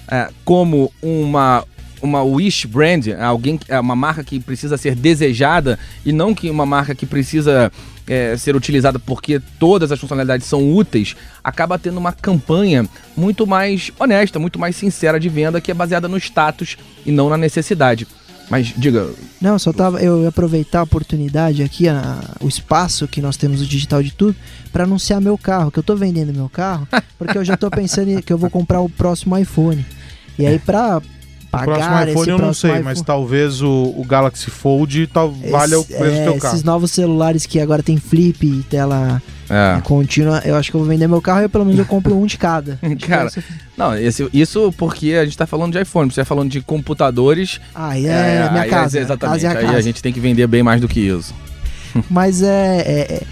é, 0.09 0.29
como 0.45 0.93
uma, 1.03 1.65
uma 2.03 2.23
wish 2.23 2.67
brand, 2.67 3.09
alguém, 3.21 3.59
é 3.69 3.79
uma 3.79 3.97
marca 3.97 4.23
que 4.23 4.41
precisa 4.41 4.77
ser 4.77 4.95
desejada 4.95 5.79
e 6.05 6.13
não 6.13 6.35
que 6.35 6.51
uma 6.51 6.67
marca 6.67 6.95
que 6.95 7.07
precisa 7.07 7.73
é, 8.07 8.37
ser 8.37 8.55
utilizada 8.55 8.99
porque 8.99 9.41
todas 9.59 9.91
as 9.91 9.99
funcionalidades 9.99 10.47
são 10.47 10.73
úteis, 10.75 11.17
acaba 11.43 11.79
tendo 11.79 11.99
uma 11.99 12.13
campanha 12.13 12.89
muito 13.17 13.47
mais 13.47 13.91
honesta, 13.99 14.39
muito 14.39 14.59
mais 14.59 14.77
sincera 14.77 15.19
de 15.19 15.29
venda 15.29 15.61
que 15.61 15.71
é 15.71 15.75
baseada 15.75 16.09
no 16.09 16.17
status 16.17 16.77
e 17.05 17.11
não 17.11 17.29
na 17.29 17.37
necessidade. 17.37 18.07
Mas 18.49 18.73
diga. 18.77 19.11
Não, 19.41 19.59
só 19.59 19.73
tava. 19.73 20.01
Eu 20.01 20.23
ia 20.23 20.29
aproveitar 20.29 20.81
a 20.81 20.83
oportunidade 20.85 21.63
aqui, 21.63 21.89
a, 21.89 22.21
o 22.41 22.47
espaço 22.47 23.09
que 23.09 23.21
nós 23.21 23.37
temos 23.37 23.61
o 23.61 23.67
digital 23.67 24.03
de 24.03 24.13
tudo, 24.13 24.37
para 24.73 24.85
anunciar 24.85 25.21
meu 25.21 25.37
carro, 25.37 25.71
que 25.71 25.79
eu 25.79 25.83
tô 25.83 25.97
vendendo 25.97 26.33
meu 26.33 26.49
carro, 26.49 26.87
porque 27.19 27.37
eu 27.37 27.45
já 27.45 27.57
tô 27.57 27.69
pensando 27.69 28.23
que 28.23 28.33
eu 28.33 28.39
vou 28.39 28.49
comprar 28.49 28.81
o 28.81 28.89
próximo 28.89 29.37
iPhone. 29.37 29.85
E 30.39 30.47
aí, 30.47 30.59
pra 30.59 30.99
O 30.99 31.03
pagar 31.51 31.65
próximo 31.65 32.01
iPhone 32.11 32.21
esse 32.21 32.31
eu 32.31 32.39
não 32.39 32.53
sei, 32.55 32.71
iPhone, 32.71 32.85
mas 32.85 33.01
talvez 33.03 33.63
o, 33.63 33.95
o 33.97 34.05
Galaxy 34.07 34.51
Fold 34.51 35.07
tal, 35.07 35.31
valha 35.33 35.79
o 35.79 35.83
esse- 35.83 35.95
preço 35.97 36.15
do 36.15 36.21
é, 36.21 36.25
teu 36.25 36.37
carro. 36.39 36.55
Esses 36.55 36.65
novos 36.65 36.91
celulares 36.91 37.47
que 37.47 37.59
agora 37.61 37.83
tem 37.83 37.97
flip 37.97 38.45
e 38.47 38.63
tela 38.65 39.23
É. 39.49 39.81
contínua, 39.83 40.43
eu 40.45 40.57
acho 40.57 40.71
que 40.71 40.77
eu 40.77 40.81
vou 40.81 40.89
vender 40.89 41.07
meu 41.07 41.23
carro 41.23 41.45
e 41.45 41.49
pelo 41.49 41.65
menos 41.65 41.79
eu 41.79 41.87
compro 41.87 42.15
um 42.19 42.27
de 42.27 42.37
cada. 42.37 42.79
Cara, 43.07 43.31
Não, 43.77 43.97
esse- 43.97 44.29
isso 44.35 44.73
porque 44.77 45.13
a 45.15 45.25
gente 45.25 45.39
tá 45.39 45.47
falando 45.47 45.73
de 45.73 45.81
iPhone, 45.81 46.11
você 46.11 46.21
tá 46.21 46.25
falando 46.27 46.51
de 46.51 46.61
computadores. 46.61 47.61
Ah, 47.75 47.97
é, 47.99 48.49
minha 48.51 48.63
aí, 48.63 48.69
casa. 48.71 48.99
Exatamente. 49.01 49.41
casa 49.43 49.47
é 49.47 49.57
a 49.57 49.59
Aí 49.61 49.67
casa. 49.67 49.79
a 49.79 49.81
gente 49.81 50.03
tem 50.03 50.13
que 50.13 50.21
vender 50.21 50.47
bem 50.47 50.63
mais 50.63 50.81
do 50.81 50.89
que 50.89 51.01
isso. 51.01 51.35
Mas 52.11 52.43
é, 52.43 52.47
é, 52.81 53.15
é- 53.15 53.23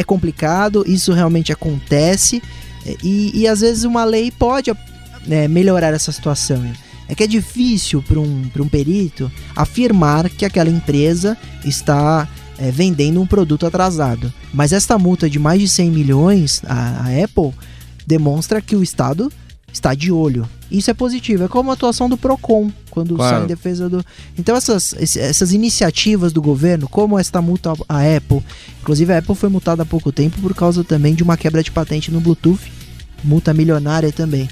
é 0.00 0.02
complicado, 0.04 0.84
isso 0.86 1.12
realmente 1.12 1.52
acontece. 1.52 2.42
é, 2.84 2.96
E, 3.04 3.30
e 3.42 3.46
às 3.48 3.60
vezes 3.60 3.84
uma 3.84 4.04
lei 4.04 4.30
pode 4.30 4.70
né, 5.26 5.48
melhorar 5.48 5.92
essa 5.94 6.12
situação. 6.12 6.64
É 7.08 7.14
que 7.14 7.22
é 7.22 7.26
difícil 7.26 8.02
para 8.02 8.18
um, 8.18 8.48
pra 8.52 8.62
um 8.62 8.68
perito 8.68 9.30
afirmar 9.54 10.28
que 10.28 10.44
aquela 10.44 10.68
empresa 10.70 11.36
está 11.64 12.26
é, 12.58 12.70
vendendo 12.70 13.20
um 13.20 13.26
produto 13.26 13.66
atrasado. 13.66 14.32
Mas 14.52 14.72
esta 14.72 14.98
multa 14.98 15.30
de 15.30 15.38
mais 15.38 15.60
de 15.60 15.68
100 15.68 15.90
milhões, 15.90 16.62
a, 16.66 17.04
a 17.06 17.24
Apple, 17.24 17.52
demonstra 18.06 18.60
que 18.60 18.74
o 18.74 18.82
Estado 18.82 19.30
está 19.72 19.94
de 19.94 20.10
olho. 20.10 20.48
Isso 20.70 20.90
é 20.90 20.94
positivo. 20.94 21.44
É 21.44 21.48
como 21.48 21.70
a 21.70 21.74
atuação 21.74 22.08
do 22.08 22.16
PROCON, 22.16 22.72
quando 22.90 23.14
Claro. 23.14 23.36
sai 23.36 23.44
em 23.44 23.46
defesa 23.46 23.88
do. 23.88 24.04
Então, 24.36 24.56
essas, 24.56 24.94
essas 25.16 25.52
iniciativas 25.52 26.32
do 26.32 26.42
governo, 26.42 26.88
como 26.88 27.18
esta 27.18 27.40
multa 27.40 27.72
à 27.88 28.00
Apple, 28.16 28.42
inclusive 28.80 29.12
a 29.12 29.18
Apple 29.18 29.34
foi 29.36 29.48
multada 29.48 29.82
há 29.82 29.86
pouco 29.86 30.10
tempo 30.10 30.40
por 30.40 30.54
causa 30.54 30.82
também 30.82 31.14
de 31.14 31.22
uma 31.22 31.36
quebra 31.36 31.62
de 31.62 31.70
patente 31.70 32.10
no 32.10 32.20
Bluetooth, 32.20 32.58
multa 33.22 33.54
milionária 33.54 34.10
também. 34.10 34.48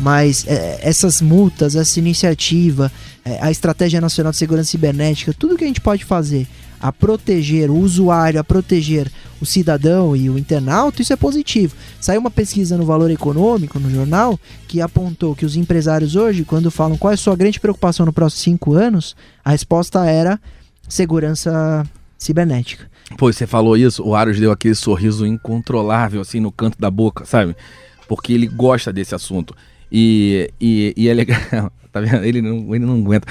Mas 0.00 0.46
é, 0.46 0.78
essas 0.82 1.20
multas, 1.20 1.74
essa 1.74 1.98
iniciativa, 1.98 2.90
é, 3.24 3.38
a 3.42 3.50
Estratégia 3.50 4.00
Nacional 4.00 4.32
de 4.32 4.38
Segurança 4.38 4.70
Cibernética, 4.70 5.34
tudo 5.36 5.56
que 5.56 5.64
a 5.64 5.66
gente 5.66 5.80
pode 5.80 6.04
fazer 6.04 6.46
a 6.80 6.92
proteger 6.92 7.70
o 7.70 7.76
usuário, 7.76 8.38
a 8.38 8.44
proteger 8.44 9.10
o 9.40 9.46
cidadão 9.46 10.14
e 10.14 10.30
o 10.30 10.38
internauta, 10.38 11.02
isso 11.02 11.12
é 11.12 11.16
positivo. 11.16 11.74
Saiu 12.00 12.20
uma 12.20 12.30
pesquisa 12.30 12.76
no 12.76 12.84
Valor 12.84 13.10
Econômico, 13.10 13.80
no 13.80 13.90
jornal, 13.90 14.38
que 14.68 14.80
apontou 14.80 15.34
que 15.34 15.44
os 15.44 15.56
empresários 15.56 16.14
hoje, 16.14 16.44
quando 16.44 16.70
falam 16.70 16.96
qual 16.96 17.10
é 17.10 17.14
a 17.14 17.18
sua 17.18 17.34
grande 17.34 17.58
preocupação 17.58 18.06
nos 18.06 18.14
próximos 18.14 18.42
cinco 18.42 18.74
anos, 18.74 19.16
a 19.44 19.50
resposta 19.50 20.04
era 20.06 20.40
segurança 20.88 21.84
cibernética. 22.16 22.88
Pô, 23.16 23.32
você 23.32 23.46
falou 23.46 23.76
isso, 23.76 24.04
o 24.04 24.14
Aros 24.14 24.38
deu 24.38 24.52
aquele 24.52 24.74
sorriso 24.74 25.26
incontrolável, 25.26 26.20
assim, 26.20 26.40
no 26.40 26.52
canto 26.52 26.78
da 26.78 26.90
boca, 26.90 27.24
sabe? 27.24 27.56
Porque 28.06 28.32
ele 28.32 28.46
gosta 28.46 28.92
desse 28.92 29.14
assunto. 29.14 29.54
E, 29.90 30.50
e, 30.60 30.94
e 30.96 31.08
é 31.08 31.14
legal, 31.14 31.38
tá 31.92 32.00
vendo? 32.00 32.24
Ele 32.24 32.40
não, 32.42 32.74
ele 32.74 32.84
não 32.84 32.96
aguenta. 32.98 33.26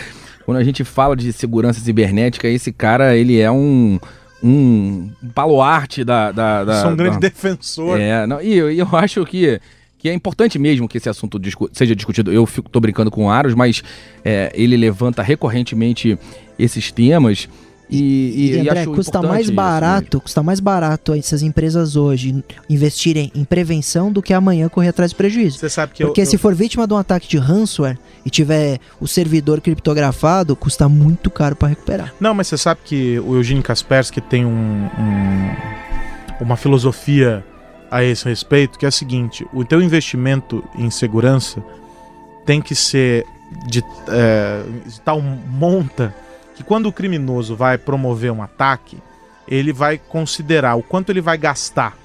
Quando 0.46 0.58
a 0.58 0.64
gente 0.64 0.84
fala 0.84 1.16
de 1.16 1.32
segurança 1.34 1.80
cibernética, 1.80 2.48
esse 2.48 2.72
cara, 2.72 3.16
ele 3.16 3.38
é 3.40 3.52
um, 3.52 4.00
um 4.44 5.10
baluarte 5.22 6.04
da... 6.04 6.32
da, 6.32 6.64
da 6.64 6.82
Sou 6.82 6.92
um 6.92 6.96
grande 6.96 7.16
da- 7.16 7.28
defensor. 7.28 8.00
É, 8.00 8.26
não, 8.26 8.42
e 8.42 8.54
eu, 8.56 8.72
eu 8.72 8.88
acho 8.94 9.26
que, 9.26 9.60
que 9.98 10.08
é 10.10 10.14
importante 10.14 10.58
mesmo 10.58 10.88
que 10.88 10.98
esse 10.98 11.10
assunto 11.10 11.38
discu- 11.38 11.70
seja 11.74 11.96
discutido. 11.96 12.32
Eu 12.32 12.46
fico, 12.46 12.70
tô 12.70 12.80
brincando 12.80 13.12
com 13.12 13.26
o 13.26 13.30
Aros, 13.30 13.54
mas 13.56 13.84
é, 14.24 14.52
ele 14.56 14.78
levanta 14.78 15.22
recorrentemente 15.22 16.18
esses 16.58 16.92
temas 16.92 17.50
e, 17.90 17.98
e, 17.98 18.52
E, 18.52 18.56
e 18.56 18.60
André, 18.60 18.82
acho 18.82 18.92
custa 18.92 19.22
mais 19.22 19.46
isso 19.46 19.54
barato, 19.54 20.20
custa 20.22 20.44
mais 20.44 20.60
barato 20.60 21.14
essas 21.14 21.42
empresas 21.42 21.96
hoje 21.96 22.44
investirem 22.70 23.32
em 23.34 23.44
prevenção 23.46 24.12
do 24.12 24.22
que 24.22 24.34
amanhã 24.34 24.68
correr 24.70 24.90
atrás 24.90 25.12
de 25.12 25.16
prejuízo. 25.18 25.58
Você 25.60 25.70
sabe 25.70 25.94
que 25.94 26.04
eu- 26.04 26.08
Porque 26.08 26.22
eu, 26.22 26.26
se 26.26 26.38
for 26.38 26.54
vítima 26.54 26.86
de 26.88 26.94
um 26.94 26.98
ataque 26.98 27.28
de 27.28 27.38
ransomware 27.38 27.98
e 28.26 28.30
tiver 28.30 28.80
o 29.00 29.08
servidor 29.08 29.62
criptografado, 29.62 30.56
custa 30.56 30.90
muito 30.90 31.30
caro 31.30 31.56
para 31.56 31.70
recuperar. 31.70 32.14
Não, 32.20 32.34
mas 32.34 32.48
você 32.48 32.58
sabe 32.58 32.82
que 32.84 33.20
o 33.20 33.36
Eugene 33.36 33.62
Kaspersky 33.64 34.20
tem 34.22 34.46
um, 34.46 34.50
um- 35.00 35.52
uma 36.42 36.56
filosofia 36.58 37.44
a 37.90 38.04
esse 38.04 38.26
respeito, 38.28 38.78
que 38.78 38.86
é 38.86 38.90
a 38.90 38.92
seguinte: 38.92 39.46
o 39.54 39.64
teu 39.64 39.82
investimento 39.82 40.64
em 40.78 40.90
segurança 40.90 41.64
tem 42.46 42.62
que 42.62 42.76
ser 42.76 43.26
de, 43.70 43.82
é, 44.10 44.62
de 44.86 45.00
tal 45.02 45.22
monta 45.22 46.14
que 46.58 46.64
quando 46.64 46.88
o 46.88 46.92
criminoso 46.92 47.56
vai 47.56 47.78
promover 47.78 48.32
um 48.32 48.42
ataque, 48.42 48.98
ele 49.48 49.72
vai 49.72 49.98
considerar 49.98 50.76
o 50.76 50.84
quanto 50.84 51.12
ele 51.12 51.22
vai 51.22 51.38
gastar 51.38 51.96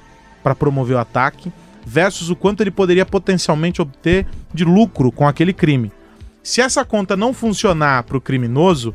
para 0.43 0.55
promover 0.55 0.97
o 0.97 1.01
ataque 1.01 1.51
versus 1.85 2.31
o 2.31 2.37
quanto 2.37 2.61
ele 2.61 2.71
poderia 2.71 3.05
potencialmente 3.07 3.81
obter 3.83 4.27
de 4.53 4.65
lucro 4.65 5.11
com 5.11 5.27
aquele 5.27 5.53
crime. 5.53 5.91
Se 6.43 6.61
essa 6.61 6.85
conta 6.85 7.17
não 7.17 7.33
funcionar 7.33 8.03
para 8.05 8.17
o 8.17 8.21
criminoso, 8.21 8.95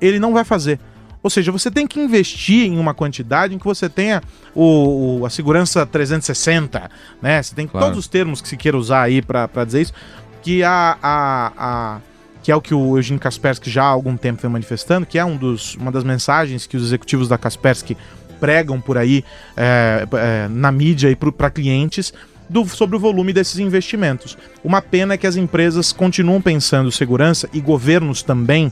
ele 0.00 0.18
não 0.18 0.32
vai 0.32 0.42
fazer. 0.44 0.80
Ou 1.22 1.30
seja, 1.30 1.52
você 1.52 1.70
tem 1.70 1.86
que 1.86 2.00
investir 2.00 2.66
em 2.66 2.78
uma 2.78 2.92
quantidade 2.94 3.54
em 3.54 3.58
que 3.58 3.64
você 3.64 3.88
tenha 3.88 4.22
o, 4.54 5.20
o- 5.20 5.26
a 5.26 5.30
segurança 5.30 5.84
360, 5.86 6.90
né? 7.22 7.42
Você 7.42 7.54
tem 7.54 7.66
Claro. 7.66 7.86
todos 7.86 7.98
os 8.00 8.08
termos 8.08 8.40
que 8.40 8.48
se 8.48 8.56
queira 8.56 8.76
usar 8.76 9.02
aí 9.02 9.22
para 9.22 9.48
dizer 9.64 9.82
isso, 9.82 9.92
que 10.42 10.62
a, 10.62 10.98
a, 11.02 11.52
a- 11.56 11.98
que 12.44 12.52
é 12.52 12.56
o 12.56 12.60
que 12.60 12.74
o 12.74 12.96
Eugene 12.98 13.18
Kaspersky 13.18 13.70
já 13.70 13.82
há 13.84 13.88
algum 13.88 14.16
tempo 14.16 14.42
vem 14.42 14.50
manifestando, 14.50 15.04
que 15.06 15.18
é 15.18 15.24
um 15.24 15.36
dos, 15.36 15.74
uma 15.76 15.90
das 15.90 16.04
mensagens 16.04 16.66
que 16.66 16.76
os 16.76 16.82
executivos 16.84 17.26
da 17.26 17.36
Kaspersky 17.38 17.96
pregam 18.38 18.80
por 18.80 18.98
aí 18.98 19.24
é, 19.56 20.06
é, 20.12 20.48
na 20.48 20.70
mídia 20.70 21.10
e 21.10 21.16
para 21.16 21.50
clientes 21.50 22.12
do- 22.48 22.66
sobre 22.68 22.96
o 22.96 23.00
volume 23.00 23.32
desses 23.32 23.58
investimentos. 23.58 24.36
Uma 24.62 24.82
pena 24.82 25.14
é 25.14 25.16
que 25.16 25.26
as 25.26 25.36
empresas 25.36 25.90
continuam 25.90 26.40
pensando 26.42 26.92
segurança 26.92 27.48
e 27.50 27.60
governos 27.62 28.22
também 28.22 28.70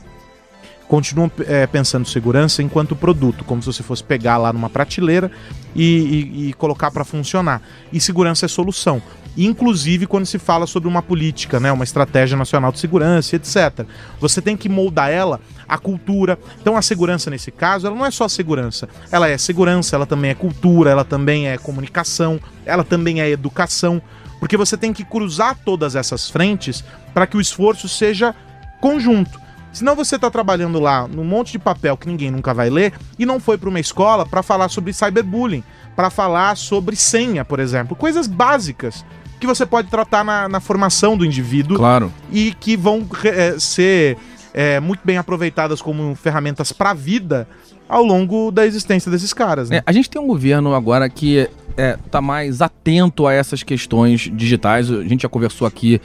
continuam 0.87 1.31
é, 1.47 1.67
pensando 1.67 2.07
segurança 2.07 2.63
enquanto 2.63 2.95
produto, 2.95 3.45
como 3.45 3.63
se 3.63 3.67
você 3.73 3.83
fosse 3.83 4.05
pegar 4.05 4.37
lá 4.37 4.53
numa 4.53 4.69
prateleira 4.69 5.31
e, 5.75 5.83
e- 5.85 6.49
e 6.49 6.53
colocar 6.53 6.91
para 6.91 7.05
funcionar. 7.05 7.63
E 7.91 7.99
segurança 7.99 8.45
é 8.45 8.49
solução. 8.49 9.01
Inclusive 9.37 10.07
quando 10.07 10.27
se 10.27 10.39
fala 10.39 10.67
sobre 10.67 10.89
uma 10.89 11.03
política, 11.03 11.59
né, 11.59 11.73
uma 11.73 11.85
estratégia 11.85 12.37
nacional 12.37 12.71
de 12.71 12.79
segurança, 12.79 13.37
etc. 13.37 13.87
Você 14.21 14.43
tem 14.43 14.57
que 14.57 14.69
moldar 14.69 15.11
ela 15.11 15.41
à 15.67 15.79
cultura. 15.79 16.39
Então 16.61 16.77
a 16.77 16.83
segurança 16.83 17.31
nesse 17.31 17.51
caso, 17.51 17.87
ela 17.87 17.97
não 17.97 18.05
é 18.05 18.11
só 18.11 18.29
segurança. 18.29 18.89
Ela 19.11 19.29
é 19.29 19.39
segurança, 19.39 19.97
ela 19.97 20.07
também 20.07 20.31
é 20.31 20.35
cultura, 20.35 20.91
ela 20.91 21.05
também 21.05 21.49
é 21.49 21.57
comunicação, 21.57 22.39
ela 22.67 22.85
também 22.85 23.21
é 23.23 23.31
educação, 23.31 24.03
porque 24.39 24.57
você 24.57 24.77
tem 24.77 24.93
que 24.93 25.05
cruzar 25.05 25.57
todas 25.65 25.97
essas 25.97 26.29
frentes 26.29 26.85
para 27.15 27.27
que 27.27 27.37
o 27.37 27.41
esforço 27.41 27.89
seja 27.89 28.35
conjunto. 28.81 29.41
Senão 29.73 29.97
você 29.97 30.17
está 30.17 30.31
trabalhando 30.31 30.79
lá 30.79 31.09
num 31.09 31.25
monte 31.25 31.53
de 31.53 31.59
papel 31.59 31.97
que 31.97 32.07
ninguém 32.07 32.31
nunca 32.31 32.53
vai 32.53 32.69
ler 32.69 32.93
e 33.19 33.25
não 33.25 33.41
foi 33.41 33.57
para 33.57 33.71
uma 33.71 33.81
escola 33.81 34.27
para 34.27 34.43
falar 34.43 34.69
sobre 34.69 34.93
cyberbullying, 34.93 35.65
para 35.97 36.11
falar 36.11 36.57
sobre 36.59 36.95
senha, 36.95 37.43
por 37.43 37.59
exemplo, 37.59 37.97
coisas 37.97 38.27
básicas 38.27 39.03
que 39.43 39.47
você 39.47 39.67
pode 39.67 39.89
tratar 39.89 40.23
na, 40.25 40.49
na 40.49 40.61
formação 40.61 41.17
do 41.17 41.27
indivíduo 41.27 41.77
Claro. 41.77 42.13
e 42.31 42.55
que 42.61 42.77
vão 42.77 43.05
eh, 43.25 43.57
ser 43.59 44.17
eh, 44.55 44.79
muito 44.79 45.01
bem 45.05 45.17
aproveitadas 45.19 45.83
como 45.83 46.15
ferramentas 46.15 46.71
para 46.71 46.91
a 46.91 46.95
vida 46.95 47.49
ao 47.89 48.05
longo 48.05 48.53
da 48.53 48.65
existência 48.65 49.11
desses 49.11 49.33
caras. 49.33 49.69
Né? 49.69 49.79
É, 49.79 49.83
a 49.85 49.91
gente 49.91 50.09
tem 50.09 50.23
um 50.23 50.29
governo 50.29 50.73
agora 50.77 51.09
que 51.11 51.51
é, 51.77 51.99
tá 52.09 52.21
mais 52.21 52.63
atento 52.63 53.27
a 53.27 53.33
essas 53.33 53.65
questões 53.65 54.31
digitais. 54.33 54.89
A 54.89 55.03
gente 55.03 55.23
já 55.23 55.29
conversou 55.29 55.67
aqui 55.67 56.01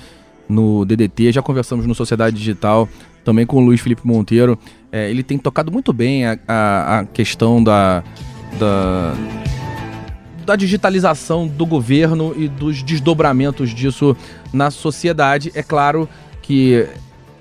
no 0.50 0.84
DDT, 0.84 1.32
já 1.32 1.42
conversamos 1.44 1.86
no 1.86 1.94
Sociedade 1.94 2.36
Digital, 2.36 2.90
também 3.24 3.46
com 3.46 3.58
o 3.58 3.60
Luiz 3.60 3.80
Felipe 3.80 4.02
Monteiro. 4.04 4.58
É, 4.92 5.12
ele 5.12 5.22
tem 5.22 5.38
tocado 5.38 5.72
muito 5.72 5.94
bem 5.94 6.26
a, 6.26 6.40
a, 6.48 7.00
a 7.00 7.06
questão 7.06 7.64
da, 7.64 8.04
da, 8.58 9.14
da 10.48 10.56
digitalização 10.56 11.46
do 11.46 11.66
governo 11.66 12.34
e 12.38 12.48
dos 12.48 12.82
desdobramentos 12.82 13.72
disso 13.76 14.16
na 14.54 14.72
sociedade. 14.72 15.52
É 15.54 15.62
claro 15.62 16.08
que 16.42 16.88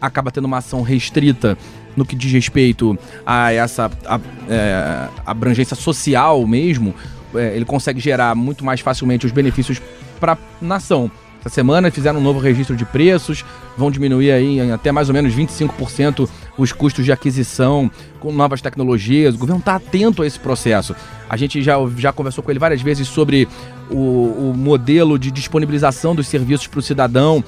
acaba 0.01 0.33
tendo 0.33 0.47
uma 0.47 0.59
ação 0.59 0.83
restrita 0.83 1.57
no 1.97 2.05
que 2.05 2.17
diz 2.17 2.33
respeito 2.33 2.99
a 3.25 3.53
essa 3.53 3.89
a- 4.05 4.21
é, 4.51 5.09
abrangência 5.25 5.77
social 5.77 6.45
mesmo, 6.49 6.93
é, 7.33 7.55
ele 7.55 7.65
consegue 7.65 8.01
gerar 8.01 8.35
muito 8.35 8.65
mais 8.65 8.81
facilmente 8.81 9.25
os 9.25 9.31
benefícios 9.31 9.81
para 10.19 10.33
a 10.33 10.39
nação. 10.61 11.09
Essa 11.47 11.55
semana 11.55 11.93
fizeram 11.93 12.19
um 12.19 12.23
novo 12.23 12.41
registro 12.41 12.75
de 12.75 12.85
preços, 12.85 13.45
vão 13.77 13.89
diminuir 13.89 14.33
aí 14.33 14.59
em 14.59 14.73
até 14.73 14.91
mais 14.91 15.09
ou 15.09 15.15
menos 15.15 15.33
25% 15.33 16.29
os 16.59 16.73
custos 16.73 17.05
de 17.05 17.13
aquisição 17.13 17.89
com 18.19 18.33
novas 18.33 18.61
tecnologias. 18.61 19.37
O 19.37 19.39
governo 19.39 19.61
está 19.61 19.77
atento 19.77 20.23
a 20.23 20.27
esse 20.27 20.41
processo. 20.41 20.95
A 21.31 21.37
gente 21.37 21.63
já, 21.63 21.77
já 21.97 22.13
conversou 22.13 22.43
com 22.43 22.51
ele 22.51 22.59
várias 22.59 22.83
vezes 22.83 23.07
sobre 23.07 23.47
o, 23.89 24.51
o 24.51 24.55
modelo 24.57 25.17
de 25.17 25.31
disponibilização 25.31 26.17
dos 26.17 26.27
serviços 26.27 26.67
para 26.67 26.81
o 26.81 26.83
cidadão. 26.83 27.45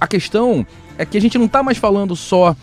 A 0.00 0.06
questão 0.06 0.66
é 0.96 1.04
que 1.04 1.18
a 1.18 1.20
gente 1.20 1.36
não 1.36 1.46
está 1.46 1.62
mais 1.62 1.76
falando 1.76 2.16
só 2.16 2.56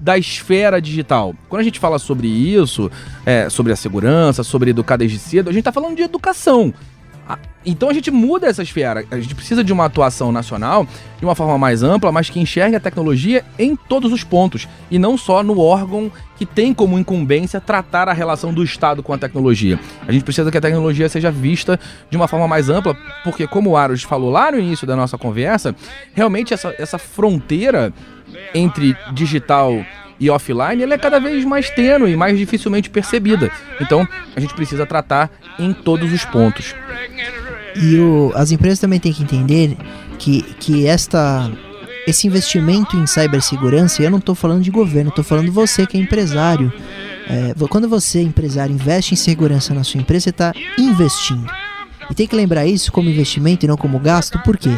da 0.00 0.16
esfera 0.16 0.80
digital. 0.80 1.34
Quando 1.48 1.60
a 1.60 1.64
gente 1.64 1.80
fala 1.80 1.98
sobre 1.98 2.28
isso, 2.28 2.88
é, 3.26 3.50
sobre 3.50 3.72
a 3.72 3.76
segurança, 3.76 4.44
sobre 4.44 4.70
educar 4.70 4.96
desde 4.96 5.18
cedo, 5.18 5.50
a 5.50 5.52
gente 5.52 5.62
está 5.62 5.72
falando 5.72 5.96
de 5.96 6.02
educação. 6.02 6.72
Então 7.66 7.90
a 7.90 7.92
gente 7.92 8.10
muda 8.10 8.46
essa 8.46 8.62
esfera. 8.62 9.04
A 9.10 9.20
gente 9.20 9.34
precisa 9.34 9.62
de 9.62 9.72
uma 9.72 9.84
atuação 9.84 10.32
nacional 10.32 10.86
de 11.18 11.24
uma 11.24 11.34
forma 11.34 11.58
mais 11.58 11.82
ampla, 11.82 12.10
mas 12.10 12.30
que 12.30 12.40
enxergue 12.40 12.76
a 12.76 12.80
tecnologia 12.80 13.44
em 13.58 13.76
todos 13.76 14.12
os 14.12 14.24
pontos 14.24 14.66
e 14.90 14.98
não 14.98 15.18
só 15.18 15.42
no 15.42 15.60
órgão 15.60 16.10
que 16.36 16.46
tem 16.46 16.72
como 16.72 16.98
incumbência 16.98 17.60
tratar 17.60 18.08
a 18.08 18.12
relação 18.12 18.54
do 18.54 18.62
Estado 18.62 19.02
com 19.02 19.12
a 19.12 19.18
tecnologia. 19.18 19.78
A 20.06 20.12
gente 20.12 20.24
precisa 20.24 20.50
que 20.50 20.56
a 20.56 20.60
tecnologia 20.60 21.08
seja 21.08 21.30
vista 21.30 21.78
de 22.08 22.16
uma 22.16 22.28
forma 22.28 22.48
mais 22.48 22.70
ampla, 22.70 22.96
porque 23.24 23.46
como 23.46 23.70
o 23.70 23.76
Aros 23.76 24.02
falou 24.02 24.30
lá 24.30 24.52
no 24.52 24.58
início 24.58 24.86
da 24.86 24.96
nossa 24.96 25.18
conversa, 25.18 25.74
realmente 26.14 26.54
essa, 26.54 26.74
essa 26.78 26.98
fronteira 26.98 27.92
entre 28.54 28.96
digital 29.12 29.84
e 30.20 30.28
offline, 30.30 30.82
ela 30.82 30.94
é 30.94 30.98
cada 30.98 31.18
vez 31.18 31.44
mais 31.44 31.70
tênue 31.70 32.12
e 32.12 32.16
mais 32.16 32.36
dificilmente 32.36 32.90
percebida. 32.90 33.50
Então, 33.80 34.06
a 34.34 34.40
gente 34.40 34.54
precisa 34.54 34.84
tratar 34.84 35.30
em 35.58 35.72
todos 35.72 36.12
os 36.12 36.24
pontos. 36.24 36.74
E 37.76 37.98
o, 37.98 38.32
as 38.34 38.50
empresas 38.50 38.78
também 38.78 38.98
têm 38.98 39.12
que 39.12 39.22
entender 39.22 39.76
que, 40.18 40.42
que 40.58 40.86
esta, 40.86 41.50
esse 42.06 42.26
investimento 42.26 42.96
em 42.96 43.06
cibersegurança, 43.06 44.02
eu 44.02 44.10
não 44.10 44.18
estou 44.18 44.34
falando 44.34 44.62
de 44.62 44.70
governo, 44.70 45.10
estou 45.10 45.24
falando 45.24 45.52
você 45.52 45.86
que 45.86 45.96
é 45.96 46.00
empresário. 46.00 46.72
É, 47.28 47.54
quando 47.68 47.88
você, 47.88 48.20
empresário, 48.20 48.74
investe 48.74 49.14
em 49.14 49.16
segurança 49.16 49.72
na 49.72 49.84
sua 49.84 50.00
empresa, 50.00 50.24
você 50.24 50.30
está 50.30 50.52
investindo. 50.78 51.46
E 52.10 52.14
tem 52.14 52.26
que 52.26 52.34
lembrar 52.34 52.66
isso 52.66 52.90
como 52.90 53.08
investimento 53.08 53.64
e 53.64 53.68
não 53.68 53.76
como 53.76 53.98
gasto, 53.98 54.38
por 54.40 54.56
quê? 54.56 54.70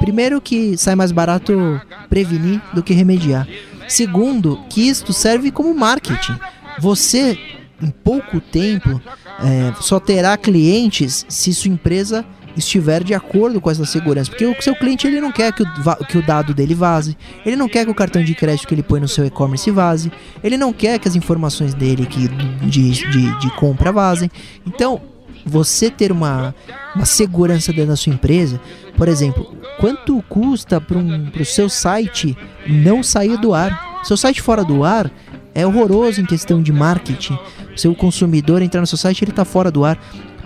Primeiro 0.00 0.40
que 0.40 0.78
sai 0.78 0.94
mais 0.94 1.12
barato 1.12 1.80
prevenir 2.08 2.60
do 2.72 2.82
que 2.82 2.94
remediar. 2.94 3.46
Segundo, 3.90 4.56
que 4.70 4.88
isto 4.88 5.12
serve 5.12 5.50
como 5.50 5.74
marketing. 5.74 6.38
Você, 6.78 7.36
em 7.82 7.90
pouco 7.90 8.40
tempo, 8.40 9.02
é, 9.40 9.74
só 9.80 9.98
terá 9.98 10.36
clientes 10.36 11.26
se 11.28 11.52
sua 11.52 11.72
empresa 11.72 12.24
estiver 12.56 13.02
de 13.02 13.14
acordo 13.14 13.60
com 13.60 13.68
essa 13.68 13.84
segurança. 13.84 14.30
Porque 14.30 14.46
o 14.46 14.62
seu 14.62 14.76
cliente 14.76 15.08
ele 15.08 15.20
não 15.20 15.32
quer 15.32 15.52
que 15.52 15.64
o, 15.64 16.04
que 16.06 16.18
o 16.18 16.24
dado 16.24 16.54
dele 16.54 16.72
vaze, 16.74 17.16
ele 17.44 17.56
não 17.56 17.68
quer 17.68 17.84
que 17.84 17.90
o 17.90 17.94
cartão 17.94 18.22
de 18.22 18.32
crédito 18.32 18.68
que 18.68 18.74
ele 18.74 18.82
põe 18.82 19.00
no 19.00 19.08
seu 19.08 19.26
e-commerce 19.26 19.68
vaze, 19.72 20.12
ele 20.42 20.56
não 20.56 20.72
quer 20.72 20.96
que 21.00 21.08
as 21.08 21.16
informações 21.16 21.74
dele 21.74 22.06
que, 22.06 22.28
de, 22.28 22.90
de, 22.90 23.38
de 23.40 23.56
compra 23.56 23.90
vazem. 23.90 24.30
Então, 24.64 25.00
você 25.44 25.90
ter 25.90 26.12
uma, 26.12 26.54
uma 26.94 27.04
segurança 27.04 27.72
dentro 27.72 27.90
da 27.90 27.96
sua 27.96 28.12
empresa, 28.12 28.60
por 28.96 29.08
exemplo, 29.08 29.54
quanto 29.78 30.22
custa 30.28 30.80
para 30.80 30.98
um, 30.98 31.30
o 31.30 31.44
seu 31.44 31.68
site 31.68 32.36
não 32.66 33.02
sair 33.02 33.36
do 33.38 33.54
ar? 33.54 34.00
Seu 34.04 34.16
site 34.16 34.40
fora 34.40 34.64
do 34.64 34.84
ar 34.84 35.10
é 35.54 35.66
horroroso 35.66 36.20
em 36.20 36.26
questão 36.26 36.62
de 36.62 36.72
marketing. 36.72 37.38
Seu 37.76 37.94
consumidor 37.94 38.62
entrar 38.62 38.80
no 38.80 38.86
seu 38.86 38.98
site 38.98 39.24
ele 39.24 39.30
está 39.30 39.44
fora 39.44 39.70
do 39.70 39.84
ar. 39.84 39.98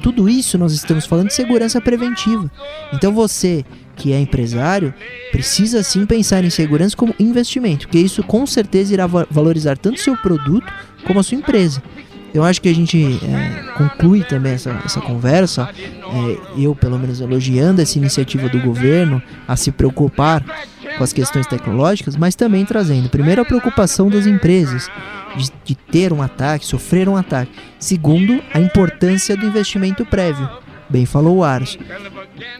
Tudo 0.02 0.28
isso 0.28 0.58
nós 0.58 0.72
estamos 0.72 1.06
falando 1.06 1.28
de 1.28 1.34
segurança 1.34 1.80
preventiva. 1.80 2.50
Então 2.92 3.12
você 3.12 3.64
que 3.96 4.12
é 4.12 4.20
empresário 4.20 4.92
precisa 5.30 5.82
sim 5.82 6.04
pensar 6.04 6.44
em 6.44 6.50
segurança 6.50 6.96
como 6.96 7.14
investimento, 7.18 7.86
porque 7.86 7.98
isso 7.98 8.22
com 8.22 8.44
certeza 8.46 8.92
irá 8.92 9.06
valorizar 9.06 9.78
tanto 9.78 10.00
seu 10.00 10.16
produto 10.16 10.70
como 11.06 11.20
a 11.20 11.22
sua 11.22 11.38
empresa. 11.38 11.82
Eu 12.34 12.42
acho 12.42 12.60
que 12.60 12.68
a 12.68 12.74
gente 12.74 13.00
é, 13.24 13.62
conclui 13.78 14.24
também 14.24 14.54
essa, 14.54 14.70
essa 14.84 15.00
conversa, 15.00 15.70
é, 15.72 16.60
eu 16.60 16.74
pelo 16.74 16.98
menos 16.98 17.20
elogiando 17.20 17.80
essa 17.80 17.96
iniciativa 17.96 18.48
do 18.48 18.60
governo 18.60 19.22
a 19.46 19.54
se 19.54 19.70
preocupar 19.70 20.44
com 20.98 21.04
as 21.04 21.12
questões 21.12 21.46
tecnológicas, 21.46 22.16
mas 22.16 22.34
também 22.34 22.64
trazendo, 22.64 23.08
primeiro, 23.08 23.40
a 23.40 23.44
preocupação 23.44 24.10
das 24.10 24.26
empresas 24.26 24.90
de, 25.36 25.48
de 25.64 25.74
ter 25.76 26.12
um 26.12 26.20
ataque, 26.20 26.66
sofrer 26.66 27.08
um 27.08 27.16
ataque. 27.16 27.52
Segundo, 27.78 28.42
a 28.52 28.58
importância 28.58 29.36
do 29.36 29.46
investimento 29.46 30.04
prévio. 30.04 30.48
Bem 30.90 31.06
falou 31.06 31.38
o 31.38 31.44
Aros. 31.44 31.78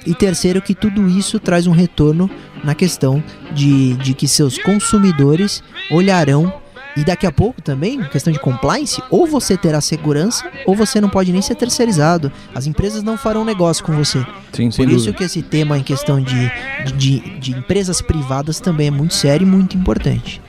E 0.07 0.15
terceiro, 0.15 0.63
que 0.63 0.75
tudo 0.75 1.09
isso 1.09 1.41
traz 1.41 1.67
um 1.67 1.73
retorno 1.73 2.31
na 2.63 2.77
questão 2.77 3.23
de, 3.53 3.95
de 3.95 4.15
que 4.15 4.29
seus 4.29 4.57
consumidores 4.57 5.63
olharão 5.91 6.63
e 6.97 7.05
daqui 7.05 7.27
a 7.27 7.33
pouco 7.33 7.61
também, 7.61 8.03
questão 8.05 8.33
de 8.33 8.39
compliance, 8.39 9.03
ou 9.11 9.27
você 9.27 9.57
terá 9.57 9.81
segurança, 9.81 10.49
ou 10.67 10.75
você 10.75 11.01
não 11.01 11.09
pode 11.09 11.33
nem 11.33 11.43
ser 11.43 11.55
terceirizado. 11.55 12.31
As 12.55 12.67
empresas 12.67 13.03
não 13.03 13.17
farão 13.17 13.45
negócio 13.45 13.85
com 13.85 13.93
você. 13.93 14.25
Sim, 14.53 14.71
Por 14.71 14.89
isso 14.91 15.13
que 15.13 15.25
esse 15.25 15.43
tema 15.43 15.77
em 15.77 15.83
questão 15.83 16.21
de, 16.21 16.51
de, 16.97 17.21
de 17.39 17.53
empresas 17.53 18.01
privadas 18.01 18.61
também 18.61 18.89
é 18.89 18.91
muito 18.91 19.15
sério 19.15 19.47
e 19.47 19.51
muito 19.51 19.77
importante. 19.77 20.41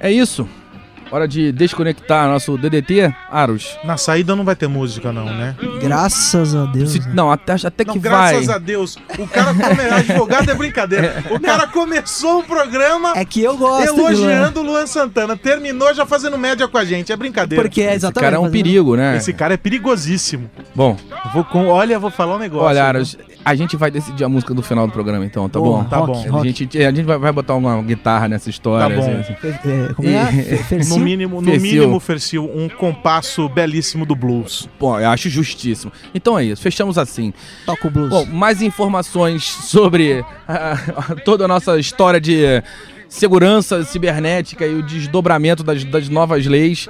É 0.00 0.10
isso. 0.10 0.48
Hora 1.16 1.26
de 1.26 1.50
desconectar 1.50 2.28
nosso 2.28 2.58
DDT, 2.58 3.10
Aros. 3.30 3.78
Na 3.82 3.96
saída 3.96 4.36
não 4.36 4.44
vai 4.44 4.54
ter 4.54 4.68
música, 4.68 5.14
não, 5.14 5.24
né? 5.24 5.56
Graças 5.80 6.54
a 6.54 6.66
Deus. 6.66 6.90
Se, 6.90 6.98
né? 7.00 7.12
Não, 7.14 7.32
até, 7.32 7.54
até 7.54 7.84
não, 7.86 7.94
que 7.94 7.98
graças 8.00 8.20
vai. 8.20 8.32
Graças 8.32 8.50
a 8.50 8.58
Deus. 8.58 8.98
O 9.18 9.26
cara 9.26 9.54
come... 9.54 9.80
advogado 9.96 10.50
é 10.50 10.54
brincadeira. 10.54 11.24
O 11.30 11.40
cara 11.40 11.68
começou 11.68 12.40
o 12.40 12.44
programa. 12.44 13.14
É 13.16 13.24
que 13.24 13.42
eu 13.42 13.56
gosto. 13.56 13.98
Elogiando 13.98 14.60
o 14.60 14.62
Luan 14.62 14.86
Santana. 14.86 15.38
Terminou 15.38 15.94
já 15.94 16.04
fazendo 16.04 16.36
média 16.36 16.68
com 16.68 16.76
a 16.76 16.84
gente. 16.84 17.10
É 17.10 17.16
brincadeira. 17.16 17.64
Porque 17.64 17.80
é 17.80 17.94
exatamente. 17.94 18.16
Esse 18.18 18.32
cara 18.32 18.36
é 18.36 18.38
um 18.38 18.50
perigo, 18.50 18.94
né? 18.94 19.16
Esse 19.16 19.32
cara 19.32 19.54
é 19.54 19.56
perigosíssimo. 19.56 20.50
Bom. 20.74 20.98
Vou 21.32 21.44
com... 21.44 21.68
Olha, 21.68 21.98
vou 21.98 22.10
falar 22.10 22.36
um 22.36 22.40
negócio. 22.40 22.66
Olha, 22.66 22.84
Aros, 22.84 23.16
a 23.42 23.54
gente 23.54 23.74
vai 23.74 23.90
decidir 23.90 24.22
a 24.22 24.28
música 24.28 24.52
do 24.52 24.60
final 24.60 24.86
do 24.86 24.92
programa, 24.92 25.24
então, 25.24 25.48
tá 25.48 25.58
bom? 25.58 25.82
bom? 25.82 25.84
Tá 25.84 26.02
bom. 26.02 26.40
A 26.40 26.44
gente, 26.44 26.78
a 26.78 26.90
gente 26.90 27.04
vai, 27.04 27.16
vai 27.16 27.32
botar 27.32 27.54
uma 27.54 27.80
guitarra 27.80 28.28
nessa 28.28 28.50
história. 28.50 28.94
Tá 28.94 29.02
bom. 29.02 29.08
Assim, 29.20 29.32
assim. 29.32 29.88
É, 29.88 29.94
como 29.94 30.08
é? 30.08 30.84
no 30.84 31.05
mínimo, 31.10 31.40
no 31.40 31.50
mínimo, 31.60 32.00
Fercil, 32.00 32.44
um 32.44 32.68
compasso 32.68 33.48
belíssimo 33.48 34.04
do 34.04 34.14
blues. 34.14 34.68
Bom, 34.78 34.98
eu 34.98 35.08
acho 35.08 35.28
justíssimo. 35.28 35.92
Então 36.14 36.38
é 36.38 36.44
isso, 36.44 36.62
fechamos 36.62 36.98
assim. 36.98 37.32
Toca 37.64 37.88
o 37.88 37.90
blues. 37.90 38.10
Bom, 38.10 38.26
mais 38.26 38.62
informações 38.62 39.44
sobre 39.44 40.20
uh, 40.20 41.20
toda 41.24 41.44
a 41.44 41.48
nossa 41.48 41.78
história 41.78 42.20
de 42.20 42.62
segurança 43.08 43.84
cibernética 43.84 44.66
e 44.66 44.74
o 44.74 44.82
desdobramento 44.82 45.62
das, 45.62 45.84
das 45.84 46.08
novas 46.08 46.44
leis 46.46 46.88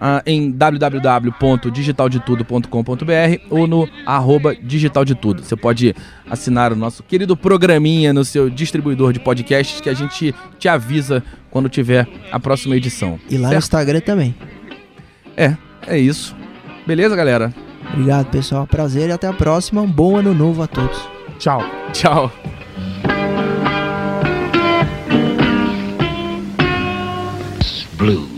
uh, 0.00 0.22
em 0.24 0.50
www.digitaldetudo.com.br 0.50 3.40
ou 3.50 3.66
no 3.66 3.86
arroba 4.06 4.54
digitaldetudo. 4.54 5.42
Você 5.42 5.56
pode 5.56 5.94
assinar 6.28 6.72
o 6.72 6.76
nosso 6.76 7.02
querido 7.02 7.36
programinha 7.36 8.12
no 8.12 8.24
seu 8.24 8.50
distribuidor 8.50 9.12
de 9.12 9.20
podcasts 9.20 9.80
que 9.80 9.88
a 9.88 9.94
gente 9.94 10.34
te 10.58 10.68
avisa 10.68 11.22
quando 11.50 11.68
tiver 11.68 12.06
a 12.30 12.40
próxima 12.40 12.76
edição. 12.76 13.18
E 13.28 13.36
lá 13.36 13.48
certo? 13.48 13.52
no 13.52 13.58
Instagram 13.58 14.00
também. 14.00 14.34
É, 15.36 15.56
é 15.86 15.98
isso. 15.98 16.34
Beleza, 16.86 17.14
galera? 17.14 17.52
Obrigado, 17.92 18.30
pessoal. 18.30 18.66
Prazer 18.66 19.08
e 19.08 19.12
até 19.12 19.26
a 19.26 19.32
próxima. 19.32 19.80
Um 19.80 19.90
bom 19.90 20.16
ano 20.16 20.34
novo 20.34 20.62
a 20.62 20.66
todos. 20.66 20.98
Tchau. 21.38 21.62
Tchau. 21.92 22.32
Blues. 27.96 28.37